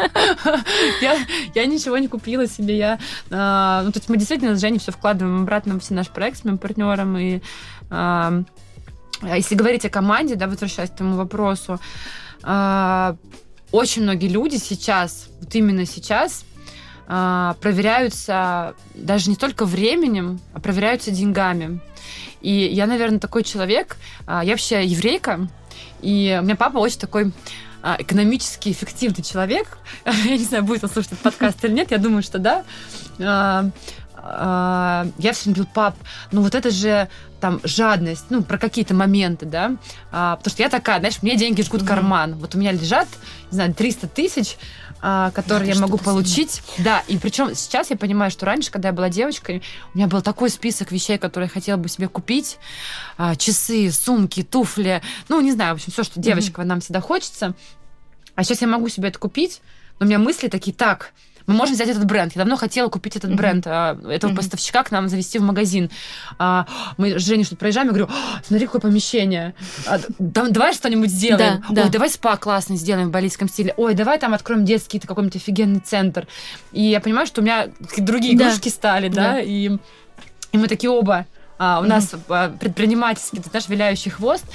я, 1.03 1.17
я 1.53 1.65
ничего 1.65 1.97
не 1.97 2.07
купила 2.07 2.47
себе. 2.47 2.77
Я, 2.77 2.99
а, 3.29 3.83
ну, 3.83 3.91
то 3.91 3.99
есть 3.99 4.07
мы 4.07 4.15
действительно 4.15 4.55
с 4.55 4.61
Женей 4.61 4.79
все 4.79 4.93
вкладываем 4.93 5.41
обратно 5.41 5.77
все 5.81 5.93
наш 5.93 6.07
проект 6.07 6.37
с 6.39 6.45
моим 6.45 6.57
партнером. 6.57 7.17
И 7.17 7.41
а, 7.89 8.41
если 9.21 9.55
говорить 9.55 9.85
о 9.85 9.89
команде, 9.89 10.35
да, 10.35 10.47
возвращаясь 10.47 10.89
к 10.89 10.93
этому 10.93 11.17
вопросу, 11.17 11.77
а, 12.41 13.17
очень 13.73 14.03
многие 14.03 14.29
люди 14.29 14.55
сейчас, 14.55 15.27
вот 15.41 15.53
именно 15.53 15.85
сейчас, 15.85 16.45
а, 17.05 17.57
проверяются 17.59 18.75
даже 18.95 19.29
не 19.29 19.35
только 19.35 19.65
временем, 19.65 20.39
а 20.53 20.61
проверяются 20.61 21.11
деньгами. 21.11 21.81
И 22.39 22.51
я, 22.51 22.87
наверное, 22.87 23.19
такой 23.19 23.43
человек. 23.43 23.97
А, 24.25 24.41
я 24.41 24.51
вообще 24.53 24.85
еврейка, 24.85 25.49
и 26.01 26.37
у 26.39 26.43
меня 26.43 26.55
папа 26.55 26.77
очень 26.77 26.99
такой 26.99 27.31
а, 27.83 27.95
экономически 27.99 28.69
эффективный 28.69 29.23
человек. 29.23 29.77
Я 30.05 30.37
не 30.37 30.43
знаю, 30.43 30.63
будет 30.63 30.83
он 30.83 30.89
слушать 30.89 31.13
этот 31.13 31.23
подкаст 31.23 31.63
или 31.65 31.73
нет, 31.73 31.91
я 31.91 31.97
думаю, 31.97 32.21
что 32.21 32.37
да. 32.37 32.63
А, 33.19 33.69
а, 34.15 35.07
я 35.17 35.33
все 35.33 35.49
говорю, 35.49 35.67
пап, 35.73 35.95
ну 36.31 36.41
вот 36.41 36.53
это 36.53 36.69
же 36.69 37.09
там 37.39 37.59
жадность, 37.63 38.25
ну, 38.29 38.43
про 38.43 38.59
какие-то 38.59 38.93
моменты, 38.93 39.47
да, 39.47 39.77
потому 40.11 40.41
что 40.45 40.61
я 40.61 40.69
такая, 40.69 40.99
знаешь, 40.99 41.23
мне 41.23 41.35
деньги 41.35 41.63
жгут 41.63 41.81
карман. 41.81 42.35
Вот 42.35 42.53
у 42.53 42.59
меня 42.59 42.71
лежат, 42.71 43.07
не 43.49 43.55
знаю, 43.55 43.73
300 43.73 44.07
тысяч, 44.09 44.57
а, 45.01 45.31
которые 45.31 45.69
Надо 45.69 45.79
я 45.79 45.85
могу 45.87 45.97
получить. 45.97 46.51
Снимать. 46.51 46.83
Да, 46.83 47.03
и 47.07 47.17
причем 47.17 47.55
сейчас 47.55 47.89
я 47.89 47.97
понимаю, 47.97 48.31
что 48.31 48.45
раньше, 48.45 48.71
когда 48.71 48.89
я 48.89 48.93
была 48.93 49.09
девочкой, 49.09 49.63
у 49.93 49.97
меня 49.97 50.07
был 50.07 50.21
такой 50.21 50.49
список 50.49 50.91
вещей, 50.91 51.17
которые 51.17 51.47
я 51.47 51.53
хотела 51.53 51.77
бы 51.77 51.89
себе 51.89 52.07
купить. 52.07 52.57
А, 53.17 53.35
часы, 53.35 53.91
сумки, 53.91 54.43
туфли, 54.43 55.01
ну, 55.27 55.41
не 55.41 55.51
знаю, 55.51 55.73
в 55.73 55.77
общем, 55.77 55.91
все, 55.91 56.03
что 56.03 56.19
девочка 56.19 56.61
mm-hmm. 56.61 56.65
нам 56.65 56.81
всегда 56.81 57.01
хочется. 57.01 57.55
А 58.35 58.43
сейчас 58.43 58.61
я 58.61 58.67
могу 58.67 58.87
себе 58.89 59.09
это 59.09 59.19
купить, 59.19 59.61
но 59.99 60.05
у 60.05 60.07
меня 60.07 60.19
мысли 60.19 60.47
такие, 60.47 60.73
так, 60.73 61.13
мы 61.47 61.53
можем 61.53 61.75
взять 61.75 61.89
этот 61.89 62.05
бренд. 62.05 62.33
Я 62.35 62.39
давно 62.39 62.55
хотела 62.55 62.89
купить 62.89 63.15
этот 63.15 63.31
mm-hmm. 63.31 63.35
бренд, 63.35 63.67
а, 63.67 63.97
этого 64.09 64.31
mm-hmm. 64.31 64.35
поставщика 64.35 64.83
к 64.83 64.91
нам 64.91 65.07
завести 65.07 65.39
в 65.39 65.41
магазин. 65.41 65.89
А, 66.37 66.65
мы 66.97 67.19
с 67.19 67.23
Женей 67.23 67.43
что-то 67.43 67.59
проезжаем, 67.59 67.87
я 67.87 67.93
говорю, 67.93 68.09
смотри, 68.45 68.65
какое 68.65 68.81
помещение. 68.81 69.53
А, 69.87 69.99
давай 70.19 70.73
что-нибудь 70.73 71.09
сделаем. 71.09 71.61
Да, 71.61 71.65
Ой, 71.69 71.75
да. 71.75 71.89
давай 71.89 72.09
спа 72.09 72.37
классно 72.37 72.75
сделаем 72.75 73.09
в 73.09 73.11
балийском 73.11 73.49
стиле. 73.49 73.73
Ой, 73.77 73.93
давай 73.93 74.19
там 74.19 74.33
откроем 74.33 74.65
детский 74.65 74.99
какой-нибудь 74.99 75.35
офигенный 75.35 75.79
центр. 75.79 76.27
И 76.71 76.83
я 76.83 76.99
понимаю, 76.99 77.27
что 77.27 77.41
у 77.41 77.43
меня 77.43 77.67
другие 77.97 78.37
да. 78.37 78.45
игрушки 78.45 78.69
стали, 78.69 79.09
да, 79.09 79.33
да. 79.33 79.39
И, 79.41 79.77
и 80.51 80.57
мы 80.57 80.67
такие 80.67 80.89
оба. 80.89 81.25
А, 81.57 81.79
у 81.79 81.83
mm-hmm. 81.83 81.87
нас 81.87 82.15
предпринимательский, 82.59 83.41
ты 83.41 83.49
знаешь, 83.49 83.67
виляющий 83.67 84.11
хвост. 84.11 84.45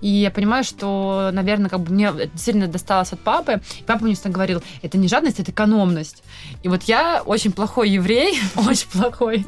И 0.00 0.08
я 0.08 0.30
понимаю, 0.30 0.64
что, 0.64 1.30
наверное, 1.32 1.68
как 1.68 1.80
бы 1.80 1.92
мне 1.92 2.12
действительно 2.12 2.68
досталось 2.68 3.12
от 3.12 3.20
папы. 3.20 3.60
И 3.78 3.82
папа 3.82 4.04
мне 4.04 4.14
всегда 4.14 4.30
говорил, 4.30 4.62
это 4.82 4.98
не 4.98 5.08
жадность, 5.08 5.40
это 5.40 5.50
экономность. 5.50 6.22
И 6.62 6.68
вот 6.68 6.84
я 6.84 7.22
очень 7.24 7.52
плохой 7.52 7.90
еврей, 7.90 8.38
очень 8.56 8.88
плохой, 8.88 9.46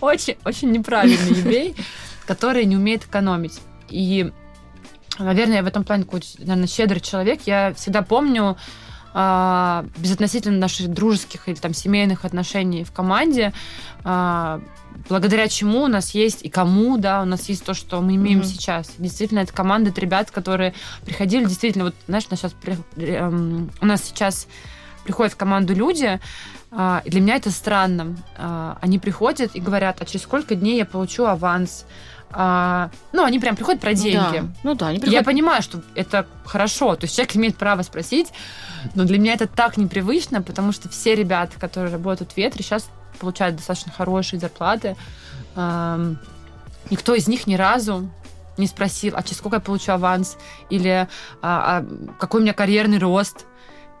очень, 0.00 0.36
очень 0.44 0.72
неправильный 0.72 1.38
еврей, 1.38 1.74
который 2.26 2.64
не 2.64 2.76
умеет 2.76 3.04
экономить. 3.04 3.60
И, 3.88 4.32
наверное, 5.18 5.56
я 5.56 5.62
в 5.62 5.66
этом 5.66 5.84
плане 5.84 6.04
какой-то, 6.04 6.26
наверное, 6.38 6.68
щедрый 6.68 7.00
человек. 7.00 7.42
Я 7.46 7.74
всегда 7.74 8.02
помню, 8.02 8.56
а, 9.12 9.84
безотносительно 9.96 10.58
наших 10.58 10.88
дружеских 10.88 11.48
или 11.48 11.56
там 11.56 11.74
семейных 11.74 12.24
отношений 12.24 12.84
в 12.84 12.92
команде, 12.92 13.52
а, 14.04 14.60
благодаря 15.08 15.48
чему 15.48 15.82
у 15.82 15.88
нас 15.88 16.14
есть 16.14 16.42
и 16.44 16.48
кому, 16.48 16.96
да, 16.98 17.22
у 17.22 17.24
нас 17.24 17.48
есть 17.48 17.64
то, 17.64 17.74
что 17.74 18.00
мы 18.00 18.16
имеем 18.16 18.40
mm-hmm. 18.40 18.44
сейчас. 18.44 18.92
Действительно, 18.98 19.40
это 19.40 19.52
команда, 19.52 19.90
это 19.90 20.00
ребят, 20.00 20.30
которые 20.30 20.74
приходили, 21.04 21.44
действительно, 21.44 21.84
вот, 21.84 21.94
знаешь, 22.06 22.26
у 22.28 22.30
нас 22.30 22.40
сейчас, 22.40 22.54
эм, 22.96 23.70
у 23.80 23.86
нас 23.86 24.04
сейчас 24.04 24.46
приходят 25.04 25.32
в 25.32 25.36
команду 25.36 25.74
люди, 25.74 26.20
э, 26.70 27.00
и 27.04 27.10
для 27.10 27.20
меня 27.20 27.36
это 27.36 27.50
странно. 27.50 28.16
Э, 28.36 28.74
они 28.80 28.98
приходят 28.98 29.54
и 29.54 29.60
говорят, 29.60 30.00
а 30.00 30.04
через 30.04 30.22
сколько 30.22 30.54
дней 30.54 30.76
я 30.76 30.84
получу 30.84 31.24
аванс? 31.24 31.86
А, 32.32 32.90
ну, 33.12 33.24
они 33.24 33.40
прям 33.40 33.56
приходят 33.56 33.80
про 33.80 33.92
деньги. 33.92 34.38
Да. 34.38 34.44
Ну 34.62 34.74
да, 34.76 34.88
они 34.88 35.00
приходят. 35.00 35.20
Я 35.20 35.24
понимаю, 35.24 35.62
что 35.62 35.82
это 35.96 36.26
хорошо. 36.44 36.94
То 36.94 37.04
есть 37.04 37.16
человек 37.16 37.34
имеет 37.34 37.56
право 37.56 37.82
спросить, 37.82 38.28
но 38.94 39.04
для 39.04 39.18
меня 39.18 39.34
это 39.34 39.48
так 39.48 39.76
непривычно, 39.76 40.40
потому 40.40 40.70
что 40.70 40.88
все 40.88 41.16
ребята, 41.16 41.58
которые 41.58 41.92
работают 41.92 42.32
в 42.32 42.36
ветре, 42.36 42.62
сейчас 42.62 42.88
получают 43.20 43.56
достаточно 43.56 43.92
хорошие 43.92 44.40
зарплаты. 44.40 44.96
Никто 45.54 47.14
из 47.14 47.28
них 47.28 47.46
ни 47.46 47.54
разу 47.54 48.10
не 48.60 48.66
спросил, 48.66 49.14
а 49.16 49.22
через 49.22 49.38
сколько 49.38 49.56
я 49.56 49.60
получу 49.60 49.92
аванс, 49.92 50.36
или 50.68 51.08
а, 51.42 51.78
а, 51.78 51.86
какой 52.18 52.40
у 52.40 52.42
меня 52.42 52.52
карьерный 52.52 52.98
рост. 52.98 53.46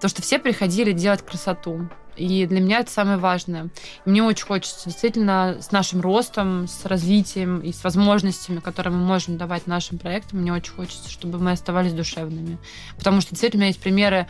То, 0.00 0.08
что 0.08 0.22
все 0.22 0.38
приходили 0.38 0.92
делать 0.92 1.22
красоту. 1.22 1.88
И 2.16 2.46
для 2.46 2.60
меня 2.60 2.80
это 2.80 2.90
самое 2.90 3.16
важное. 3.16 3.70
И 4.04 4.10
мне 4.10 4.22
очень 4.22 4.46
хочется 4.46 4.84
действительно 4.86 5.56
с 5.60 5.72
нашим 5.72 6.00
ростом, 6.00 6.68
с 6.68 6.84
развитием 6.84 7.60
и 7.60 7.72
с 7.72 7.82
возможностями, 7.82 8.60
которые 8.60 8.92
мы 8.92 9.00
можем 9.00 9.38
давать 9.38 9.66
нашим 9.66 9.98
проектам, 9.98 10.40
мне 10.40 10.52
очень 10.52 10.72
хочется, 10.72 11.10
чтобы 11.10 11.38
мы 11.38 11.52
оставались 11.52 11.92
душевными. 11.92 12.58
Потому 12.96 13.20
что 13.20 13.30
действительно 13.30 13.60
у 13.60 13.62
меня 13.62 13.68
есть 13.68 13.80
примеры 13.80 14.26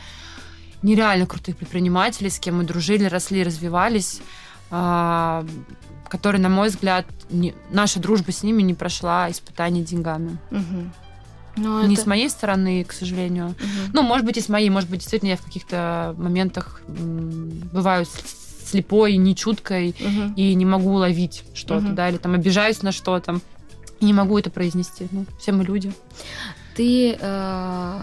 нереально 0.82 1.26
крутых 1.26 1.56
предпринимателей, 1.56 2.30
с 2.30 2.38
кем 2.38 2.58
мы 2.58 2.64
дружили, 2.64 3.04
росли, 3.04 3.42
развивались. 3.42 4.20
А, 4.70 5.44
которые, 6.08 6.40
на 6.40 6.48
мой 6.48 6.68
взгляд, 6.68 7.06
не, 7.30 7.54
наша 7.70 8.00
дружба 8.00 8.32
с 8.32 8.42
ними 8.42 8.62
не 8.62 8.74
прошла 8.74 9.30
испытаний 9.30 9.82
деньгами. 9.82 10.38
Угу. 10.50 11.86
Не 11.86 11.94
это... 11.94 12.02
с 12.02 12.06
моей 12.06 12.28
стороны, 12.30 12.84
к 12.84 12.92
сожалению. 12.92 13.48
Угу. 13.48 13.90
Ну, 13.92 14.02
может 14.02 14.24
быть, 14.24 14.36
и 14.36 14.40
с 14.40 14.48
моей. 14.48 14.70
Может 14.70 14.90
быть, 14.90 15.00
действительно, 15.00 15.30
я 15.30 15.36
в 15.36 15.42
каких-то 15.42 16.14
моментах 16.18 16.82
бываю 16.86 18.06
слепой, 18.64 19.16
нечуткой 19.16 19.90
угу. 19.90 20.34
и 20.36 20.54
не 20.54 20.64
могу 20.64 20.94
уловить 20.94 21.44
что-то, 21.54 21.86
угу. 21.86 21.94
да, 21.94 22.08
или 22.08 22.18
там 22.18 22.34
обижаюсь 22.34 22.82
на 22.82 22.92
что-то. 22.92 23.40
не 24.00 24.12
могу 24.12 24.38
это 24.38 24.50
произнести. 24.50 25.08
Ну, 25.10 25.26
все 25.38 25.52
мы 25.52 25.64
люди. 25.64 25.92
Ты 26.76 27.16
э, 27.20 28.00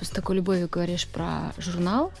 с 0.00 0.08
такой 0.10 0.36
любовью 0.36 0.68
говоришь 0.70 1.06
про 1.06 1.52
журнал. 1.58 2.12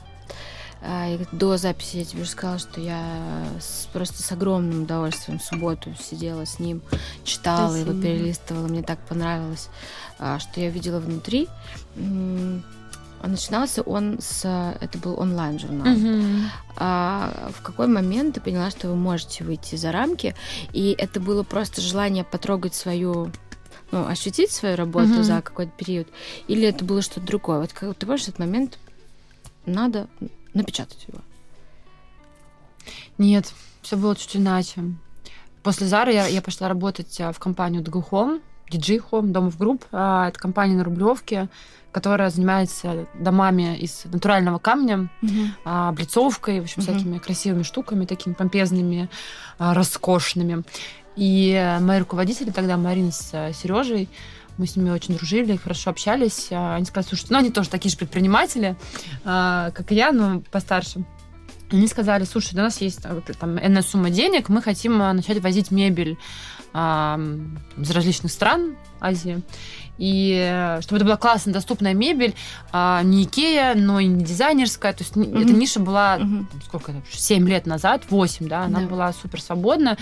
И 0.82 1.18
до 1.32 1.58
записи 1.58 1.98
я 1.98 2.04
тебе 2.04 2.22
уже 2.22 2.30
сказала, 2.30 2.58
что 2.58 2.80
я 2.80 3.46
с, 3.60 3.86
просто 3.92 4.22
с 4.22 4.32
огромным 4.32 4.84
удовольствием 4.84 5.38
в 5.38 5.42
субботу 5.42 5.94
сидела 6.00 6.46
с 6.46 6.58
ним, 6.58 6.80
читала 7.22 7.68
Спасибо. 7.68 7.90
его, 7.90 8.02
перелистывала. 8.02 8.66
Мне 8.66 8.82
так 8.82 8.98
понравилось, 9.00 9.68
э, 10.18 10.38
что 10.38 10.60
я 10.60 10.70
видела 10.70 10.98
внутри. 10.98 11.48
Начинался 13.22 13.82
он 13.82 14.18
с... 14.22 14.46
Это 14.80 14.96
был 14.96 15.20
онлайн-журнал. 15.20 15.86
Uh-huh. 15.86 16.44
А 16.76 17.50
в 17.54 17.60
какой 17.60 17.86
момент 17.86 18.36
ты 18.36 18.40
поняла, 18.40 18.70
что 18.70 18.88
вы 18.88 18.96
можете 18.96 19.44
выйти 19.44 19.76
за 19.76 19.92
рамки? 19.92 20.34
И 20.72 20.94
это 20.96 21.20
было 21.20 21.42
просто 21.42 21.82
желание 21.82 22.24
потрогать 22.24 22.74
свою 22.74 23.30
ну, 23.92 24.06
ощутить 24.06 24.52
свою 24.52 24.76
работу 24.76 25.08
uh-huh. 25.08 25.22
за 25.22 25.42
какой-то 25.42 25.72
период, 25.76 26.08
или 26.48 26.66
это 26.66 26.84
было 26.84 27.02
что-то 27.02 27.26
другое? 27.26 27.60
Вот 27.60 27.72
как 27.72 27.90
ты 27.90 28.06
понимаешь, 28.06 28.22
в 28.22 28.28
этот 28.28 28.38
момент 28.38 28.78
надо 29.66 30.08
напечатать 30.54 31.04
его. 31.08 31.20
Нет, 33.18 33.52
все 33.82 33.96
было 33.96 34.16
чуть 34.16 34.36
иначе. 34.36 34.82
После 35.62 35.86
Зары 35.86 36.12
я, 36.12 36.26
я 36.26 36.40
пошла 36.40 36.68
работать 36.68 37.20
а, 37.20 37.32
в 37.32 37.38
компанию 37.38 37.82
Home, 37.82 38.40
DJ 38.70 39.02
Home, 39.10 39.28
Домов 39.28 39.58
Group. 39.58 39.84
А, 39.92 40.28
это 40.28 40.38
компания 40.38 40.74
на 40.74 40.84
Рублевке 40.84 41.48
которая 41.92 42.30
занимается 42.30 43.08
домами 43.14 43.76
из 43.76 44.04
натурального 44.04 44.58
камня, 44.58 45.10
mm-hmm. 45.22 45.48
облицовкой, 45.64 46.60
в 46.60 46.62
общем, 46.62 46.82
mm-hmm. 46.82 46.94
всякими 46.94 47.18
красивыми 47.18 47.62
штуками, 47.64 48.04
такими 48.04 48.34
помпезными, 48.34 49.08
роскошными. 49.58 50.62
И 51.16 51.76
мои 51.80 51.98
руководители 51.98 52.50
тогда, 52.50 52.76
Марина 52.76 53.10
с 53.10 53.30
э, 53.32 53.52
Сережей, 53.52 54.08
мы 54.60 54.66
с 54.66 54.76
ними 54.76 54.90
очень 54.90 55.16
дружили, 55.16 55.56
хорошо 55.56 55.90
общались. 55.90 56.48
А, 56.50 56.76
они 56.76 56.84
сказали, 56.84 57.08
слушай, 57.08 57.26
ну 57.30 57.38
они 57.38 57.50
тоже 57.50 57.70
такие 57.70 57.90
же 57.90 57.96
предприниматели, 57.96 58.76
как 59.24 59.90
и 59.90 59.94
я, 59.94 60.12
но 60.12 60.42
постарше. 60.50 61.04
Они 61.72 61.86
сказали, 61.86 62.24
слушай, 62.24 62.54
у 62.54 62.58
нас 62.58 62.80
есть 62.80 63.00
э, 63.04 63.20
там 63.38 63.58
энная 63.58 63.82
сумма 63.82 64.10
денег, 64.10 64.48
мы 64.48 64.60
хотим 64.60 64.98
начать 64.98 65.40
возить 65.40 65.70
мебель 65.70 66.18
из 66.72 67.90
различных 67.90 68.30
стран 68.30 68.76
Азии. 69.00 69.42
И 70.00 70.34
э, 70.50 70.80
чтобы 70.80 70.96
это 70.96 71.04
была 71.04 71.16
классная, 71.18 71.52
доступная 71.52 71.92
мебель, 71.92 72.34
а, 72.72 73.02
не 73.02 73.24
Икея, 73.24 73.74
но 73.74 74.00
и 74.00 74.06
не 74.06 74.24
дизайнерская. 74.24 74.94
То 74.94 75.04
есть 75.04 75.14
mm-hmm. 75.14 75.42
эта 75.42 75.52
ниша 75.52 75.78
была, 75.78 76.16
mm-hmm. 76.16 76.46
сколько 76.64 76.92
это, 76.92 77.02
7 77.12 77.46
лет 77.46 77.66
назад, 77.66 78.04
8, 78.08 78.48
да, 78.48 78.62
она 78.62 78.80
yeah. 78.80 78.88
была 78.88 79.12
супер 79.12 79.42
свободна. 79.42 79.98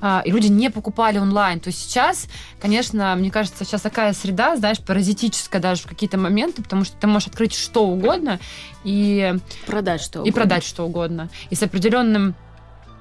А, 0.00 0.22
и 0.24 0.32
люди 0.32 0.48
не 0.48 0.68
покупали 0.68 1.18
онлайн. 1.18 1.60
То 1.60 1.68
есть 1.68 1.78
сейчас, 1.78 2.26
конечно, 2.60 3.14
мне 3.16 3.30
кажется, 3.30 3.64
сейчас 3.64 3.82
такая 3.82 4.12
среда, 4.14 4.56
знаешь, 4.56 4.80
паразитическая 4.80 5.60
даже 5.60 5.82
в 5.82 5.86
какие-то 5.86 6.18
моменты, 6.18 6.62
потому 6.62 6.84
что 6.84 6.96
ты 6.96 7.06
можешь 7.06 7.28
открыть 7.28 7.54
что 7.54 7.86
угодно 7.86 8.40
и... 8.82 9.36
Продать 9.64 10.02
что 10.02 10.18
угодно. 10.20 10.28
И 10.28 10.34
продать 10.34 10.64
что 10.64 10.84
угодно. 10.84 11.30
И 11.50 11.54
с 11.54 11.62
определенным 11.62 12.34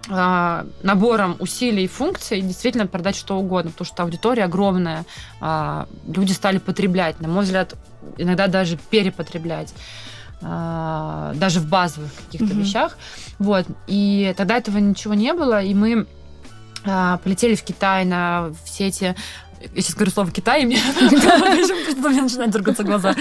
набором 0.07 1.35
усилий 1.39 1.85
и 1.85 1.87
функций 1.87 2.41
действительно 2.41 2.85
продать 2.85 3.15
что 3.15 3.37
угодно, 3.37 3.71
потому 3.71 3.85
что 3.85 4.03
аудитория 4.03 4.43
огромная, 4.43 5.05
а, 5.41 5.87
люди 6.07 6.31
стали 6.31 6.59
потреблять, 6.59 7.19
на 7.21 7.27
мой 7.27 7.43
взгляд, 7.43 7.73
иногда 8.17 8.47
даже 8.47 8.77
перепотреблять 8.77 9.73
а, 10.41 11.33
даже 11.35 11.59
в 11.59 11.67
базовых 11.67 12.11
каких-то 12.25 12.53
mm-hmm. 12.53 12.61
вещах. 12.61 12.97
Вот. 13.39 13.65
И 13.87 14.33
тогда 14.37 14.57
этого 14.57 14.77
ничего 14.77 15.13
не 15.13 15.33
было, 15.33 15.61
и 15.63 15.73
мы 15.73 16.07
полетели 17.23 17.55
в 17.55 17.63
Китай 17.63 18.05
на 18.05 18.51
все 18.63 18.85
эти 18.89 19.15
я 19.73 19.81
сейчас 19.81 19.95
говорю 19.95 20.11
слово 20.11 20.31
Китай, 20.31 20.63
и 20.63 20.65
мне, 20.65 20.79
начинают 22.21 22.51
дергаться 22.51 22.83
глаза. 22.83 23.15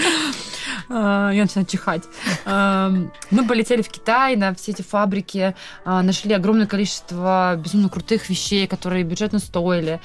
А, 0.89 1.31
я 1.31 1.43
начинаю 1.43 1.65
чихать. 1.65 2.03
Мы 2.45 3.47
полетели 3.47 3.81
в 3.81 3.89
Китай 3.89 4.35
на 4.35 4.53
все 4.53 4.71
эти 4.71 4.81
фабрики, 4.81 5.55
а, 5.83 6.01
нашли 6.03 6.33
огромное 6.33 6.67
количество 6.67 7.55
безумно 7.57 7.89
крутых 7.89 8.29
вещей, 8.29 8.67
которые 8.67 9.03
бюджетно 9.03 9.39
стоили. 9.39 9.99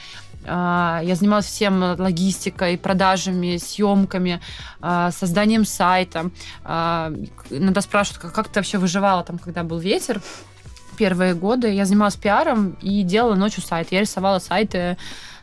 А, 0.46 1.00
я 1.04 1.16
занималась 1.16 1.46
всем 1.46 1.82
логистикой, 1.82 2.78
продажами, 2.78 3.58
съемками, 3.58 4.40
созданием 5.10 5.64
сайта. 5.64 6.30
Иногда 6.64 7.80
спрашивают, 7.80 8.32
как 8.32 8.48
ты 8.48 8.60
вообще 8.60 8.78
выживала 8.78 9.22
там, 9.22 9.38
когда 9.38 9.62
был 9.62 9.78
ветер 9.78 10.22
первые 11.00 11.32
годы. 11.32 11.72
Я 11.72 11.86
занималась 11.86 12.16
пиаром 12.16 12.76
и 12.82 13.02
делала 13.02 13.34
ночью 13.34 13.62
сайт. 13.62 13.88
Я 13.90 14.00
рисовала 14.00 14.38
сайты 14.38 14.78
а, 14.78 14.96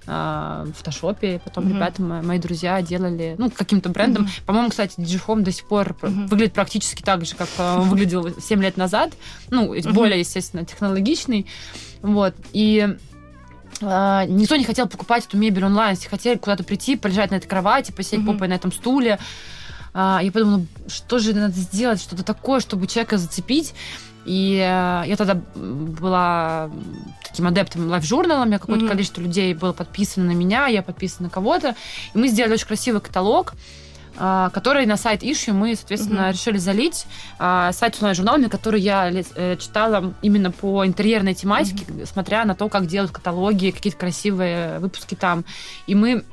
в 0.08 0.72
фотошопе. 0.74 1.42
Потом 1.44 1.66
mm-hmm. 1.66 1.74
ребята, 1.74 2.02
мои 2.02 2.40
друзья, 2.40 2.82
делали, 2.82 3.36
ну, 3.38 3.52
каким-то 3.52 3.90
брендом. 3.90 4.24
Mm-hmm. 4.24 4.46
По-моему, 4.46 4.70
кстати, 4.70 5.00
Digihome 5.00 5.42
до 5.42 5.52
сих 5.52 5.66
пор 5.66 5.96
mm-hmm. 6.02 6.28
выглядит 6.28 6.54
практически 6.54 7.04
так 7.04 7.26
же, 7.26 7.36
как 7.36 7.50
он 7.60 7.66
э, 7.66 7.80
выглядел 7.82 8.30
7 8.40 8.62
лет 8.62 8.78
назад. 8.78 9.12
Ну, 9.50 9.74
mm-hmm. 9.74 9.92
более, 9.92 10.20
естественно, 10.20 10.66
технологичный. 10.66 11.46
Вот. 12.02 12.34
И 12.54 12.98
Uh, 13.80 14.26
никто 14.28 14.56
не 14.56 14.64
хотел 14.64 14.88
покупать 14.88 15.28
эту 15.28 15.38
мебель 15.38 15.64
онлайн, 15.64 15.96
все 15.96 16.10
хотели 16.10 16.38
куда-то 16.38 16.64
прийти, 16.64 16.96
полежать 16.96 17.30
на 17.30 17.36
этой 17.36 17.48
кровати, 17.48 17.92
посидеть 17.92 18.22
mm-hmm. 18.22 18.34
попой 18.34 18.48
на 18.48 18.54
этом 18.54 18.72
стуле. 18.72 19.20
Uh, 19.94 20.24
я 20.24 20.32
подумала, 20.32 20.66
что 20.88 21.20
же 21.20 21.36
надо 21.36 21.54
сделать, 21.54 22.02
что-то 22.02 22.24
такое, 22.24 22.60
чтобы 22.60 22.88
человека 22.88 23.20
зацепить. 23.20 23.76
И 24.28 24.58
э, 24.58 25.08
я 25.08 25.16
тогда 25.18 25.36
была 25.56 26.70
таким 27.24 27.48
адептом 27.48 27.88
лайф-журнала, 27.88 28.44
у 28.44 28.46
меня 28.46 28.60
какое-то 28.60 28.86
mm-hmm. 28.86 28.90
количество 28.90 29.22
людей 29.22 29.54
было 29.54 29.72
подписано 29.72 30.26
на 30.28 30.34
меня, 30.34 30.68
я 30.68 30.84
подписана 30.84 31.28
на 31.28 31.30
кого-то. 31.30 31.76
И 32.14 32.18
мы 32.18 32.28
сделали 32.28 32.54
очень 32.54 32.68
красивый 32.68 33.00
каталог, 33.00 33.54
э, 34.18 34.50
который 34.54 34.86
на 34.86 34.98
сайт 34.98 35.24
Issue 35.24 35.54
мы, 35.54 35.76
соответственно, 35.78 36.28
mm-hmm. 36.28 36.34
решили 36.34 36.58
залить. 36.58 37.06
Э, 37.40 37.70
сайт 37.72 37.96
с 37.96 38.00
онлайн-журналами, 38.00 38.48
который 38.48 38.82
я 38.82 39.12
читала 39.56 40.14
именно 40.22 40.52
по 40.52 40.86
интерьерной 40.86 41.34
тематике, 41.34 41.86
mm-hmm. 41.86 42.06
смотря 42.06 42.44
на 42.44 42.54
то, 42.54 42.68
как 42.68 42.88
делают 42.88 43.14
каталоги, 43.14 43.72
какие-то 43.72 43.98
красивые 43.98 44.80
выпуски 44.80 45.16
там. 45.16 45.46
И 45.88 45.96
мы... 45.96 46.26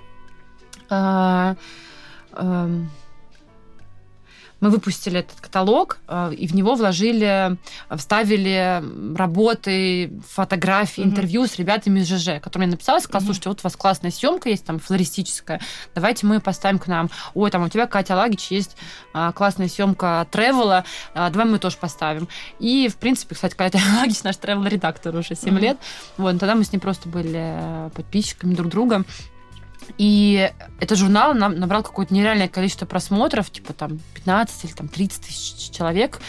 Э, 4.65 4.67
э, 4.67 4.69
мы 4.69 4.71
выпустили 4.71 5.21
этот 5.21 5.41
каталог, 5.41 5.99
э, 6.09 6.33
и 6.35 6.47
в 6.47 6.55
него 6.55 6.75
вложили, 6.75 7.57
вставили 7.91 8.83
работы, 9.17 10.11
фотографии, 10.29 11.03
mm-hmm. 11.03 11.09
интервью 11.09 11.47
с 11.47 11.57
ребятами 11.57 12.01
из 12.01 12.09
ЖЖ, 12.09 12.41
которые 12.41 12.69
написали, 12.69 13.01
сказали, 13.01 13.27
слушайте, 13.27 13.49
вот 13.51 13.61
у 13.61 13.63
вас 13.63 13.77
классная 13.77 14.11
съемка 14.11 14.49
есть, 14.49 14.65
там, 14.65 14.79
флористическая, 14.79 15.61
давайте 15.95 16.27
мы 16.27 16.41
поставим 16.41 16.79
к 16.79 16.87
нам. 16.87 17.11
Ой, 17.35 17.51
там 17.51 17.63
у 17.63 17.69
тебя, 17.69 17.87
Катя 17.87 18.17
Лагич, 18.17 18.51
есть 18.51 18.77
а, 19.13 19.33
классная 19.33 19.69
съемка 19.69 20.27
тревела, 20.31 20.85
а, 21.15 21.31
давай 21.31 21.47
мы 21.47 21.59
тоже 21.59 21.77
поставим. 21.77 22.29
И, 22.59 22.89
в 22.89 22.97
принципе, 22.97 23.35
кстати, 23.35 23.55
Катя 23.55 23.79
Лагич 24.01 24.23
наш 24.23 24.37
тревел-редактор 24.37 25.15
уже 25.15 25.35
7 25.35 25.55
mm-hmm. 25.55 25.61
лет. 25.61 25.79
Вот, 26.17 26.39
тогда 26.39 26.55
мы 26.55 26.65
с 26.65 26.73
ней 26.73 26.79
просто 26.79 27.09
были 27.09 27.91
подписчиками 27.95 28.55
друг 28.55 28.71
друга. 28.71 29.05
И 29.99 30.51
этот 30.81 30.99
журнал 30.99 31.35
нам 31.35 31.59
набрал 31.59 31.83
какое-то 31.83 32.15
нереальное 32.15 32.49
количество 32.49 32.87
просмотров, 32.87 33.51
типа 33.51 33.73
там 33.73 34.01
15 34.15 34.65
или 34.65 34.73
там 34.73 34.89
30 34.89 35.21
тысяч 35.23 35.71
человек 35.71 36.21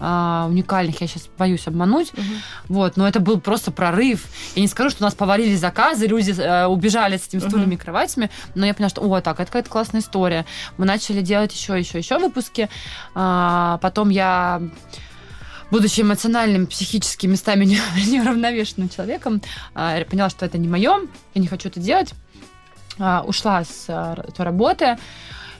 а, 0.00 0.46
уникальных, 0.48 1.00
я 1.00 1.06
сейчас 1.06 1.28
боюсь 1.36 1.66
обмануть. 1.66 2.12
Угу. 2.12 2.22
Вот, 2.68 2.96
но 2.96 3.08
это 3.08 3.20
был 3.20 3.40
просто 3.40 3.70
прорыв. 3.70 4.26
Я 4.54 4.62
не 4.62 4.68
скажу, 4.68 4.90
что 4.90 5.02
у 5.02 5.06
нас 5.06 5.14
повалили 5.14 5.56
заказы, 5.56 6.06
люди 6.06 6.34
э, 6.38 6.66
убежали 6.66 7.16
с 7.16 7.26
этими 7.26 7.40
стульями 7.40 7.74
угу. 7.74 7.74
и 7.74 7.76
кроватями, 7.76 8.30
но 8.54 8.66
я 8.66 8.74
поняла, 8.74 8.90
что, 8.90 9.02
о, 9.02 9.20
так, 9.20 9.40
это 9.40 9.46
какая-то 9.46 9.70
классная 9.70 10.00
история. 10.00 10.46
Мы 10.76 10.84
начали 10.84 11.20
делать 11.20 11.52
еще, 11.52 11.78
еще, 11.78 11.98
еще 11.98 12.18
выпуски. 12.18 12.68
А, 13.14 13.78
потом 13.82 14.10
я 14.10 14.62
будучи 15.70 16.00
эмоциональным, 16.00 16.66
психически 16.66 17.26
местами 17.26 17.64
неуравновешенным 18.06 18.88
человеком, 18.88 19.42
а, 19.74 20.02
поняла, 20.04 20.30
что 20.30 20.46
это 20.46 20.58
не 20.58 20.68
мое, 20.68 21.00
я 21.34 21.40
не 21.40 21.46
хочу 21.46 21.68
это 21.68 21.80
делать. 21.80 22.14
А, 22.98 23.22
ушла 23.26 23.64
с 23.64 23.86
а, 23.88 24.14
той 24.34 24.44
работы. 24.44 24.98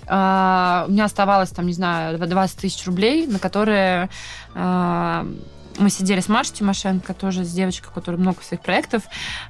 А, 0.07 0.87
у 0.89 0.93
меня 0.93 1.05
оставалось, 1.05 1.51
там, 1.51 1.67
не 1.67 1.73
знаю, 1.73 2.19
20 2.19 2.59
тысяч 2.59 2.87
рублей, 2.87 3.27
на 3.27 3.39
которые 3.39 4.09
мы 4.55 5.91
сидели 5.91 6.19
с 6.19 6.29
Машей 6.29 6.57
Тимошенко, 6.57 7.15
тоже 7.15 7.45
с 7.45 7.53
девочкой, 7.53 7.93
которая 7.95 8.21
много 8.21 8.43
своих 8.43 8.63
проектов, 8.63 9.05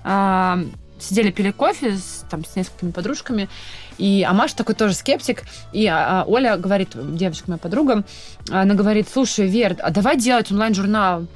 сидели, 0.05 1.31
пили 1.31 1.53
кофе 1.53 1.97
с, 1.97 2.27
там, 2.29 2.45
с 2.45 2.55
несколькими 2.57 2.91
подружками, 2.91 3.49
И, 3.97 4.27
а 4.29 4.35
Маша 4.35 4.57
такой 4.57 4.75
тоже 4.75 4.95
скептик. 4.95 5.45
И 5.73 5.87
а, 5.87 6.25
Оля 6.27 6.57
говорит, 6.57 6.91
девочка 7.15 7.45
моя 7.49 7.59
подруга, 7.59 8.05
она 8.51 8.75
говорит, 8.75 9.09
слушай, 9.11 9.47
Вер, 9.47 9.77
а 9.81 9.91
давай 9.91 10.19
делать 10.19 10.51
онлайн-журнал. 10.53 11.27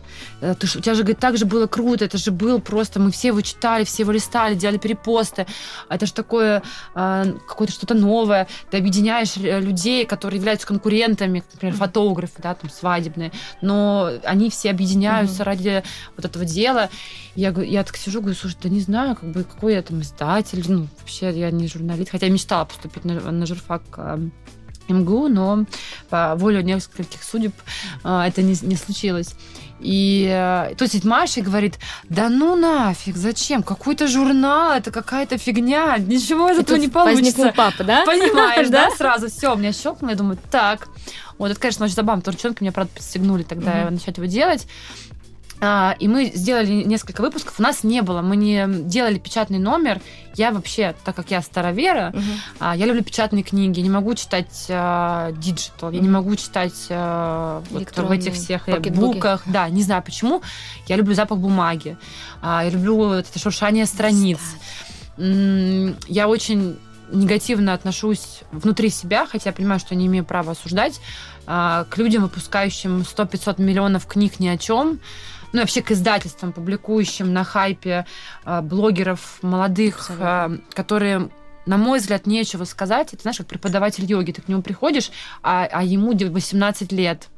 Э, 0.40 0.54
ты, 0.58 0.66
у 0.66 0.80
тебя 0.80 0.94
же, 0.94 1.02
говорит, 1.02 1.18
так 1.18 1.36
же 1.36 1.46
было 1.46 1.66
круто, 1.66 2.04
это 2.04 2.18
же 2.18 2.30
был 2.30 2.60
просто, 2.60 3.00
мы 3.00 3.10
все 3.10 3.28
его 3.28 3.40
читали, 3.40 3.84
все 3.84 4.02
его 4.02 4.12
листали, 4.12 4.54
делали 4.54 4.78
перепосты. 4.78 5.46
Это 5.88 6.06
же 6.06 6.12
такое, 6.12 6.62
э, 6.94 7.34
какое-то 7.46 7.72
что-то 7.72 7.94
новое. 7.94 8.48
Ты 8.70 8.78
объединяешь 8.78 9.36
э, 9.36 9.60
людей, 9.60 10.04
которые 10.06 10.38
являются 10.38 10.66
конкурентами, 10.66 11.44
например, 11.52 11.76
фотографы, 11.76 12.42
да, 12.42 12.54
там, 12.54 12.70
свадебные, 12.70 13.32
но 13.60 14.10
они 14.24 14.50
все 14.50 14.70
объединяются 14.70 15.42
mm-hmm. 15.42 15.46
ради 15.46 15.82
вот 16.16 16.24
этого 16.24 16.44
дела. 16.44 16.90
Я, 17.34 17.50
я 17.50 17.82
так 17.84 17.96
сижу, 17.96 18.20
говорю, 18.20 18.36
слушай, 18.36 18.56
да 18.62 18.68
не 18.68 18.80
знаю, 18.80 19.16
как 19.16 19.30
бы, 19.30 19.44
какой 19.44 19.74
я 19.74 19.82
там 19.82 20.00
издатель, 20.00 20.64
ну, 20.68 20.88
вообще 20.98 21.30
я 21.30 21.50
не 21.50 21.68
журналист, 21.68 22.10
хотя 22.10 22.26
я 22.26 22.32
мечтала 22.32 22.64
поступить 22.64 23.04
на, 23.04 23.14
на 23.30 23.46
журфак 23.46 23.82
МГУ, 24.92 25.28
но 25.28 25.64
по 26.08 26.34
воле 26.36 26.62
нескольких 26.62 27.22
судеб 27.22 27.52
это 28.04 28.42
не, 28.42 28.56
не 28.62 28.76
случилось. 28.76 29.34
И 29.82 30.28
э, 30.30 30.74
то 30.76 30.84
есть 30.84 31.04
Маша 31.04 31.40
говорит, 31.40 31.78
да 32.08 32.28
ну 32.28 32.54
нафиг, 32.54 33.16
зачем? 33.16 33.62
Какой-то 33.62 34.06
журнал, 34.06 34.72
это 34.72 34.92
какая-то 34.92 35.38
фигня, 35.38 35.98
ничего 35.98 36.50
из 36.50 36.58
этого 36.58 36.76
не 36.76 36.88
получится. 36.88 37.52
папа, 37.54 37.82
да? 37.82 38.04
Понимаешь, 38.06 38.68
да? 38.70 38.90
Сразу 38.96 39.28
все, 39.28 39.54
у 39.54 39.56
меня 39.56 39.72
щелкнуло, 39.72 40.10
я 40.10 40.16
думаю, 40.16 40.38
так. 40.50 40.88
Вот 41.38 41.50
это, 41.50 41.58
конечно, 41.58 41.84
очень 41.84 41.96
забавно, 41.96 42.20
потому 42.20 42.34
что 42.34 42.42
девчонки 42.42 42.62
меня, 42.62 42.72
правда, 42.72 42.92
подстегнули 42.94 43.42
тогда 43.42 43.90
начать 43.90 44.16
его 44.16 44.26
делать. 44.26 44.68
А, 45.64 45.94
и 46.00 46.08
мы 46.08 46.32
сделали 46.34 46.82
несколько 46.82 47.20
выпусков. 47.20 47.60
У 47.60 47.62
нас 47.62 47.84
не 47.84 48.02
было, 48.02 48.20
мы 48.20 48.34
не 48.34 48.66
делали 48.66 49.18
печатный 49.20 49.60
номер. 49.60 50.00
Я 50.34 50.50
вообще, 50.50 50.96
так 51.04 51.14
как 51.14 51.30
я 51.30 51.40
старовера, 51.40 52.12
uh-huh. 52.12 52.76
я 52.76 52.84
люблю 52.84 53.04
печатные 53.04 53.44
книги. 53.44 53.78
не 53.78 53.88
могу 53.88 54.14
читать 54.16 54.64
digital, 54.66 55.90
uh, 55.90 55.94
я 55.94 56.00
не 56.00 56.08
могу 56.08 56.34
читать 56.34 56.86
uh, 56.88 57.64
вот 57.70 57.96
в 57.96 58.10
этих 58.10 58.34
всех 58.34 58.68
e-book 58.68 58.80
ах. 58.90 59.44
Да, 59.46 59.68
не 59.68 59.84
знаю 59.84 60.02
почему. 60.02 60.42
Я 60.88 60.96
люблю 60.96 61.14
запах 61.14 61.38
бумаги. 61.38 61.96
Я 62.42 62.68
люблю 62.68 63.12
это 63.12 63.38
шуршание 63.38 63.86
страниц. 63.86 64.40
Я 65.16 66.26
очень 66.26 66.76
негативно 67.12 67.74
отношусь 67.74 68.40
внутри 68.50 68.88
себя, 68.88 69.26
хотя 69.26 69.50
я 69.50 69.54
понимаю, 69.54 69.78
что 69.78 69.94
не 69.94 70.06
имею 70.06 70.24
права 70.24 70.52
осуждать, 70.52 71.00
к 71.46 71.88
людям, 71.96 72.22
выпускающим 72.22 73.02
100-500 73.02 73.60
миллионов 73.62 74.06
книг 74.06 74.40
ни 74.40 74.48
о 74.48 74.56
чем 74.56 74.98
ну 75.52 75.60
вообще 75.60 75.82
к 75.82 75.90
издательствам, 75.90 76.52
публикующим 76.52 77.32
на 77.32 77.44
хайпе 77.44 78.06
э, 78.44 78.60
блогеров 78.62 79.38
молодых, 79.42 80.10
э, 80.18 80.58
которые 80.72 81.30
на 81.64 81.76
мой 81.76 82.00
взгляд, 82.00 82.26
нечего 82.26 82.64
сказать. 82.64 83.12
Это, 83.12 83.22
знаешь, 83.22 83.38
как 83.38 83.46
преподаватель 83.46 84.04
йоги. 84.04 84.32
Ты 84.32 84.42
к 84.42 84.48
нему 84.48 84.62
приходишь, 84.62 85.12
а, 85.44 85.68
а 85.70 85.84
ему 85.84 86.12
18 86.12 86.90
лет. 86.90 87.28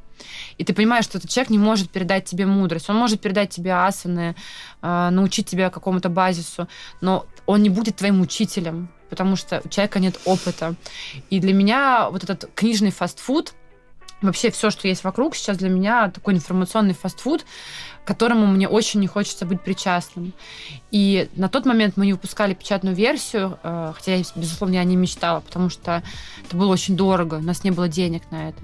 И 0.59 0.65
ты 0.65 0.73
понимаешь, 0.73 1.05
что 1.05 1.19
этот 1.19 1.31
человек 1.31 1.51
не 1.51 1.59
может 1.59 1.91
передать 1.91 2.25
тебе 2.25 2.47
мудрость. 2.47 2.89
Он 2.89 2.97
может 2.97 3.21
передать 3.21 3.51
тебе 3.51 3.73
асаны, 3.73 4.35
э, 4.83 5.09
научить 5.11 5.49
тебя 5.49 5.71
какому-то 5.71 6.09
базису, 6.09 6.69
но 7.01 7.27
он 7.47 7.63
не 7.63 7.71
будет 7.71 7.97
твоим 7.97 8.21
учителем, 8.21 8.89
потому 9.11 9.37
что 9.37 9.61
у 9.65 9.69
человека 9.69 9.99
нет 9.99 10.19
опыта. 10.25 10.75
И 11.31 11.41
для 11.41 11.53
меня 11.53 12.09
вот 12.11 12.25
этот 12.25 12.51
книжный 12.55 12.91
фастфуд, 12.91 13.55
вообще 14.27 14.51
все, 14.51 14.71
что 14.71 14.89
есть 14.89 15.05
вокруг, 15.05 15.35
сейчас 15.37 15.59
для 15.59 15.69
меня 15.69 16.11
такой 16.11 16.35
информационный 16.35 16.95
фастфуд, 16.95 17.45
которому 18.05 18.47
мне 18.47 18.69
очень 18.69 19.01
не 19.01 19.07
хочется 19.07 19.47
быть 19.47 19.63
причастным. 19.63 20.33
И 20.91 21.29
на 21.37 21.49
тот 21.49 21.65
момент 21.65 21.97
мы 21.97 22.07
не 22.07 22.13
выпускали 22.13 22.55
печатную 22.55 22.95
версию, 22.95 23.59
э, 23.63 23.93
хотя 23.95 24.15
я, 24.15 24.25
безусловно, 24.37 24.75
я 24.75 24.85
не 24.85 24.97
мечтала, 24.97 25.41
потому 25.41 25.71
что 25.71 26.03
это 26.47 26.57
было 26.57 26.73
очень 26.73 26.97
дорого, 26.97 27.37
у 27.37 27.43
нас 27.43 27.65
не 27.65 27.71
было 27.71 27.89
денег 27.89 28.23
на 28.31 28.51
это. 28.51 28.61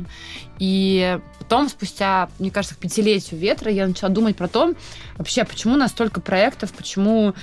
И 0.59 1.19
потом, 1.39 1.69
спустя, 1.69 2.29
мне 2.39 2.51
кажется, 2.51 2.77
к 2.77 2.79
пятилетию 2.79 3.41
ветра, 3.41 3.71
я 3.71 3.87
начала 3.87 4.11
думать 4.11 4.37
про 4.37 4.49
то, 4.49 4.75
вообще, 5.17 5.45
почему 5.45 5.77
настолько 5.77 6.21
проектов, 6.21 6.73
почему 6.73 7.35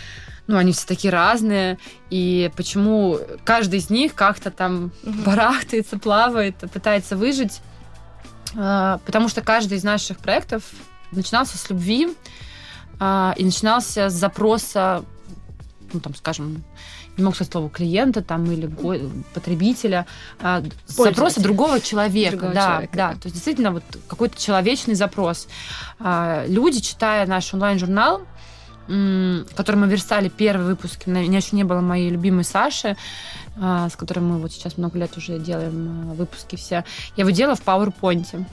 ну, 0.47 0.57
они 0.57 0.71
все 0.71 0.87
такие 0.87 1.11
разные, 1.11 1.77
и 2.09 2.49
почему 2.55 3.19
каждый 3.43 3.79
из 3.79 3.89
них 3.89 4.15
как-то 4.15 4.49
там 4.49 4.91
угу. 5.03 5.13
барахтается, 5.25 5.99
плавает, 5.99 6.55
пытается 6.71 7.17
выжить. 7.17 7.59
Э, 8.55 8.99
потому 9.05 9.29
что 9.29 9.41
каждый 9.41 9.77
из 9.77 9.83
наших 9.83 10.19
проектов 10.19 10.63
начинался 11.11 11.57
с 11.57 11.69
любви 11.69 12.09
а, 12.99 13.33
и 13.37 13.45
начинался 13.45 14.09
с 14.09 14.13
запроса, 14.13 15.05
ну, 15.93 15.99
там, 15.99 16.15
скажем, 16.15 16.63
не 17.15 17.23
могу 17.23 17.35
сказать 17.35 17.51
слово 17.51 17.69
клиента 17.69 18.21
там 18.21 18.49
или 18.51 18.69
потребителя, 19.33 20.05
а, 20.39 20.63
запроса 20.85 21.41
другого 21.41 21.79
человека. 21.79 22.31
Другого 22.31 22.53
да, 22.53 22.67
человека. 22.67 22.97
да. 22.97 23.09
То 23.13 23.21
есть 23.23 23.35
действительно 23.35 23.71
вот 23.71 23.83
какой-то 24.07 24.39
человечный 24.39 24.93
запрос. 24.93 25.47
А, 25.99 26.45
люди, 26.47 26.79
читая 26.79 27.25
наш 27.25 27.53
онлайн-журнал, 27.53 28.21
который 28.87 29.75
мы 29.75 29.87
верстали 29.87 30.29
первые 30.29 30.69
выпуски, 30.69 31.09
меня 31.09 31.37
еще 31.37 31.55
не 31.55 31.65
было 31.65 31.81
моей 31.81 32.09
любимой 32.09 32.45
Саши, 32.45 32.89
а, 32.89 32.95
с 33.59 33.95
которой 33.95 34.19
мы 34.19 34.39
вот 34.39 34.51
сейчас 34.51 34.77
много 34.77 34.99
лет 34.99 35.15
уже 35.17 35.39
делаем 35.39 36.11
а, 36.11 36.13
выпуски 36.13 36.55
все. 36.55 36.83
Я 37.15 37.23
его 37.23 37.31
делала 37.31 37.55
в 37.55 37.61
PowerPoint. 37.61 38.45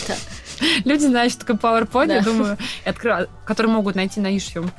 Люди 0.84 1.06
знают, 1.06 1.32
что 1.32 1.46
такое 1.46 1.56
PowerPoint, 1.56 2.12
я 2.12 2.22
думаю, 2.22 2.58
которые 3.44 3.72
могут 3.72 3.94
найти 3.94 4.20
на 4.20 4.34
ишью 4.36 4.70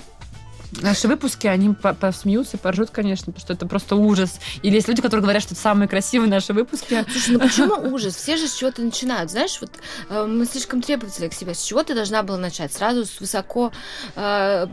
наши 0.81 1.07
выпуски, 1.07 1.47
они 1.47 1.73
посмеются, 1.73 2.57
поржут, 2.57 2.89
конечно, 2.91 3.27
потому 3.27 3.39
что 3.39 3.53
это 3.53 3.67
просто 3.67 3.95
ужас. 3.95 4.39
Или 4.63 4.75
есть 4.75 4.87
люди, 4.87 5.01
которые 5.01 5.23
говорят, 5.23 5.43
что 5.43 5.53
это 5.53 5.61
самые 5.61 5.87
красивые 5.87 6.29
наши 6.29 6.53
выпуски. 6.53 7.05
Слушай, 7.11 7.29
ну 7.33 7.39
почему 7.39 7.93
ужас? 7.93 8.15
Все 8.15 8.37
же 8.37 8.47
с 8.47 8.55
чего-то 8.55 8.81
начинают. 8.81 9.31
Знаешь, 9.31 9.57
вот 9.61 9.71
э, 10.09 10.25
мы 10.25 10.45
слишком 10.45 10.81
требовательны 10.81 11.29
к 11.29 11.33
себе. 11.33 11.53
С 11.53 11.61
чего 11.61 11.83
ты 11.83 11.93
должна 11.93 12.23
была 12.23 12.37
начать? 12.37 12.73
Сразу 12.73 13.05
с 13.05 13.19
высоко... 13.19 13.71
Э, 14.15 14.67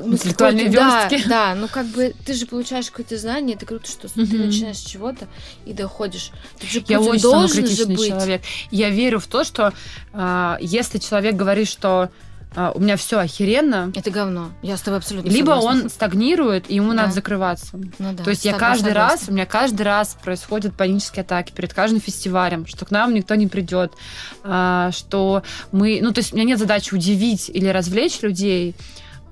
Интеллектуальной 0.00 0.68
да, 0.68 1.08
да, 1.26 1.54
ну 1.54 1.68
как 1.68 1.86
бы 1.86 2.14
ты 2.24 2.34
же 2.34 2.46
получаешь 2.46 2.90
какое-то 2.90 3.16
знание, 3.16 3.56
это 3.56 3.66
круто, 3.66 3.90
что 3.90 4.08
ты 4.08 4.20
начинаешь 4.20 4.78
с 4.78 4.84
чего-то 4.84 5.28
и 5.64 5.72
доходишь. 5.72 6.30
Ты 6.58 6.66
же 6.66 6.84
Я 6.86 7.00
очень 7.00 7.66
же 7.68 7.86
быть. 7.86 8.06
человек. 8.06 8.42
Я 8.70 8.90
верю 8.90 9.20
в 9.20 9.26
то, 9.26 9.44
что 9.44 9.72
э, 10.12 10.56
если 10.60 10.98
человек 10.98 11.34
говорит, 11.34 11.68
что 11.68 12.10
у 12.74 12.80
меня 12.80 12.96
все 12.96 13.18
охеренно. 13.18 13.92
Это 13.94 14.10
говно. 14.10 14.50
Я 14.62 14.76
с 14.76 14.80
тобой 14.80 14.98
абсолютно 14.98 15.28
Либо 15.28 15.52
согласна. 15.52 15.82
он 15.82 15.90
стагнирует, 15.90 16.70
и 16.70 16.74
ему 16.74 16.88
да. 16.88 17.02
надо 17.02 17.12
закрываться. 17.12 17.76
Ну, 17.76 18.12
да. 18.12 18.24
То 18.24 18.30
есть 18.30 18.44
я 18.44 18.54
каждый 18.54 18.92
раз, 18.92 19.24
у 19.28 19.32
меня 19.32 19.46
каждый 19.46 19.82
раз 19.82 20.16
происходят 20.22 20.74
панические 20.74 21.22
атаки 21.22 21.52
перед 21.52 21.72
каждым 21.72 22.00
фестивалем, 22.00 22.66
что 22.66 22.84
к 22.84 22.90
нам 22.90 23.14
никто 23.14 23.34
не 23.34 23.46
придет, 23.46 23.92
а, 24.44 24.90
что 24.92 25.42
мы... 25.70 26.00
Ну, 26.02 26.12
то 26.12 26.18
есть 26.18 26.32
у 26.32 26.36
меня 26.36 26.46
нет 26.46 26.58
задачи 26.58 26.94
удивить 26.94 27.48
или 27.48 27.68
развлечь 27.68 28.20
людей, 28.22 28.74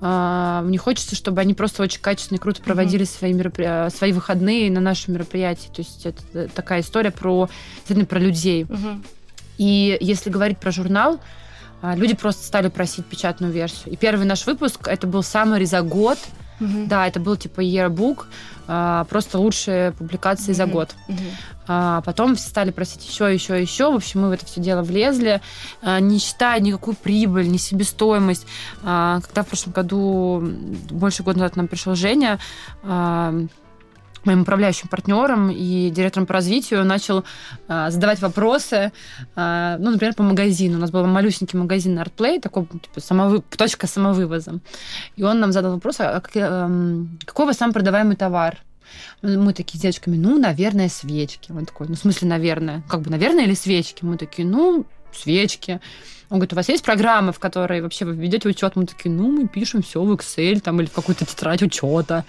а, 0.03 0.63
мне 0.63 0.79
хочется, 0.79 1.15
чтобы 1.15 1.41
они 1.41 1.53
просто 1.53 1.83
очень 1.83 2.01
качественно 2.01 2.37
и 2.37 2.41
круто 2.41 2.61
проводили 2.61 3.03
mm-hmm. 3.03 3.17
свои, 3.19 3.33
меропри... 3.33 3.89
свои 3.95 4.11
выходные 4.11 4.71
на 4.71 4.81
нашем 4.81 5.13
мероприятии. 5.13 5.67
То 5.67 5.81
есть 5.81 6.05
это 6.05 6.47
такая 6.49 6.81
история 6.81 7.11
про, 7.11 7.49
про 8.09 8.19
людей. 8.19 8.63
Mm-hmm. 8.63 9.05
И 9.59 9.97
если 10.01 10.31
говорить 10.31 10.57
про 10.57 10.71
журнал, 10.71 11.15
а, 11.15 11.40
люди 11.81 12.15
просто 12.15 12.45
стали 12.45 12.69
просить 12.69 13.05
печатную 13.05 13.51
версию. 13.51 13.93
И 13.93 13.97
первый 13.97 14.25
наш 14.25 14.45
выпуск, 14.45 14.87
это 14.87 15.07
был 15.07 15.23
самый 15.23 15.65
за 15.65 15.81
год. 15.81 16.17
Угу. 16.59 16.85
Да, 16.85 17.07
это 17.07 17.19
был 17.19 17.35
типа 17.35 17.61
yearbook, 17.61 18.25
а, 18.67 19.05
просто 19.05 19.39
лучшие 19.39 19.93
публикации 19.93 20.51
угу. 20.51 20.57
за 20.57 20.65
год. 20.67 20.95
Угу. 21.07 21.17
А 21.67 22.01
потом 22.01 22.35
все 22.35 22.49
стали 22.49 22.69
просить 22.69 23.07
еще, 23.07 23.33
еще, 23.33 23.59
еще. 23.59 23.91
В 23.91 23.95
общем, 23.95 24.21
мы 24.21 24.29
в 24.29 24.31
это 24.31 24.45
все 24.45 24.61
дело 24.61 24.83
влезли, 24.83 25.41
а, 25.81 25.99
не 25.99 26.19
считая 26.19 26.59
никакую 26.59 26.95
прибыль, 26.95 27.49
ни 27.49 27.57
себестоимость. 27.57 28.45
Когда 28.81 29.43
в 29.43 29.47
прошлом 29.47 29.73
году, 29.73 30.43
больше 30.91 31.23
года 31.23 31.39
назад 31.39 31.55
нам 31.55 31.67
пришел 31.67 31.95
Женя, 31.95 32.39
моим 34.25 34.41
управляющим 34.41 34.87
партнером 34.87 35.49
и 35.49 35.89
директором 35.89 36.25
по 36.25 36.33
развитию 36.33 36.85
начал 36.85 37.23
а, 37.67 37.89
задавать 37.89 38.21
вопросы, 38.21 38.91
а, 39.35 39.77
ну, 39.79 39.91
например, 39.91 40.13
по 40.15 40.23
магазину. 40.23 40.77
У 40.77 40.81
нас 40.81 40.91
был 40.91 41.05
малюсенький 41.05 41.57
магазин 41.57 41.99
ArtPlay, 41.99 42.39
такой 42.39 42.65
типа, 42.65 42.99
самовы... 42.99 43.41
точка 43.41 43.87
самовывоза. 43.87 44.59
И 45.15 45.23
он 45.23 45.39
нам 45.39 45.51
задал 45.51 45.73
вопрос, 45.73 45.97
а, 45.99 46.19
как, 46.19 46.31
а, 46.35 46.69
какой 47.25 47.45
у 47.45 47.47
вас 47.47 47.57
самый 47.57 47.73
продаваемый 47.73 48.15
товар? 48.15 48.59
Мы 49.21 49.53
такие 49.53 49.77
с 49.77 49.81
девочками, 49.81 50.17
ну, 50.17 50.37
наверное, 50.37 50.89
свечки. 50.89 51.51
Он 51.51 51.65
такой, 51.65 51.87
ну, 51.87 51.95
в 51.95 51.99
смысле, 51.99 52.27
наверное? 52.27 52.83
Как 52.89 53.01
бы, 53.01 53.09
наверное, 53.09 53.45
или 53.45 53.53
свечки? 53.53 54.03
Мы 54.03 54.17
такие, 54.17 54.47
ну, 54.47 54.85
свечки. 55.13 55.79
Он 56.29 56.37
говорит, 56.37 56.53
у 56.53 56.55
вас 56.55 56.69
есть 56.69 56.83
программы, 56.83 57.33
в 57.33 57.39
которой 57.39 57.81
вообще 57.81 58.05
вы 58.05 58.15
ведете 58.15 58.47
учет? 58.47 58.75
Мы 58.75 58.85
такие, 58.85 59.13
ну, 59.13 59.31
мы 59.31 59.47
пишем 59.47 59.81
все 59.81 60.01
в 60.01 60.11
Excel 60.13 60.61
там, 60.61 60.79
или 60.79 60.87
в 60.87 60.93
какую-то 60.93 61.25
тетрадь 61.25 61.61
учета. 61.61 62.25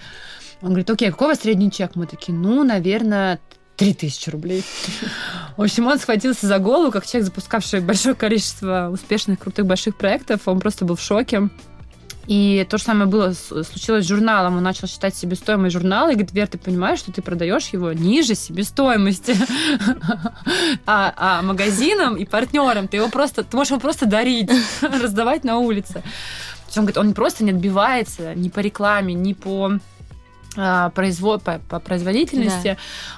Он 0.63 0.69
говорит, 0.69 0.89
окей, 0.89 1.11
какой 1.11 1.27
у 1.27 1.29
вас 1.31 1.41
средний 1.41 1.69
чек? 1.69 1.91
Мы 1.95 2.07
такие, 2.07 2.33
ну, 2.33 2.63
наверное, 2.63 3.41
3000 3.75 4.29
рублей. 4.29 4.63
В 5.57 5.61
общем, 5.61 5.87
он 5.87 5.99
схватился 5.99 6.47
за 6.47 6.57
голову, 6.57 6.89
как 6.89 7.05
человек, 7.05 7.25
запускавший 7.25 7.81
большое 7.81 8.15
количество 8.15 8.89
успешных, 8.89 9.39
крутых, 9.39 9.65
больших 9.65 9.97
проектов. 9.97 10.41
Он 10.45 10.61
просто 10.61 10.85
был 10.85 10.95
в 10.95 11.01
шоке. 11.01 11.49
И 12.27 12.65
то 12.69 12.77
же 12.77 12.83
самое 12.85 13.07
было, 13.07 13.33
случилось 13.33 14.05
с 14.05 14.07
журналом. 14.07 14.55
Он 14.55 14.63
начал 14.63 14.87
считать 14.87 15.13
себестоимость 15.13 15.73
журнала 15.73 16.11
и 16.11 16.13
говорит, 16.13 16.31
Вер, 16.31 16.47
ты 16.47 16.57
понимаешь, 16.57 16.99
что 16.99 17.11
ты 17.11 17.21
продаешь 17.21 17.67
его 17.69 17.91
ниже 17.91 18.35
себестоимости. 18.35 19.35
А, 20.85 21.13
а 21.17 21.41
магазинам 21.41 22.15
и 22.15 22.25
партнерам 22.25 22.87
ты 22.87 22.97
его 22.97 23.09
просто, 23.09 23.43
ты 23.43 23.55
можешь 23.55 23.71
его 23.71 23.79
просто 23.79 24.05
дарить, 24.05 24.49
раздавать 24.81 25.43
на 25.43 25.57
улице. 25.57 26.03
Он 26.75 26.83
говорит, 26.83 26.97
он 26.97 27.13
просто 27.13 27.43
не 27.43 27.51
отбивается 27.51 28.33
ни 28.35 28.49
по 28.49 28.59
рекламе, 28.59 29.13
ни 29.13 29.33
по 29.33 29.79
производ, 30.93 31.43
по, 31.43 31.59
по 31.69 31.79
производительности. 31.79 32.77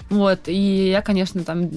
Да. 0.09 0.15
Вот. 0.15 0.39
И 0.47 0.89
я, 0.89 1.01
конечно, 1.01 1.43
там 1.43 1.69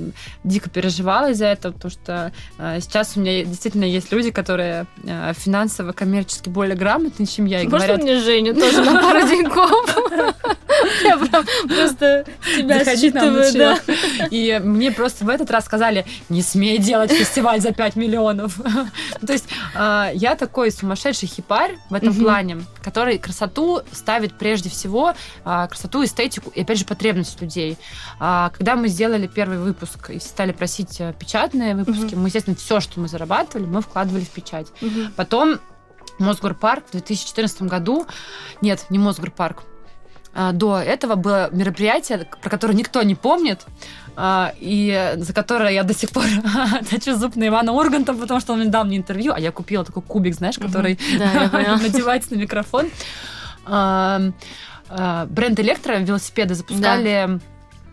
дико 0.44 0.70
переживала 0.70 1.30
из-за 1.30 1.46
этого, 1.46 1.72
потому 1.72 1.90
что 1.90 2.32
э, 2.58 2.78
сейчас 2.80 3.16
у 3.16 3.20
меня 3.20 3.44
действительно 3.44 3.84
есть 3.84 4.12
люди, 4.12 4.30
которые 4.30 4.86
э, 5.04 5.32
финансово-коммерчески 5.36 6.48
более 6.48 6.76
грамотны, 6.76 7.26
чем 7.26 7.46
я. 7.46 7.62
И 7.62 7.66
Может, 7.66 7.86
говорят... 7.86 8.02
мне 8.02 8.18
Женю 8.20 8.54
тоже 8.60 8.84
на 8.84 9.00
пару 9.02 9.26
деньков? 9.26 9.98
Я 11.04 11.16
прям 11.16 11.44
просто 11.68 12.24
тебя 12.56 12.96
считываю, 12.96 13.52
да. 13.52 13.78
И 14.30 14.60
мне 14.62 14.92
просто 14.92 15.24
в 15.24 15.28
этот 15.28 15.50
раз 15.50 15.64
сказали, 15.64 16.04
не 16.28 16.42
смей 16.42 16.78
делать 16.78 17.10
фестиваль 17.12 17.60
за 17.60 17.72
5 17.72 17.96
миллионов. 17.96 18.60
То 19.26 19.32
есть 19.32 19.46
а, 19.74 20.10
я 20.14 20.36
такой 20.36 20.70
сумасшедший 20.70 21.28
хипарь 21.28 21.76
в 21.90 21.94
этом 21.94 22.14
плане, 22.14 22.58
который 22.82 23.18
красоту 23.18 23.80
ставит 23.92 24.38
прежде 24.38 24.68
всего 24.70 25.14
а, 25.44 25.47
красоту, 25.68 26.04
эстетику 26.04 26.50
и, 26.50 26.60
опять 26.60 26.78
же, 26.78 26.84
потребность 26.84 27.40
людей. 27.40 27.78
А, 28.20 28.50
когда 28.50 28.76
мы 28.76 28.88
сделали 28.88 29.26
первый 29.26 29.58
выпуск 29.58 30.10
и 30.10 30.18
стали 30.18 30.52
просить 30.52 31.00
э, 31.00 31.14
печатные 31.18 31.74
выпуски, 31.74 32.14
мы, 32.14 32.28
естественно, 32.28 32.56
все, 32.56 32.80
что 32.80 33.00
мы 33.00 33.08
зарабатывали, 33.08 33.66
мы 33.66 33.80
вкладывали 33.80 34.24
в 34.24 34.30
печать. 34.30 34.66
Потом 35.16 35.58
Мосгорпарк 36.18 36.88
в 36.88 36.92
2014 36.92 37.62
году, 37.62 38.06
нет, 38.60 38.84
не 38.90 38.98
Мосгорпарк, 38.98 39.62
а, 40.34 40.52
до 40.52 40.78
этого 40.78 41.14
было 41.14 41.48
мероприятие, 41.50 42.28
про 42.42 42.50
которое 42.50 42.74
никто 42.74 43.02
не 43.02 43.14
помнит, 43.14 43.64
и 44.20 45.14
за 45.16 45.32
которое 45.32 45.72
я 45.72 45.84
до 45.84 45.94
сих 45.94 46.10
пор 46.10 46.24
точу 46.90 47.16
зуб 47.16 47.36
на 47.36 47.46
Ивана 47.46 47.72
Урганта, 47.72 48.12
потому 48.12 48.40
что 48.40 48.52
он 48.52 48.58
мне 48.58 48.68
дал 48.68 48.84
мне 48.84 48.96
интервью, 48.96 49.32
а 49.32 49.38
я 49.38 49.52
купила 49.52 49.84
такой 49.84 50.02
кубик, 50.02 50.34
знаешь, 50.34 50.58
который 50.58 50.98
надевается 51.16 52.34
на 52.34 52.38
микрофон. 52.38 52.90
Э, 54.88 55.26
бренд 55.28 55.58
Электро 55.60 55.94
велосипеды 55.94 56.54
запускали 56.54 57.26
да. 57.28 57.40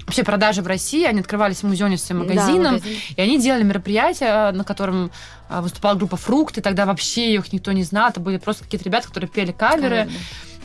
вообще 0.05 0.23
продажи 0.23 0.61
в 0.61 0.67
России, 0.67 1.05
они 1.05 1.19
открывались 1.19 1.57
в 1.57 1.63
музеоне 1.63 1.97
своим 1.97 2.21
магазином, 2.21 2.79
да, 2.79 2.85
и 3.17 3.21
они 3.21 3.39
делали 3.39 3.63
мероприятие, 3.63 4.51
на 4.51 4.63
котором 4.63 5.11
э, 5.49 5.61
выступала 5.61 5.95
группа 5.95 6.17
Фрукты, 6.17 6.61
тогда 6.61 6.85
вообще 6.85 7.33
их 7.33 7.51
никто 7.51 7.71
не 7.71 7.83
знал, 7.83 8.09
это 8.09 8.19
были 8.19 8.37
просто 8.37 8.63
какие-то 8.63 8.85
ребята, 8.85 9.07
которые 9.07 9.29
пели 9.29 9.51
каверы. 9.51 10.09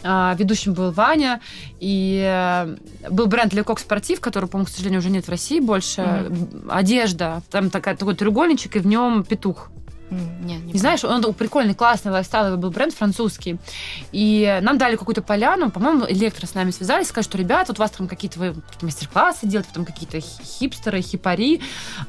А, 0.03 0.35
ведущим 0.39 0.73
был 0.73 0.93
Ваня, 0.93 1.41
и 1.79 2.23
э, 2.25 2.77
был 3.11 3.27
бренд 3.27 3.53
Лекок 3.53 3.79
Спортив, 3.79 4.21
который, 4.21 4.49
по-моему, 4.49 4.67
к 4.67 4.71
сожалению, 4.71 5.01
уже 5.01 5.11
нет 5.11 5.27
в 5.27 5.29
России 5.29 5.61
больше. 5.61 6.01
Mm-hmm. 6.01 6.71
Одежда, 6.71 7.43
там 7.51 7.69
такая, 7.69 7.97
такой 7.97 8.15
треугольничек, 8.15 8.77
и 8.77 8.79
в 8.79 8.87
нем 8.87 9.25
петух. 9.25 9.71
Не, 10.11 10.57
не 10.57 10.73
и 10.73 10.79
знаешь, 10.79 11.05
он 11.05 11.23
прикольный, 11.35 11.75
классный 11.75 12.11
лайфстайловый 12.11 12.59
был 12.59 12.71
бренд 12.71 12.93
французский. 12.93 13.59
И 14.13 14.59
нам 14.63 14.77
дали 14.79 14.97
какую-то 14.97 15.23
поляну, 15.23 15.71
по-моему, 15.71 16.07
электро 16.09 16.47
с 16.47 16.55
нами 16.55 16.71
связались, 16.71 17.09
сказали, 17.09 17.25
что, 17.25 17.39
ребята, 17.39 17.67
вот 17.69 17.79
у 17.79 17.83
вас 17.83 17.91
там 17.93 18.09
какие-то 18.09 18.55
мастер-классы 18.83 19.47
делать, 19.47 19.69
там 19.73 19.85
какие-то 19.85 20.21
хипстеры, 20.21 21.01
хипари. 21.01 21.61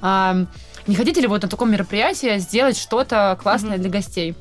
Не 0.01 0.95
хотите 0.95 1.21
ли 1.21 1.27
вот 1.27 1.43
на 1.43 1.47
таком 1.47 1.71
мероприятии 1.71 2.39
сделать 2.39 2.77
что-то 2.77 3.37
классное 3.41 3.77
mm-hmm. 3.77 3.81
для 3.81 3.89
гостей? 3.89 4.35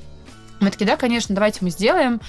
Мы 0.60 0.70
такие, 0.70 0.86
да, 0.86 0.96
конечно, 0.96 1.34
давайте 1.34 1.58
мы 1.62 1.70
сделаем. 1.70 2.20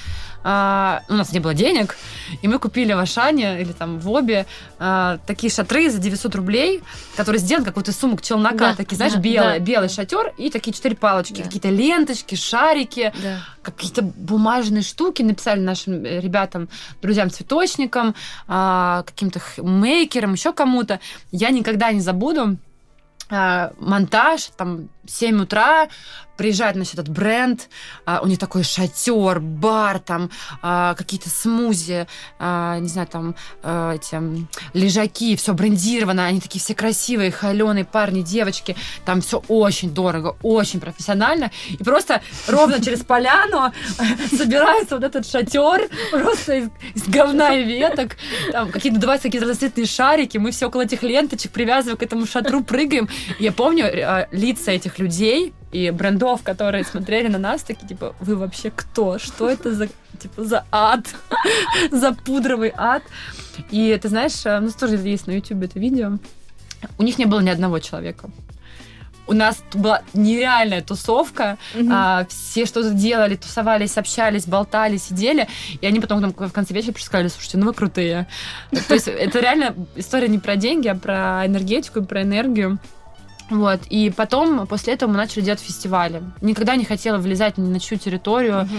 А, 0.44 1.04
у 1.10 1.14
нас 1.14 1.32
не 1.32 1.40
было 1.40 1.54
денег, 1.54 1.98
и 2.42 2.48
мы 2.48 2.58
купили 2.58 2.94
в 2.94 3.00
Ашане 3.00 3.62
или 3.62 3.72
там 3.72 4.00
в 4.00 4.10
Обе 4.10 4.46
а, 4.80 5.20
такие 5.28 5.52
шатры 5.52 5.90
за 5.90 6.00
900 6.00 6.36
рублей, 6.36 6.82
которые 7.16 7.40
сделаны 7.40 7.66
как 7.66 7.76
вот 7.76 7.88
из 7.88 7.98
сумок 7.98 8.22
челнока, 8.22 8.72
да, 8.72 8.76
такие, 8.76 8.96
знаешь, 8.96 9.14
да, 9.14 9.20
белые, 9.20 9.60
да. 9.60 9.66
белый 9.66 9.90
шатер 9.90 10.34
и 10.38 10.50
такие 10.50 10.74
четыре 10.74 10.96
палочки, 10.96 11.38
да. 11.38 11.44
какие-то 11.44 11.70
ленточки, 11.70 12.36
шарики, 12.36 13.14
да. 13.22 13.40
какие-то 13.62 14.02
бумажные 14.02 14.82
штуки 14.84 15.22
написали 15.22 15.60
нашим 15.60 16.04
э, 16.04 16.20
ребятам, 16.20 16.70
друзьям-цветочникам, 17.02 18.16
а, 18.48 19.04
каким-то 19.04 19.42
мейкерам, 19.58 20.34
еще 20.34 20.54
кому-то. 20.54 21.00
Я 21.32 21.52
никогда 21.52 21.92
не 21.92 22.02
забуду 22.02 22.58
а, 23.30 23.72
монтаж, 23.80 24.50
там 24.58 24.90
7 25.08 25.42
утра, 25.42 25.88
приезжает, 26.42 26.76
значит, 26.76 26.96
этот 26.96 27.10
бренд, 27.10 27.70
а, 28.04 28.22
у 28.24 28.28
них 28.28 28.40
такой 28.40 28.64
шатер, 28.64 29.40
бар, 29.40 30.00
там 30.00 30.32
а, 30.64 30.96
какие-то 30.96 31.30
смузи, 31.30 32.08
а, 32.40 32.80
не 32.80 32.88
знаю, 32.88 33.08
там 33.08 33.36
а, 33.62 33.94
эти 33.94 34.20
лежаки, 34.74 35.36
все 35.36 35.54
брендировано, 35.54 36.26
они 36.26 36.40
такие 36.40 36.60
все 36.60 36.74
красивые, 36.74 37.30
холеные 37.30 37.86
парни, 37.86 38.24
девочки, 38.24 38.76
там 39.06 39.22
все 39.22 39.44
очень 39.50 39.94
дорого, 39.94 40.36
очень 40.42 40.80
профессионально, 40.80 41.52
и 41.70 41.84
просто 41.84 42.24
ровно 42.48 42.82
через 42.84 43.02
поляну 43.02 43.72
собирается 44.36 44.96
вот 44.96 45.04
этот 45.04 45.28
шатер, 45.28 45.90
просто 46.12 46.56
из, 46.56 46.70
из 46.96 47.04
говна 47.08 47.56
и 47.56 47.64
веток, 47.64 48.18
там 48.52 48.72
какие-то 48.72 49.00
20 49.00 49.24
какие-то 49.24 49.46
разноцветные 49.46 49.86
шарики, 49.86 50.40
мы 50.40 50.50
все 50.50 50.66
около 50.68 50.82
этих 50.82 51.04
ленточек 51.04 51.52
привязываем 51.52 51.98
к 51.98 52.04
этому 52.04 52.26
шатру, 52.26 52.64
прыгаем. 52.64 53.10
Я 53.38 53.52
помню 53.52 53.86
а, 53.86 54.28
лица 54.32 54.72
этих 54.72 54.91
людей, 55.00 55.54
и 55.72 55.90
брендов, 55.90 56.44
которые 56.44 56.84
смотрели 56.84 57.28
на 57.28 57.38
нас, 57.38 57.64
такие, 57.64 57.88
типа, 57.88 58.16
вы 58.20 58.36
вообще 58.36 58.72
кто? 58.72 59.18
Что 59.20 59.50
это 59.50 59.74
за, 59.74 59.88
типа, 60.20 60.44
за 60.44 60.66
ад? 60.72 61.06
за 61.92 62.14
пудровый 62.14 62.74
ад? 62.76 63.04
И 63.70 63.98
ты 64.02 64.10
знаешь, 64.10 64.46
э, 64.46 64.58
у 64.58 64.62
нас 64.62 64.74
тоже 64.74 64.98
есть 64.98 65.28
на 65.28 65.32
YouTube 65.32 65.64
это 65.64 65.80
видео. 65.80 66.18
У 66.98 67.04
них 67.04 67.18
не 67.18 67.26
было 67.26 67.40
ни 67.40 67.50
одного 67.50 67.80
человека. 67.80 68.30
У 69.28 69.34
нас 69.34 69.64
была 69.74 70.02
нереальная 70.14 70.82
тусовка. 70.82 71.58
Mm-hmm. 71.74 71.90
А, 71.92 72.26
все 72.28 72.66
что-то 72.66 72.90
делали, 72.92 73.36
тусовались, 73.36 73.98
общались, 73.98 74.46
болтали, 74.46 74.98
сидели. 74.98 75.48
И 75.80 75.86
они 75.86 76.02
потом 76.02 76.22
там, 76.22 76.50
в 76.50 76.52
конце 76.52 76.74
вечера 76.74 76.94
сказали, 77.00 77.30
слушайте, 77.30 77.58
ну 77.58 77.68
вы 77.68 77.74
крутые. 77.74 78.28
То 78.88 78.94
есть 78.94 79.08
это 79.08 79.40
реально 79.40 79.76
история 79.96 80.28
не 80.28 80.40
про 80.40 80.58
деньги, 80.58 80.90
а 80.90 80.96
про 80.96 81.46
энергетику 81.46 82.00
и 82.00 82.04
про 82.04 82.24
энергию. 82.24 82.80
Вот. 83.52 83.82
И 83.90 84.10
потом, 84.10 84.66
после 84.66 84.94
этого 84.94 85.12
мы 85.12 85.18
начали 85.18 85.42
делать 85.42 85.60
фестивали. 85.60 86.24
Никогда 86.40 86.76
не 86.76 86.86
хотела 86.86 87.18
влезать 87.18 87.58
ни 87.58 87.68
на 87.68 87.80
чью 87.80 88.00
территорию. 88.00 88.62
Угу. 88.62 88.76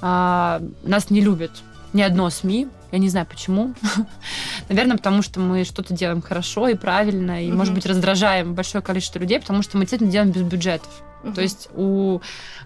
А, 0.00 0.62
нас 0.84 1.10
не 1.10 1.20
любят 1.20 1.50
ни 1.92 2.00
одно 2.02 2.30
СМИ. 2.30 2.68
Я 2.92 2.98
не 2.98 3.08
знаю 3.08 3.26
почему. 3.26 3.74
Наверное, 4.68 4.96
потому 4.96 5.22
что 5.22 5.40
мы 5.40 5.64
что-то 5.64 5.92
делаем 5.92 6.22
хорошо 6.22 6.68
и 6.68 6.74
правильно, 6.74 7.44
и, 7.44 7.48
угу. 7.48 7.58
может 7.58 7.74
быть, 7.74 7.84
раздражаем 7.84 8.54
большое 8.54 8.82
количество 8.82 9.18
людей, 9.18 9.40
потому 9.40 9.62
что 9.62 9.76
мы 9.76 9.84
действительно 9.84 10.10
делаем 10.10 10.30
без 10.30 10.42
бюджетов. 10.42 11.02
Угу. 11.24 11.32
То 11.32 11.42
есть 11.42 11.68
у 11.74 12.20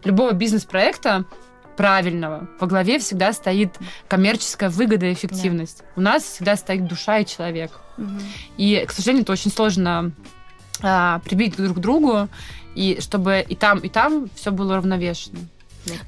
любого 0.04 0.32
бизнес-проекта 0.32 1.24
правильного 1.76 2.48
во 2.59 2.66
главе 2.66 2.98
всегда 2.98 3.32
стоит 3.32 3.70
коммерческая 4.09 4.70
выгода 4.70 5.07
и 5.07 5.12
эффективность. 5.12 5.78
Да. 5.78 5.86
У 5.96 6.00
нас 6.00 6.22
всегда 6.22 6.57
стоит 6.57 6.86
душа 6.86 7.18
и 7.18 7.26
человек. 7.26 7.70
Угу. 7.96 8.20
И, 8.59 8.84
к 8.86 8.92
сожалению, 8.92 9.22
это 9.22 9.32
очень 9.32 9.50
сложно 9.50 10.12
а, 10.82 11.20
прибить 11.20 11.56
друг 11.56 11.76
к 11.76 11.80
другу, 11.80 12.28
и 12.74 12.98
чтобы 13.00 13.44
и 13.48 13.54
там, 13.54 13.78
и 13.78 13.88
там 13.88 14.28
все 14.34 14.50
было 14.50 14.76
равновешено. 14.76 15.38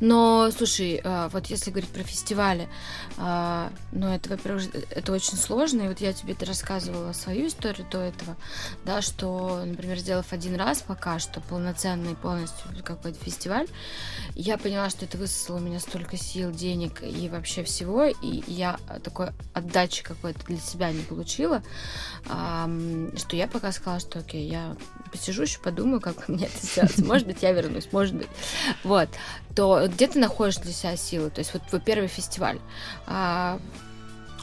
Но, 0.00 0.50
слушай, 0.56 1.00
а, 1.04 1.28
вот 1.28 1.46
если 1.46 1.70
говорить 1.70 1.90
про 1.90 2.02
фестивали, 2.02 2.68
а, 3.16 3.72
ну, 3.92 4.08
это, 4.08 4.30
во-первых, 4.30 4.64
это 4.90 5.12
очень 5.12 5.36
сложно, 5.36 5.82
и 5.82 5.88
вот 5.88 6.00
я 6.00 6.12
тебе 6.12 6.36
рассказывала 6.40 7.12
свою 7.12 7.48
историю 7.48 7.86
до 7.90 8.00
этого, 8.00 8.36
да, 8.84 9.02
что, 9.02 9.62
например, 9.64 9.98
сделав 9.98 10.32
один 10.32 10.56
раз 10.56 10.82
пока 10.82 11.18
что 11.18 11.40
полноценный 11.40 12.14
полностью 12.14 12.68
как 12.84 13.00
бы 13.02 13.12
фестиваль, 13.12 13.66
я 14.34 14.58
поняла, 14.58 14.90
что 14.90 15.04
это 15.04 15.18
высосало 15.18 15.56
у 15.56 15.60
меня 15.60 15.80
столько 15.80 16.16
сил, 16.16 16.50
денег 16.52 17.02
и 17.02 17.28
вообще 17.28 17.64
всего, 17.64 18.04
и 18.04 18.42
я 18.46 18.78
такой 19.02 19.28
отдачи 19.54 20.02
какой-то 20.02 20.44
для 20.46 20.58
себя 20.58 20.92
не 20.92 21.02
получила, 21.02 21.62
что 22.24 23.36
я 23.36 23.48
пока 23.48 23.72
сказала, 23.72 24.00
что 24.00 24.20
окей, 24.20 24.48
я 24.48 24.76
посижу 25.10 25.42
еще, 25.42 25.58
подумаю, 25.60 26.00
как 26.00 26.28
мне 26.28 26.46
это 26.46 26.66
сделать. 26.66 26.98
Может 26.98 27.26
быть, 27.26 27.42
я 27.42 27.52
вернусь, 27.52 27.88
может 27.92 28.14
быть. 28.14 28.28
Вот. 28.84 29.08
То 29.58 29.88
где 29.92 30.06
ты 30.06 30.20
находишь 30.20 30.58
для 30.58 30.72
себя 30.72 30.96
силы? 30.96 31.30
То 31.30 31.40
есть 31.40 31.52
вот 31.52 31.64
твой 31.64 31.80
первый 31.80 32.06
фестиваль. 32.06 32.60
А... 33.08 33.58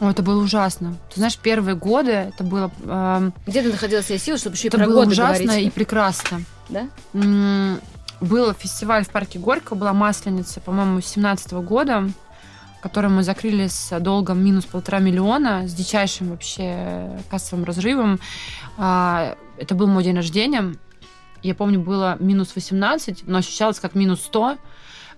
О, 0.01 0.09
это 0.09 0.21
было 0.21 0.43
ужасно. 0.43 0.97
Ты 1.09 1.21
знаешь, 1.21 1.37
первые 1.37 1.77
годы 1.77 2.11
это 2.11 2.43
было... 2.43 2.69
Э... 2.83 3.31
Где 3.47 3.61
ты 3.61 3.71
находила 3.71 4.03
себе 4.03 4.19
силы, 4.19 4.37
чтобы 4.37 4.57
еще 4.57 4.67
это 4.67 4.75
и 4.75 4.79
про 4.81 4.87
было 4.87 4.95
годы 4.95 5.11
ужасно 5.11 5.45
говорить? 5.45 5.67
и 5.67 5.69
прекрасно. 5.69 6.41
Да? 6.67 6.89
М-м- 7.13 7.79
был 8.19 8.51
фестиваль 8.51 9.05
в 9.05 9.09
парке 9.09 9.39
Горько, 9.39 9.75
была 9.75 9.93
Масленица, 9.93 10.59
по-моему, 10.59 10.99
с 10.99 11.05
17 11.05 11.53
года 11.53 12.09
который 12.81 13.09
мы 13.09 13.23
закрыли 13.23 13.65
с 13.65 13.99
долгом 13.99 14.45
минус 14.45 14.65
полтора 14.65 14.99
миллиона, 14.99 15.67
с 15.67 15.73
дичайшим 15.73 16.29
вообще 16.29 17.19
кассовым 17.31 17.65
разрывом. 17.65 18.19
А, 18.77 19.35
это 19.57 19.73
был 19.73 19.87
мой 19.87 20.03
день 20.03 20.15
рождения. 20.15 20.75
Я 21.41 21.55
помню, 21.55 21.79
было 21.79 22.15
минус 22.19 22.51
18, 22.53 23.27
но 23.27 23.39
ощущалось 23.39 23.79
как 23.79 23.95
минус 23.95 24.21
100. 24.21 24.57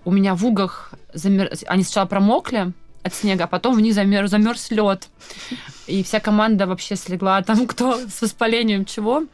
У 0.04 0.10
меня 0.10 0.34
в 0.34 0.44
угах 0.44 0.92
замер... 1.12 1.50
они 1.66 1.82
сначала 1.82 2.06
промокли 2.06 2.72
от 3.02 3.14
снега, 3.14 3.44
а 3.44 3.46
потом 3.46 3.74
в 3.74 3.80
них 3.80 3.94
замер... 3.94 4.26
замерз 4.28 4.70
лед. 4.70 5.08
И 5.86 6.02
вся 6.02 6.20
команда 6.20 6.66
вообще 6.66 6.96
слегла 6.96 7.42
там, 7.42 7.66
кто 7.66 7.98
с 8.08 8.22
воспалением 8.22 8.84
чего. 8.84 9.24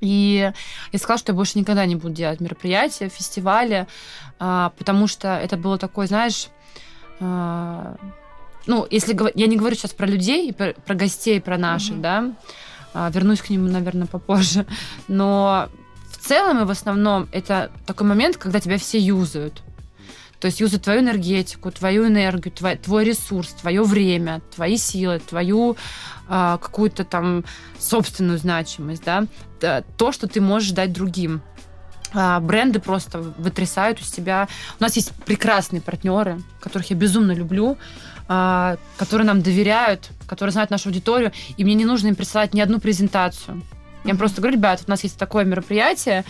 И 0.00 0.52
я 0.92 0.98
сказала, 0.98 1.18
что 1.18 1.32
я 1.32 1.36
больше 1.36 1.58
никогда 1.58 1.84
не 1.84 1.96
буду 1.96 2.14
делать 2.14 2.40
мероприятия, 2.40 3.08
фестивали, 3.08 3.86
а, 4.38 4.72
потому 4.78 5.08
что 5.08 5.36
это 5.36 5.56
было 5.56 5.76
такое, 5.76 6.06
знаешь, 6.06 6.48
а, 7.20 7.96
ну, 8.66 8.86
если 8.90 9.18
я 9.34 9.46
не 9.46 9.56
говорю 9.56 9.74
сейчас 9.74 9.92
про 9.92 10.06
людей, 10.06 10.52
про, 10.52 10.74
про 10.74 10.94
гостей, 10.94 11.40
про 11.40 11.58
наших, 11.58 11.96
mm-hmm. 11.96 12.00
да, 12.00 12.32
а, 12.94 13.10
вернусь 13.10 13.40
к 13.40 13.50
нему, 13.50 13.66
наверное, 13.66 14.06
попозже, 14.06 14.66
но 15.08 15.68
в 16.10 16.18
целом 16.18 16.60
и 16.60 16.64
в 16.64 16.70
основном 16.70 17.28
это 17.32 17.70
такой 17.86 18.06
момент, 18.06 18.36
когда 18.36 18.60
тебя 18.60 18.78
все 18.78 18.98
юзают. 18.98 19.62
То 20.40 20.46
есть 20.46 20.60
юзают 20.60 20.84
твою 20.84 21.00
энергетику, 21.00 21.70
твою 21.70 22.06
энергию, 22.06 22.52
твой, 22.52 22.76
твой 22.76 23.04
ресурс, 23.04 23.48
твое 23.60 23.82
время, 23.82 24.40
твои 24.54 24.76
силы, 24.76 25.18
твою 25.18 25.76
э, 26.28 26.58
какую-то 26.60 27.04
там 27.04 27.44
собственную 27.78 28.38
значимость, 28.38 29.02
да, 29.04 29.26
то, 29.96 30.12
что 30.12 30.28
ты 30.28 30.40
можешь 30.40 30.70
дать 30.70 30.92
другим. 30.92 31.42
А, 32.14 32.40
бренды 32.40 32.78
просто 32.78 33.18
вытрясают 33.18 34.00
из 34.00 34.10
тебя. 34.10 34.48
У 34.80 34.82
нас 34.82 34.96
есть 34.96 35.12
прекрасные 35.26 35.82
партнеры, 35.82 36.40
которых 36.60 36.90
я 36.90 36.96
безумно 36.96 37.32
люблю, 37.32 37.76
а, 38.28 38.76
которые 38.96 39.26
нам 39.26 39.42
доверяют, 39.42 40.10
которые 40.26 40.52
знают 40.52 40.70
нашу 40.70 40.88
аудиторию, 40.88 41.32
и 41.56 41.64
мне 41.64 41.74
не 41.74 41.84
нужно 41.84 42.08
им 42.08 42.14
присылать 42.14 42.54
ни 42.54 42.60
одну 42.60 42.80
презентацию. 42.80 43.62
Я 44.04 44.12
им 44.12 44.18
просто 44.18 44.40
говорю, 44.40 44.56
ребят, 44.56 44.84
у 44.86 44.90
нас 44.90 45.02
есть 45.02 45.18
такое 45.18 45.44
мероприятие, 45.44 46.24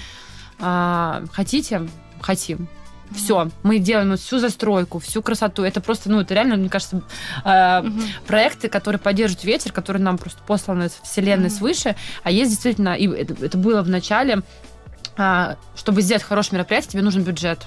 хотите? 0.59 1.89
Хотим. 2.21 2.69
Все, 3.15 3.51
мы 3.63 3.79
делаем 3.79 4.17
всю 4.17 4.39
застройку, 4.39 4.99
всю 4.99 5.23
красоту. 5.23 5.63
Это 5.63 5.81
просто, 5.81 6.11
ну, 6.11 6.21
это 6.21 6.35
реально, 6.35 6.57
мне 6.57 6.69
кажется, 6.69 7.03
э, 7.45 7.81
угу. 7.81 8.01
проекты, 8.27 8.69
которые 8.69 9.01
поддерживают 9.01 9.45
ветер, 9.45 9.73
которые 9.73 10.03
нам 10.03 10.19
просто 10.19 10.41
посланы 10.47 10.89
с 10.89 11.01
вселенной 11.03 11.49
угу. 11.49 11.57
свыше. 11.57 11.97
А 12.23 12.31
есть 12.31 12.51
действительно, 12.51 12.95
и 12.95 13.09
это, 13.09 13.35
это 13.45 13.57
было 13.57 13.83
в 13.83 13.89
начале, 13.89 14.43
э, 15.17 15.55
чтобы 15.75 16.03
сделать 16.03 16.23
хорошее 16.23 16.59
мероприятие, 16.59 16.93
тебе 16.93 17.03
нужен 17.03 17.23
бюджет. 17.23 17.67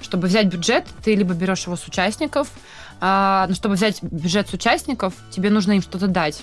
Чтобы 0.00 0.28
взять 0.28 0.46
бюджет, 0.46 0.86
ты 1.04 1.14
либо 1.14 1.34
берешь 1.34 1.64
его 1.66 1.76
с 1.76 1.86
участников, 1.86 2.48
э, 3.00 3.46
но 3.48 3.54
чтобы 3.54 3.74
взять 3.74 4.02
бюджет 4.02 4.48
с 4.48 4.52
участников, 4.52 5.14
тебе 5.30 5.50
нужно 5.50 5.72
им 5.72 5.82
что-то 5.82 6.06
дать. 6.06 6.42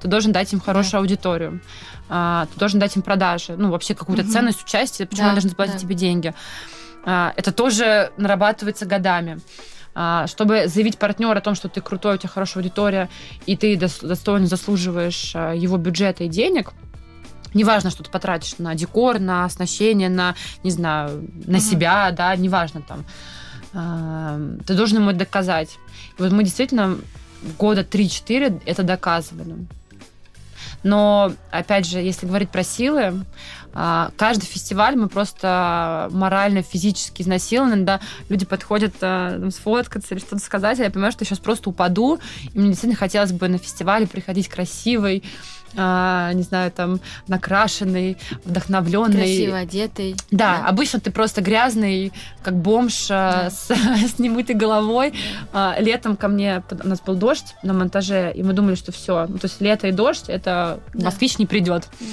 Ты 0.00 0.08
должен 0.08 0.32
дать 0.32 0.52
им 0.52 0.60
хорошую 0.60 0.92
да. 0.92 0.98
аудиторию. 1.00 1.60
А, 2.08 2.46
ты 2.52 2.58
должен 2.58 2.80
дать 2.80 2.96
им 2.96 3.02
продажи. 3.02 3.54
Ну, 3.56 3.70
вообще 3.70 3.94
какую-то 3.94 4.24
угу. 4.24 4.32
ценность 4.32 4.64
участия. 4.64 5.06
Почему 5.06 5.24
да, 5.24 5.28
они 5.28 5.34
должны 5.36 5.50
заплатить 5.50 5.74
да. 5.74 5.80
тебе 5.80 5.94
деньги? 5.94 6.34
А, 7.04 7.32
это 7.36 7.52
тоже 7.52 8.12
нарабатывается 8.16 8.86
годами 8.86 9.40
а, 9.92 10.26
чтобы 10.28 10.68
заявить 10.68 10.98
партнеру 10.98 11.36
о 11.36 11.40
том, 11.40 11.54
что 11.54 11.68
ты 11.68 11.80
крутой, 11.80 12.14
у 12.14 12.18
тебя 12.18 12.28
хорошая 12.28 12.62
аудитория, 12.62 13.08
и 13.46 13.56
ты 13.56 13.76
достойно 13.76 14.46
заслуживаешь 14.46 15.32
а, 15.34 15.52
его 15.52 15.78
бюджета 15.78 16.24
и 16.24 16.28
денег, 16.28 16.72
неважно, 17.54 17.90
что 17.90 18.04
ты 18.04 18.10
потратишь 18.10 18.58
на 18.58 18.74
декор, 18.76 19.18
на 19.18 19.44
оснащение, 19.44 20.08
на, 20.08 20.36
не 20.62 20.70
знаю, 20.70 21.28
на 21.44 21.58
угу. 21.58 21.64
себя, 21.64 22.12
да, 22.12 22.36
неважно 22.36 22.82
там, 22.82 23.04
ты 24.64 24.74
должен 24.74 24.98
ему 24.98 25.10
это 25.10 25.20
доказать. 25.20 25.78
И 26.18 26.22
вот 26.22 26.32
мы 26.32 26.44
действительно 26.44 26.98
года 27.58 27.82
3-4 27.82 28.62
это 28.66 28.82
доказывали. 28.82 29.56
Но, 30.82 31.32
опять 31.50 31.86
же, 31.86 31.98
если 31.98 32.26
говорить 32.26 32.50
про 32.50 32.62
силы, 32.62 33.24
каждый 33.72 34.46
фестиваль 34.46 34.96
мы 34.96 35.08
просто 35.08 36.08
морально, 36.12 36.62
физически 36.62 37.22
изнасилованы, 37.22 37.84
да, 37.84 38.00
люди 38.28 38.44
подходят 38.44 38.94
а, 39.00 39.48
сфоткаться 39.50 40.14
или 40.14 40.20
что-то 40.20 40.38
сказать, 40.38 40.80
а 40.80 40.84
я 40.84 40.90
понимаю, 40.90 41.12
что 41.12 41.22
я 41.22 41.28
сейчас 41.28 41.38
просто 41.38 41.70
упаду, 41.70 42.18
и 42.52 42.58
мне 42.58 42.68
действительно 42.68 42.98
хотелось 42.98 43.32
бы 43.32 43.48
на 43.48 43.58
фестивале 43.58 44.06
приходить 44.06 44.48
красивой, 44.48 45.22
а, 45.76 46.32
не 46.32 46.42
знаю, 46.42 46.72
там, 46.72 47.00
накрашенный, 47.28 48.16
вдохновленный. 48.44 49.16
Красиво 49.16 49.58
одетый. 49.58 50.16
Да, 50.30 50.58
да, 50.58 50.66
обычно 50.66 51.00
ты 51.00 51.10
просто 51.10 51.42
грязный, 51.42 52.12
как 52.42 52.56
бомж 52.56 53.08
да. 53.08 53.50
с, 53.50 53.70
с 53.70 54.18
немытой 54.18 54.56
головой. 54.56 55.14
А, 55.52 55.76
летом 55.78 56.16
ко 56.16 56.28
мне, 56.28 56.62
у 56.70 56.88
нас 56.88 57.00
был 57.00 57.14
дождь 57.14 57.54
на 57.62 57.72
монтаже, 57.72 58.32
и 58.34 58.42
мы 58.42 58.52
думали, 58.52 58.74
что 58.74 58.90
все, 58.90 59.26
ну, 59.28 59.38
то 59.38 59.46
есть 59.46 59.60
лето 59.60 59.86
и 59.86 59.92
дождь, 59.92 60.24
это 60.28 60.80
да. 60.92 61.04
москвич 61.04 61.38
не 61.38 61.46
придет. 61.46 61.88
Да. 62.00 62.06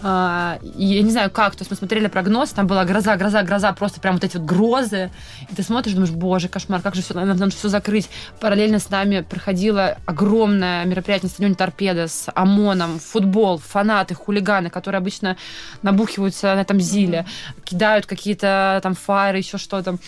А, 0.00 0.58
я 0.62 1.02
не 1.02 1.10
знаю 1.10 1.30
как, 1.30 1.56
то 1.56 1.62
есть 1.62 1.70
мы 1.70 1.76
смотрели 1.76 2.06
прогноз, 2.06 2.50
там 2.50 2.66
была 2.66 2.84
гроза, 2.84 3.16
гроза, 3.16 3.42
гроза, 3.42 3.72
просто 3.72 4.00
прям 4.00 4.14
вот 4.14 4.24
эти 4.24 4.36
вот 4.36 4.46
грозы. 4.46 5.10
И 5.50 5.54
ты 5.54 5.62
смотришь, 5.62 5.94
думаешь, 5.94 6.12
боже, 6.12 6.48
кошмар, 6.48 6.80
как 6.82 6.94
же 6.94 7.02
все, 7.02 7.14
надо, 7.14 7.34
надо 7.34 7.50
все 7.50 7.68
закрыть. 7.68 8.08
Параллельно 8.40 8.78
с 8.78 8.90
нами 8.90 9.20
проходило 9.20 9.98
огромное 10.06 10.84
мероприятие 10.84 11.24
на 11.24 11.30
стадионе 11.30 11.54
Торпеда 11.56 12.06
с 12.06 12.30
ОМОНом, 12.34 13.00
футбол, 13.00 13.58
фанаты, 13.58 14.14
хулиганы, 14.14 14.70
которые 14.70 14.98
обычно 14.98 15.36
набухиваются 15.82 16.54
на 16.54 16.60
этом 16.60 16.80
зиле, 16.80 17.26
mm-hmm. 17.26 17.64
кидают 17.64 18.06
какие-то 18.06 18.80
там 18.82 18.94
фаеры, 18.94 19.38
еще 19.38 19.58
что-то. 19.58 19.98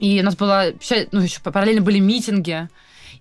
И 0.00 0.20
у 0.20 0.24
нас 0.24 0.34
было, 0.34 0.66
ну, 1.12 1.20
еще 1.20 1.40
параллельно 1.40 1.82
были 1.82 1.98
митинги, 1.98 2.68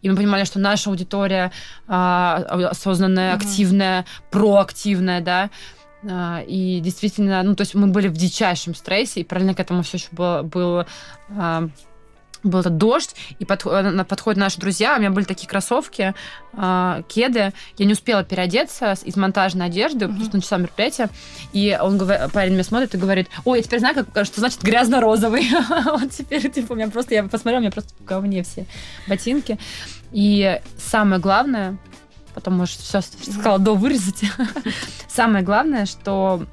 и 0.01 0.09
мы 0.09 0.15
понимали, 0.15 0.45
что 0.45 0.59
наша 0.59 0.89
аудитория 0.89 1.51
а, 1.87 2.37
осознанная, 2.71 3.33
mm-hmm. 3.33 3.35
активная, 3.35 4.05
проактивная, 4.31 5.21
да, 5.21 5.49
и 6.03 6.79
действительно, 6.81 7.43
ну, 7.43 7.55
то 7.55 7.61
есть 7.61 7.75
мы 7.75 7.87
были 7.87 8.07
в 8.07 8.13
дичайшем 8.13 8.73
стрессе, 8.75 9.21
и 9.21 9.23
параллельно 9.23 9.53
к 9.53 9.59
этому 9.59 9.83
все 9.83 9.97
еще 9.97 10.07
было, 10.11 10.43
был, 10.43 10.85
а, 11.29 11.69
был 12.43 12.59
этот 12.59 12.77
дождь, 12.77 13.15
и 13.37 13.45
под, 13.45 13.63
подходят 14.07 14.39
наши 14.39 14.59
друзья, 14.59 14.95
у 14.95 14.99
меня 14.99 15.09
были 15.09 15.25
такие 15.25 15.47
кроссовки, 15.47 16.13
э, 16.53 17.03
кеды, 17.07 17.51
я 17.77 17.85
не 17.85 17.93
успела 17.93 18.23
переодеться 18.23 18.95
из 19.03 19.15
монтажной 19.17 19.67
одежды, 19.67 20.05
mm-hmm. 20.05 20.07
потому 20.07 20.25
что 20.25 20.35
начала 20.37 20.59
мероприятие, 20.59 21.09
и 21.51 21.77
он 21.81 21.97
говорит, 21.97 22.31
парень 22.31 22.53
меня 22.53 22.63
смотрит 22.63 22.95
и 22.95 22.97
говорит, 22.97 23.27
ой, 23.45 23.59
я 23.59 23.63
теперь 23.63 23.79
знаю, 23.79 24.05
как, 24.05 24.25
что 24.25 24.39
значит 24.39 24.63
грязно-розовый. 24.63 25.49
вот 25.85 26.11
теперь, 26.11 26.49
типа, 26.49 26.73
у 26.73 26.75
меня 26.75 26.89
просто, 26.89 27.15
я 27.15 27.23
посмотрела, 27.23 27.57
у 27.57 27.61
меня 27.61 27.71
просто 27.71 27.91
говне 28.05 28.43
все 28.43 28.65
ботинки. 29.07 29.59
И 30.11 30.59
самое 30.77 31.21
главное, 31.21 31.77
потом, 32.33 32.57
может, 32.57 32.79
все 32.79 33.01
сказала 33.01 33.59
до 33.59 33.75
вырезать. 33.75 34.23
Самое 35.07 35.43
главное, 35.43 35.85
что 35.85 36.45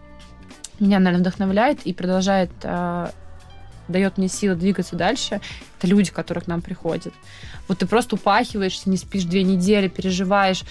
меня, 0.81 0.99
наверное, 0.99 1.21
вдохновляет 1.21 1.83
и 1.87 1.93
продолжает 1.93 2.51
э, 2.63 3.09
дает 3.89 4.19
мне 4.19 4.29
силы 4.29 4.55
двигаться 4.57 4.97
дальше, 4.97 5.41
это 5.79 5.87
люди, 5.87 6.11
которые 6.11 6.43
к 6.43 6.47
нам 6.47 6.63
приходят. 6.63 7.13
Вот 7.69 7.79
ты 7.79 7.87
просто 7.87 8.17
упахиваешься, 8.17 8.89
не 8.89 8.97
спишь 8.97 9.25
две 9.25 9.43
недели, 9.43 9.89
переживаешь, 9.89 10.63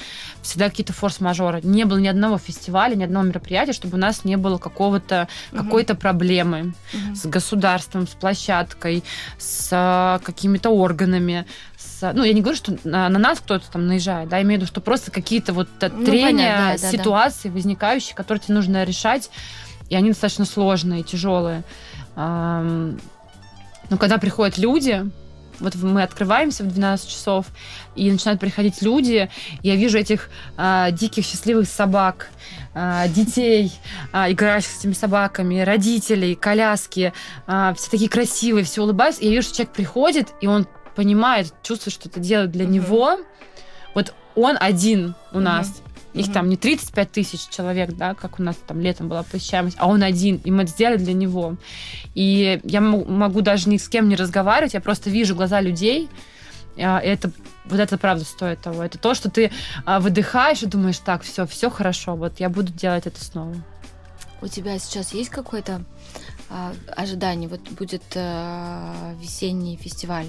всегда 0.42 0.70
какие-то 0.70 0.94
форс-мажоры. 0.94 1.62
Не 1.62 1.86
было 1.86 1.98
ни 1.98 2.08
одного 2.08 2.38
фестиваля, 2.38 2.96
ни 2.96 3.04
одного 3.04 3.26
мероприятия, 3.26 3.74
чтобы 3.74 3.98
у 3.98 4.00
нас 4.00 4.24
не 4.24 4.38
было 4.38 4.58
какого-то, 4.58 5.28
угу. 5.52 5.64
какой-то 5.64 5.96
проблемы 5.96 6.74
угу. 6.94 7.16
с 7.16 7.26
государством, 7.26 8.08
с 8.08 8.12
площадкой, 8.12 9.04
с 9.38 9.70
а, 9.72 10.20
какими-то 10.20 10.70
органами, 10.70 11.46
ну, 12.14 12.24
я 12.24 12.34
не 12.34 12.42
говорю, 12.42 12.58
что 12.58 12.78
на, 12.84 13.10
на 13.10 13.20
нас 13.20 13.40
кто-то 13.40 13.66
там 13.72 13.88
наезжает, 13.88 14.30
да, 14.30 14.38
я 14.38 14.44
имею 14.44 14.60
в 14.60 14.64
виду, 14.64 14.72
что 14.72 14.82
просто 14.82 15.12
какие-то 15.12 15.54
вот 15.54 15.68
ну, 15.82 16.06
трения, 16.06 16.56
понятно, 16.56 16.82
да, 16.82 16.92
ситуации 16.92 17.50
да. 17.50 17.54
возникающие, 17.54 18.16
которые 18.16 18.42
тебе 18.42 18.56
нужно 18.56 18.84
решать, 18.84 19.30
и 19.90 19.96
они 19.96 20.10
достаточно 20.10 20.46
сложные, 20.46 21.04
тяжелые. 21.04 21.64
Но 22.16 23.98
когда 24.00 24.18
приходят 24.18 24.58
люди, 24.58 25.06
вот 25.60 25.76
мы 25.76 26.04
открываемся 26.04 26.64
в 26.64 26.68
12 26.68 27.10
часов, 27.10 27.48
и 27.96 28.12
начинают 28.12 28.40
приходить 28.40 28.82
люди, 28.82 29.30
я 29.62 29.76
вижу 29.76 29.98
этих 29.98 30.30
э, 30.58 30.88
диких 30.92 31.26
счастливых 31.26 31.68
собак, 31.68 32.30
э, 32.74 33.06
детей, 33.10 33.72
э, 34.12 34.32
играющих 34.32 34.72
с 34.72 34.80
этими 34.80 34.94
собаками, 34.94 35.62
родителей, 35.62 36.36
коляски, 36.36 37.14
э, 37.48 37.74
все 37.78 37.92
такие 37.92 38.10
красивые, 38.10 38.66
все 38.66 38.82
улыбаются. 38.84 39.22
И 39.22 39.28
я 39.28 39.32
вижу, 39.32 39.48
что 39.48 39.58
человек 39.58 39.74
приходит, 39.74 40.34
и 40.42 40.48
он 40.48 40.68
понимает, 40.96 41.54
чувствует, 41.64 41.94
что 41.94 42.10
это 42.10 42.20
делает 42.20 42.52
для 42.52 42.66
mm-hmm. 42.66 42.70
него. 42.70 43.20
Вот 43.94 44.14
он 44.36 44.58
один 44.60 45.16
у 45.32 45.38
mm-hmm. 45.38 45.40
нас. 45.42 45.82
Их 46.14 46.28
mm-hmm. 46.28 46.34
там 46.34 46.50
не 46.50 46.56
35 46.56 47.12
тысяч 47.12 47.50
человек, 47.50 47.92
да, 47.92 48.14
как 48.14 48.40
у 48.40 48.44
нас 48.44 48.56
там 48.66 48.80
летом 48.80 49.10
была 49.10 49.24
посещаемость, 49.24 49.76
а 49.80 49.88
он 49.88 50.02
один, 50.02 50.38
и 50.46 50.52
мы 50.52 50.64
это 50.64 50.72
сделали 50.72 50.98
для 50.98 51.14
него. 51.14 51.58
И 52.14 52.62
я 52.64 52.80
могу 52.80 53.42
даже 53.42 53.68
ни 53.68 53.76
с 53.76 53.90
кем 53.90 54.08
не 54.08 54.16
разговаривать, 54.16 54.74
я 54.74 54.80
просто 54.80 55.10
вижу 55.10 55.36
глаза 55.36 55.60
людей, 55.60 56.10
а, 56.78 57.00
и 57.00 57.08
это 57.08 57.32
вот 57.66 57.80
это 57.80 57.98
правда 57.98 58.24
стоит 58.24 58.62
того. 58.62 58.84
Это 58.84 58.98
то, 58.98 59.14
что 59.14 59.30
ты 59.30 59.52
а, 59.86 60.00
выдыхаешь 60.00 60.64
и 60.64 60.68
думаешь, 60.68 61.00
так, 61.00 61.24
все, 61.24 61.46
все 61.46 61.70
хорошо, 61.70 62.16
вот 62.16 62.40
я 62.40 62.50
буду 62.50 62.72
делать 62.72 63.08
это 63.08 63.22
снова. 63.22 63.56
У 64.42 64.48
тебя 64.48 64.78
сейчас 64.80 65.14
есть 65.14 65.30
какое-то 65.30 65.82
а, 66.50 66.74
ожидание? 66.96 67.50
Вот 67.50 67.62
будет 67.72 68.04
а, 68.16 69.14
весенний 69.20 69.78
фестиваль, 69.78 70.28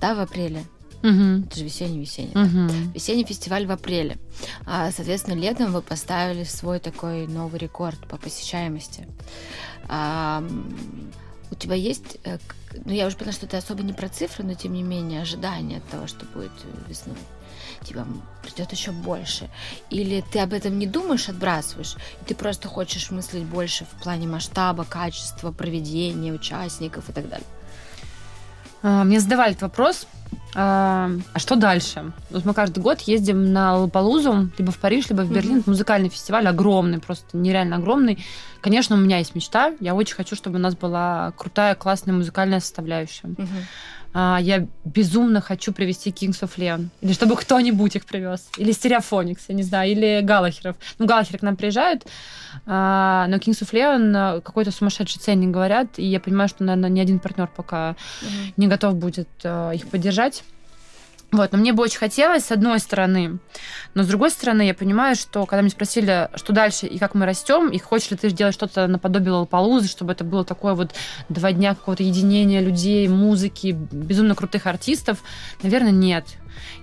да, 0.00 0.14
в 0.14 0.20
апреле? 0.20 0.64
Угу. 1.02 1.46
Это 1.46 1.58
же 1.58 1.64
весенний-весенний. 1.64 2.30
Угу. 2.30 2.68
Да? 2.68 2.92
Весенний 2.94 3.24
фестиваль 3.24 3.66
в 3.66 3.72
апреле. 3.72 4.18
А, 4.66 4.90
соответственно, 4.92 5.34
летом 5.34 5.72
вы 5.72 5.82
поставили 5.82 6.44
свой 6.44 6.78
такой 6.78 7.26
новый 7.26 7.58
рекорд 7.58 7.98
по 8.08 8.16
посещаемости. 8.16 9.08
А, 9.88 10.44
у 11.50 11.54
тебя 11.54 11.74
есть, 11.74 12.18
э, 12.24 12.38
ну 12.84 12.92
я 12.92 13.06
уже 13.06 13.16
поняла, 13.16 13.32
что 13.32 13.46
ты 13.46 13.56
особо 13.56 13.82
не 13.82 13.92
про 13.92 14.08
цифры, 14.08 14.44
но 14.44 14.54
тем 14.54 14.72
не 14.72 14.82
менее 14.82 15.22
ожидание 15.22 15.78
от 15.78 15.88
того, 15.88 16.06
что 16.06 16.24
будет 16.26 16.52
весной 16.88 17.16
тебя 17.82 18.04
придет 18.42 18.72
еще 18.72 18.92
больше. 18.92 19.48
Или 19.90 20.22
ты 20.32 20.40
об 20.40 20.52
этом 20.52 20.78
не 20.78 20.86
думаешь, 20.86 21.28
отбрасываешь, 21.28 21.96
и 22.20 22.24
ты 22.24 22.34
просто 22.34 22.68
хочешь 22.68 23.10
мыслить 23.10 23.44
больше 23.44 23.84
в 23.84 24.02
плане 24.02 24.26
масштаба, 24.26 24.84
качества, 24.84 25.52
проведения, 25.52 26.32
участников 26.32 27.08
и 27.08 27.12
так 27.12 27.28
далее. 27.28 27.46
А, 28.82 29.04
мне 29.04 29.20
задавали 29.20 29.52
этот 29.52 29.62
вопрос, 29.62 30.06
а, 30.54 31.10
а 31.32 31.38
что 31.38 31.56
дальше? 31.56 32.12
Вот 32.30 32.44
мы 32.44 32.52
каждый 32.52 32.80
год 32.80 33.00
ездим 33.02 33.52
на 33.52 33.76
Лапалузу, 33.76 34.50
либо 34.58 34.70
в 34.70 34.78
Париж, 34.78 35.08
либо 35.08 35.22
в 35.22 35.32
Берлин. 35.32 35.58
Mm-hmm. 35.58 35.70
Музыкальный 35.70 36.08
фестиваль 36.08 36.46
огромный, 36.46 36.98
просто 36.98 37.36
нереально 37.36 37.76
огромный. 37.76 38.24
Конечно, 38.60 38.96
у 38.96 38.98
меня 38.98 39.18
есть 39.18 39.34
мечта. 39.34 39.72
Я 39.80 39.94
очень 39.94 40.14
хочу, 40.14 40.36
чтобы 40.36 40.56
у 40.56 40.60
нас 40.60 40.74
была 40.74 41.32
крутая, 41.36 41.74
классная 41.74 42.14
музыкальная 42.14 42.60
составляющая. 42.60 43.28
Mm-hmm. 43.28 43.62
А, 44.14 44.38
я 44.40 44.66
безумно 44.84 45.40
хочу 45.40 45.72
привести 45.72 46.10
Kings 46.10 46.42
of 46.42 46.56
Leon. 46.56 46.88
Или 47.00 47.12
чтобы 47.12 47.36
кто-нибудь 47.36 47.96
их 47.96 48.04
привез. 48.04 48.48
Или 48.58 48.72
Стереофоникс, 48.72 49.44
я 49.48 49.54
не 49.54 49.62
знаю, 49.62 49.90
или 49.90 50.20
Галахеров. 50.22 50.76
Ну, 50.98 51.06
Галахеры 51.06 51.38
к 51.38 51.42
нам 51.42 51.56
приезжают, 51.56 52.06
а, 52.66 53.26
но 53.28 53.36
Kings 53.36 53.62
of 53.62 53.72
Leon 53.72 54.40
какой-то 54.42 54.70
сумасшедший 54.70 55.20
ценник 55.20 55.50
говорят, 55.50 55.98
и 55.98 56.04
я 56.04 56.20
понимаю, 56.20 56.48
что, 56.48 56.64
наверное, 56.64 56.90
ни 56.90 57.00
один 57.00 57.18
партнер 57.18 57.48
пока 57.48 57.90
mm-hmm. 57.90 58.52
не 58.56 58.66
готов 58.68 58.96
будет 58.96 59.28
а, 59.44 59.70
их 59.72 59.88
поддержать. 59.88 60.44
Вот, 61.32 61.50
но 61.50 61.58
мне 61.58 61.72
бы 61.72 61.82
очень 61.82 61.98
хотелось, 61.98 62.44
с 62.44 62.52
одной 62.52 62.78
стороны. 62.78 63.38
Но 63.94 64.02
с 64.02 64.06
другой 64.06 64.30
стороны, 64.30 64.66
я 64.66 64.74
понимаю, 64.74 65.16
что 65.16 65.46
когда 65.46 65.62
меня 65.62 65.70
спросили, 65.70 66.28
что 66.34 66.52
дальше 66.52 66.86
и 66.86 66.98
как 66.98 67.14
мы 67.14 67.24
растем, 67.24 67.70
и 67.70 67.78
хочешь 67.78 68.10
ли 68.10 68.18
ты 68.18 68.28
сделать 68.28 68.54
что-то 68.54 68.86
наподобие 68.86 69.32
Лалпалузы, 69.32 69.88
чтобы 69.88 70.12
это 70.12 70.24
было 70.24 70.44
такое 70.44 70.74
вот 70.74 70.92
два 71.30 71.52
дня 71.52 71.74
какого-то 71.74 72.02
единения 72.02 72.60
людей, 72.60 73.08
музыки, 73.08 73.72
безумно 73.72 74.34
крутых 74.34 74.66
артистов, 74.66 75.22
наверное, 75.62 75.90
нет. 75.90 76.26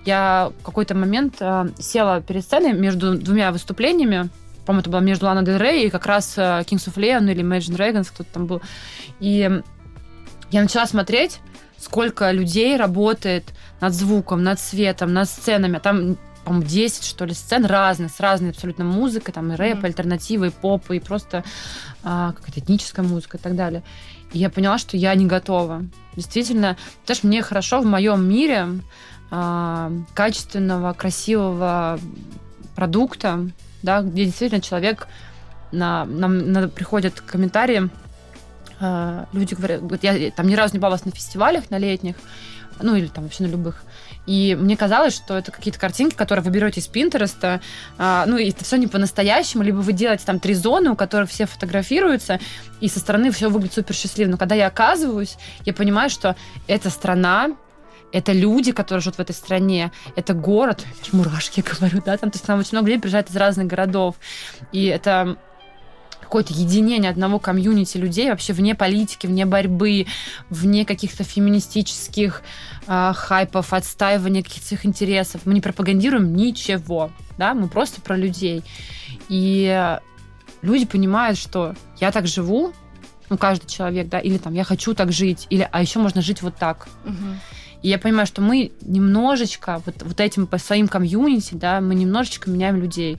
Я 0.04 0.50
в 0.60 0.64
какой-то 0.64 0.96
момент 0.96 1.36
э, 1.38 1.68
села 1.78 2.20
перед 2.20 2.42
сценой 2.42 2.72
между 2.72 3.16
двумя 3.16 3.52
выступлениями, 3.52 4.30
по-моему, 4.66 4.80
это 4.80 4.90
было 4.90 5.00
между 5.00 5.26
Лана 5.26 5.42
Дель 5.42 5.58
Рей 5.58 5.86
и 5.86 5.90
как 5.90 6.06
раз 6.06 6.34
э, 6.36 6.40
Kings 6.40 6.88
of 6.88 6.96
Leon 6.96 7.30
или 7.30 7.44
Imagine 7.44 7.76
Dragons, 7.76 8.08
кто-то 8.12 8.32
там 8.32 8.46
был. 8.46 8.62
И 9.20 9.48
я 10.50 10.62
начала 10.62 10.86
смотреть, 10.86 11.38
сколько 11.80 12.30
людей 12.30 12.76
работает 12.76 13.44
над 13.80 13.94
звуком, 13.94 14.42
над 14.42 14.60
светом, 14.60 15.12
над 15.12 15.28
сценами. 15.28 15.78
Там 15.78 16.16
по-моему, 16.44 16.66
10, 16.66 17.04
что 17.04 17.26
ли, 17.26 17.34
сцен 17.34 17.66
разных, 17.66 18.10
с 18.12 18.20
разной 18.20 18.50
абсолютно 18.50 18.84
музыкой, 18.84 19.32
там 19.34 19.52
и 19.52 19.56
рэп, 19.56 19.78
mm-hmm. 19.78 19.86
альтернатива, 19.86 20.44
и 20.46 20.50
поп, 20.50 20.90
и 20.90 20.98
просто 20.98 21.44
а, 22.02 22.32
какая-то 22.32 22.60
этническая 22.60 23.04
музыка 23.04 23.36
и 23.36 23.40
так 23.40 23.56
далее. 23.56 23.82
И 24.32 24.38
я 24.38 24.48
поняла, 24.48 24.78
что 24.78 24.96
я 24.96 25.14
не 25.14 25.26
готова. 25.26 25.84
Действительно, 26.16 26.76
потому 27.02 27.16
что 27.16 27.26
мне 27.26 27.42
хорошо 27.42 27.80
в 27.80 27.86
моем 27.86 28.26
мире 28.26 28.68
а, 29.30 29.92
качественного, 30.14 30.92
красивого 30.94 32.00
продукта, 32.74 33.46
да, 33.82 34.00
где 34.00 34.24
действительно 34.24 34.62
человек 34.62 35.08
на, 35.72 36.04
нам 36.06 36.52
на, 36.52 36.68
приходят 36.68 37.20
комментарии, 37.20 37.90
а, 38.80 39.26
люди 39.32 39.54
говорят, 39.54 39.82
вот 39.82 40.02
я 40.02 40.30
там 40.30 40.48
ни 40.48 40.54
разу 40.54 40.74
не 40.74 40.80
была 40.80 40.98
на 41.04 41.10
фестивалях, 41.12 41.70
на 41.70 41.78
летних, 41.78 42.16
ну 42.82 42.96
или 42.96 43.06
там 43.06 43.24
вообще 43.24 43.44
на 43.44 43.48
любых. 43.48 43.82
И 44.26 44.56
мне 44.58 44.76
казалось, 44.76 45.14
что 45.14 45.36
это 45.36 45.50
какие-то 45.50 45.78
картинки, 45.78 46.14
которые 46.14 46.44
вы 46.44 46.50
берете 46.50 46.80
из 46.80 46.86
Пинтереста, 46.86 47.60
а, 47.98 48.24
ну, 48.26 48.36
и 48.36 48.50
это 48.50 48.64
все 48.64 48.76
не 48.76 48.86
по-настоящему, 48.86 49.62
либо 49.62 49.78
вы 49.78 49.92
делаете 49.92 50.24
там 50.24 50.40
три 50.40 50.54
зоны, 50.54 50.90
у 50.90 50.96
которых 50.96 51.30
все 51.30 51.46
фотографируются, 51.46 52.40
и 52.80 52.88
со 52.88 53.00
стороны 53.00 53.30
все 53.32 53.48
выглядит 53.48 53.74
супер 53.74 53.94
счастливо. 53.94 54.30
Но 54.30 54.36
когда 54.36 54.54
я 54.54 54.66
оказываюсь, 54.66 55.36
я 55.64 55.74
понимаю, 55.74 56.10
что 56.10 56.36
эта 56.66 56.90
страна, 56.90 57.50
это 58.12 58.32
люди, 58.32 58.72
которые 58.72 59.02
живут 59.02 59.16
в 59.16 59.20
этой 59.20 59.34
стране, 59.34 59.92
это 60.16 60.34
город, 60.34 60.84
мурашки 61.12 61.62
говорю, 61.80 62.02
да, 62.04 62.16
там, 62.16 62.30
то 62.30 62.36
есть 62.36 62.46
там 62.46 62.58
очень 62.60 62.72
много 62.72 62.88
людей 62.88 63.00
приезжает 63.00 63.30
из 63.30 63.36
разных 63.36 63.66
городов, 63.66 64.16
и 64.72 64.86
это 64.86 65.36
какое-то 66.30 66.54
единение 66.54 67.10
одного 67.10 67.40
комьюнити 67.40 67.96
людей 67.96 68.30
вообще 68.30 68.52
вне 68.52 68.76
политики, 68.76 69.26
вне 69.26 69.46
борьбы, 69.46 70.06
вне 70.48 70.84
каких-то 70.84 71.24
феминистических 71.24 72.42
э, 72.86 73.12
хайпов, 73.16 73.72
отстаивания 73.72 74.44
каких-то 74.44 74.68
своих 74.68 74.86
интересов. 74.86 75.40
Мы 75.44 75.54
не 75.54 75.60
пропагандируем 75.60 76.36
ничего, 76.36 77.10
да, 77.36 77.52
мы 77.52 77.66
просто 77.66 78.00
про 78.00 78.16
людей. 78.16 78.62
И 79.28 79.98
люди 80.62 80.86
понимают, 80.86 81.36
что 81.36 81.74
я 82.00 82.12
так 82.12 82.28
живу, 82.28 82.72
ну, 83.28 83.36
каждый 83.36 83.66
человек, 83.66 84.08
да, 84.08 84.20
или 84.20 84.38
там 84.38 84.54
я 84.54 84.62
хочу 84.62 84.94
так 84.94 85.10
жить, 85.10 85.48
или 85.50 85.68
а 85.70 85.80
еще 85.82 85.98
можно 85.98 86.22
жить 86.22 86.42
вот 86.42 86.54
так. 86.54 86.86
Угу. 87.04 87.38
И 87.82 87.88
я 87.88 87.98
понимаю, 87.98 88.26
что 88.26 88.42
мы 88.42 88.72
немножечко 88.82 89.82
вот, 89.84 90.02
вот 90.02 90.20
этим 90.20 90.46
по 90.46 90.58
своим 90.58 90.86
комьюнити, 90.86 91.54
да, 91.54 91.80
мы 91.80 91.94
немножечко 91.94 92.50
меняем 92.50 92.76
людей. 92.76 93.18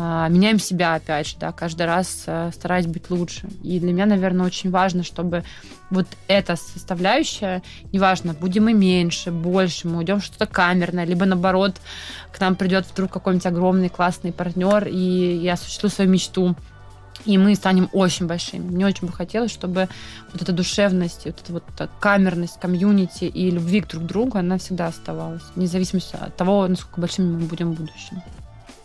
А, 0.00 0.28
меняем 0.28 0.60
себя, 0.60 0.94
опять 0.94 1.26
же, 1.26 1.36
да, 1.40 1.50
каждый 1.50 1.86
раз 1.86 2.22
э, 2.26 2.52
стараясь 2.54 2.86
быть 2.86 3.10
лучше. 3.10 3.48
И 3.64 3.80
для 3.80 3.92
меня, 3.92 4.06
наверное, 4.06 4.46
очень 4.46 4.70
важно, 4.70 5.02
чтобы 5.02 5.42
вот 5.90 6.06
эта 6.28 6.54
составляющая, 6.54 7.64
неважно, 7.90 8.32
будем 8.32 8.66
мы 8.66 8.74
меньше, 8.74 9.32
больше, 9.32 9.88
мы 9.88 9.98
уйдем 9.98 10.20
что-то 10.20 10.46
камерное, 10.46 11.04
либо 11.04 11.24
наоборот, 11.24 11.80
к 12.32 12.38
нам 12.38 12.54
придет 12.54 12.86
вдруг 12.86 13.10
какой-нибудь 13.10 13.46
огромный 13.46 13.88
классный 13.88 14.32
партнер, 14.32 14.86
и 14.86 15.40
я 15.42 15.54
осуществлю 15.54 15.90
свою 15.90 16.08
мечту, 16.08 16.54
и 17.24 17.36
мы 17.36 17.56
станем 17.56 17.88
очень 17.92 18.28
большими. 18.28 18.70
Мне 18.70 18.86
очень 18.86 19.08
бы 19.08 19.12
хотелось, 19.12 19.50
чтобы 19.50 19.88
вот 20.32 20.40
эта 20.40 20.52
душевность, 20.52 21.24
вот 21.24 21.40
эта 21.42 21.52
вот 21.52 21.64
камерность, 21.98 22.60
комьюнити 22.60 23.24
и 23.24 23.50
любви 23.50 23.80
к 23.80 23.88
друг 23.88 24.04
другу, 24.04 24.38
она 24.38 24.58
всегда 24.58 24.86
оставалась, 24.86 25.42
вне 25.56 25.66
зависимости 25.66 26.14
от 26.14 26.36
того, 26.36 26.68
насколько 26.68 27.00
большими 27.00 27.34
мы 27.34 27.46
будем 27.46 27.72
в 27.72 27.80
будущем. 27.80 28.22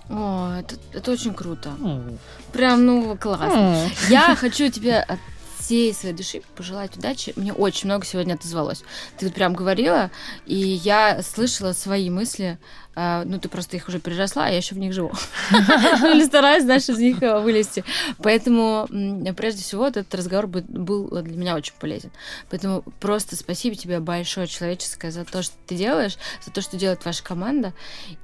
О, 0.10 0.56
это, 0.60 0.76
это 0.94 1.12
очень 1.12 1.34
круто. 1.34 1.70
Mm. 1.80 2.18
Прям, 2.52 2.86
ну, 2.86 3.18
классно. 3.18 3.88
Mm. 3.88 3.90
Я 4.10 4.36
хочу 4.36 4.70
тебе 4.70 5.00
от 5.00 5.20
всей 5.64 5.94
своей 5.94 6.14
души 6.14 6.42
пожелать 6.56 6.98
удачи. 6.98 7.34
Мне 7.36 7.54
очень 7.54 7.88
много 7.88 8.06
сегодня 8.06 8.34
отозвалось. 8.34 8.84
Ты 9.18 9.28
вот 9.28 9.36
прям 9.36 9.54
говорила, 9.54 10.12
и 10.46 10.58
я 10.58 11.22
слышала 11.24 11.72
свои 11.74 12.10
мысли. 12.10 12.58
Uh, 12.96 13.24
ну, 13.26 13.40
ты 13.40 13.50
просто 13.50 13.76
их 13.76 13.88
уже 13.88 14.00
переросла, 14.00 14.46
а 14.46 14.50
я 14.50 14.58
еще 14.58 14.76
в 14.76 14.78
них 14.78 14.94
живу. 14.94 15.12
Или 15.52 16.24
стараюсь, 16.26 16.64
знаешь, 16.64 16.88
из 16.90 17.00
них 17.00 17.24
э, 17.24 17.40
вылезти. 17.40 17.84
Поэтому, 18.20 18.88
прежде 19.36 19.64
всего, 19.64 19.88
этот 19.88 20.14
разговор 20.14 20.46
был 20.46 21.10
для 21.10 21.36
меня 21.36 21.56
очень 21.56 21.74
полезен. 21.80 22.12
Поэтому 22.52 22.84
просто 23.00 23.36
спасибо 23.36 23.76
тебе 23.76 24.00
большое 24.00 24.46
человеческое 24.46 25.10
за 25.10 25.26
то, 25.26 25.42
что 25.42 25.56
ты 25.66 25.76
делаешь, 25.76 26.18
за 26.46 26.52
то, 26.52 26.62
что 26.62 26.78
делает 26.78 27.04
ваша 27.04 27.24
команда. 27.24 27.74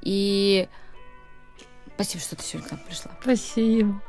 И 0.04 0.68
Спасибо, 2.00 2.24
что 2.24 2.38
ты 2.38 2.44
сегодня 2.44 2.70
к 2.70 2.72
нам 2.72 2.80
пришла. 2.88 3.12
Спасибо. 3.22 4.02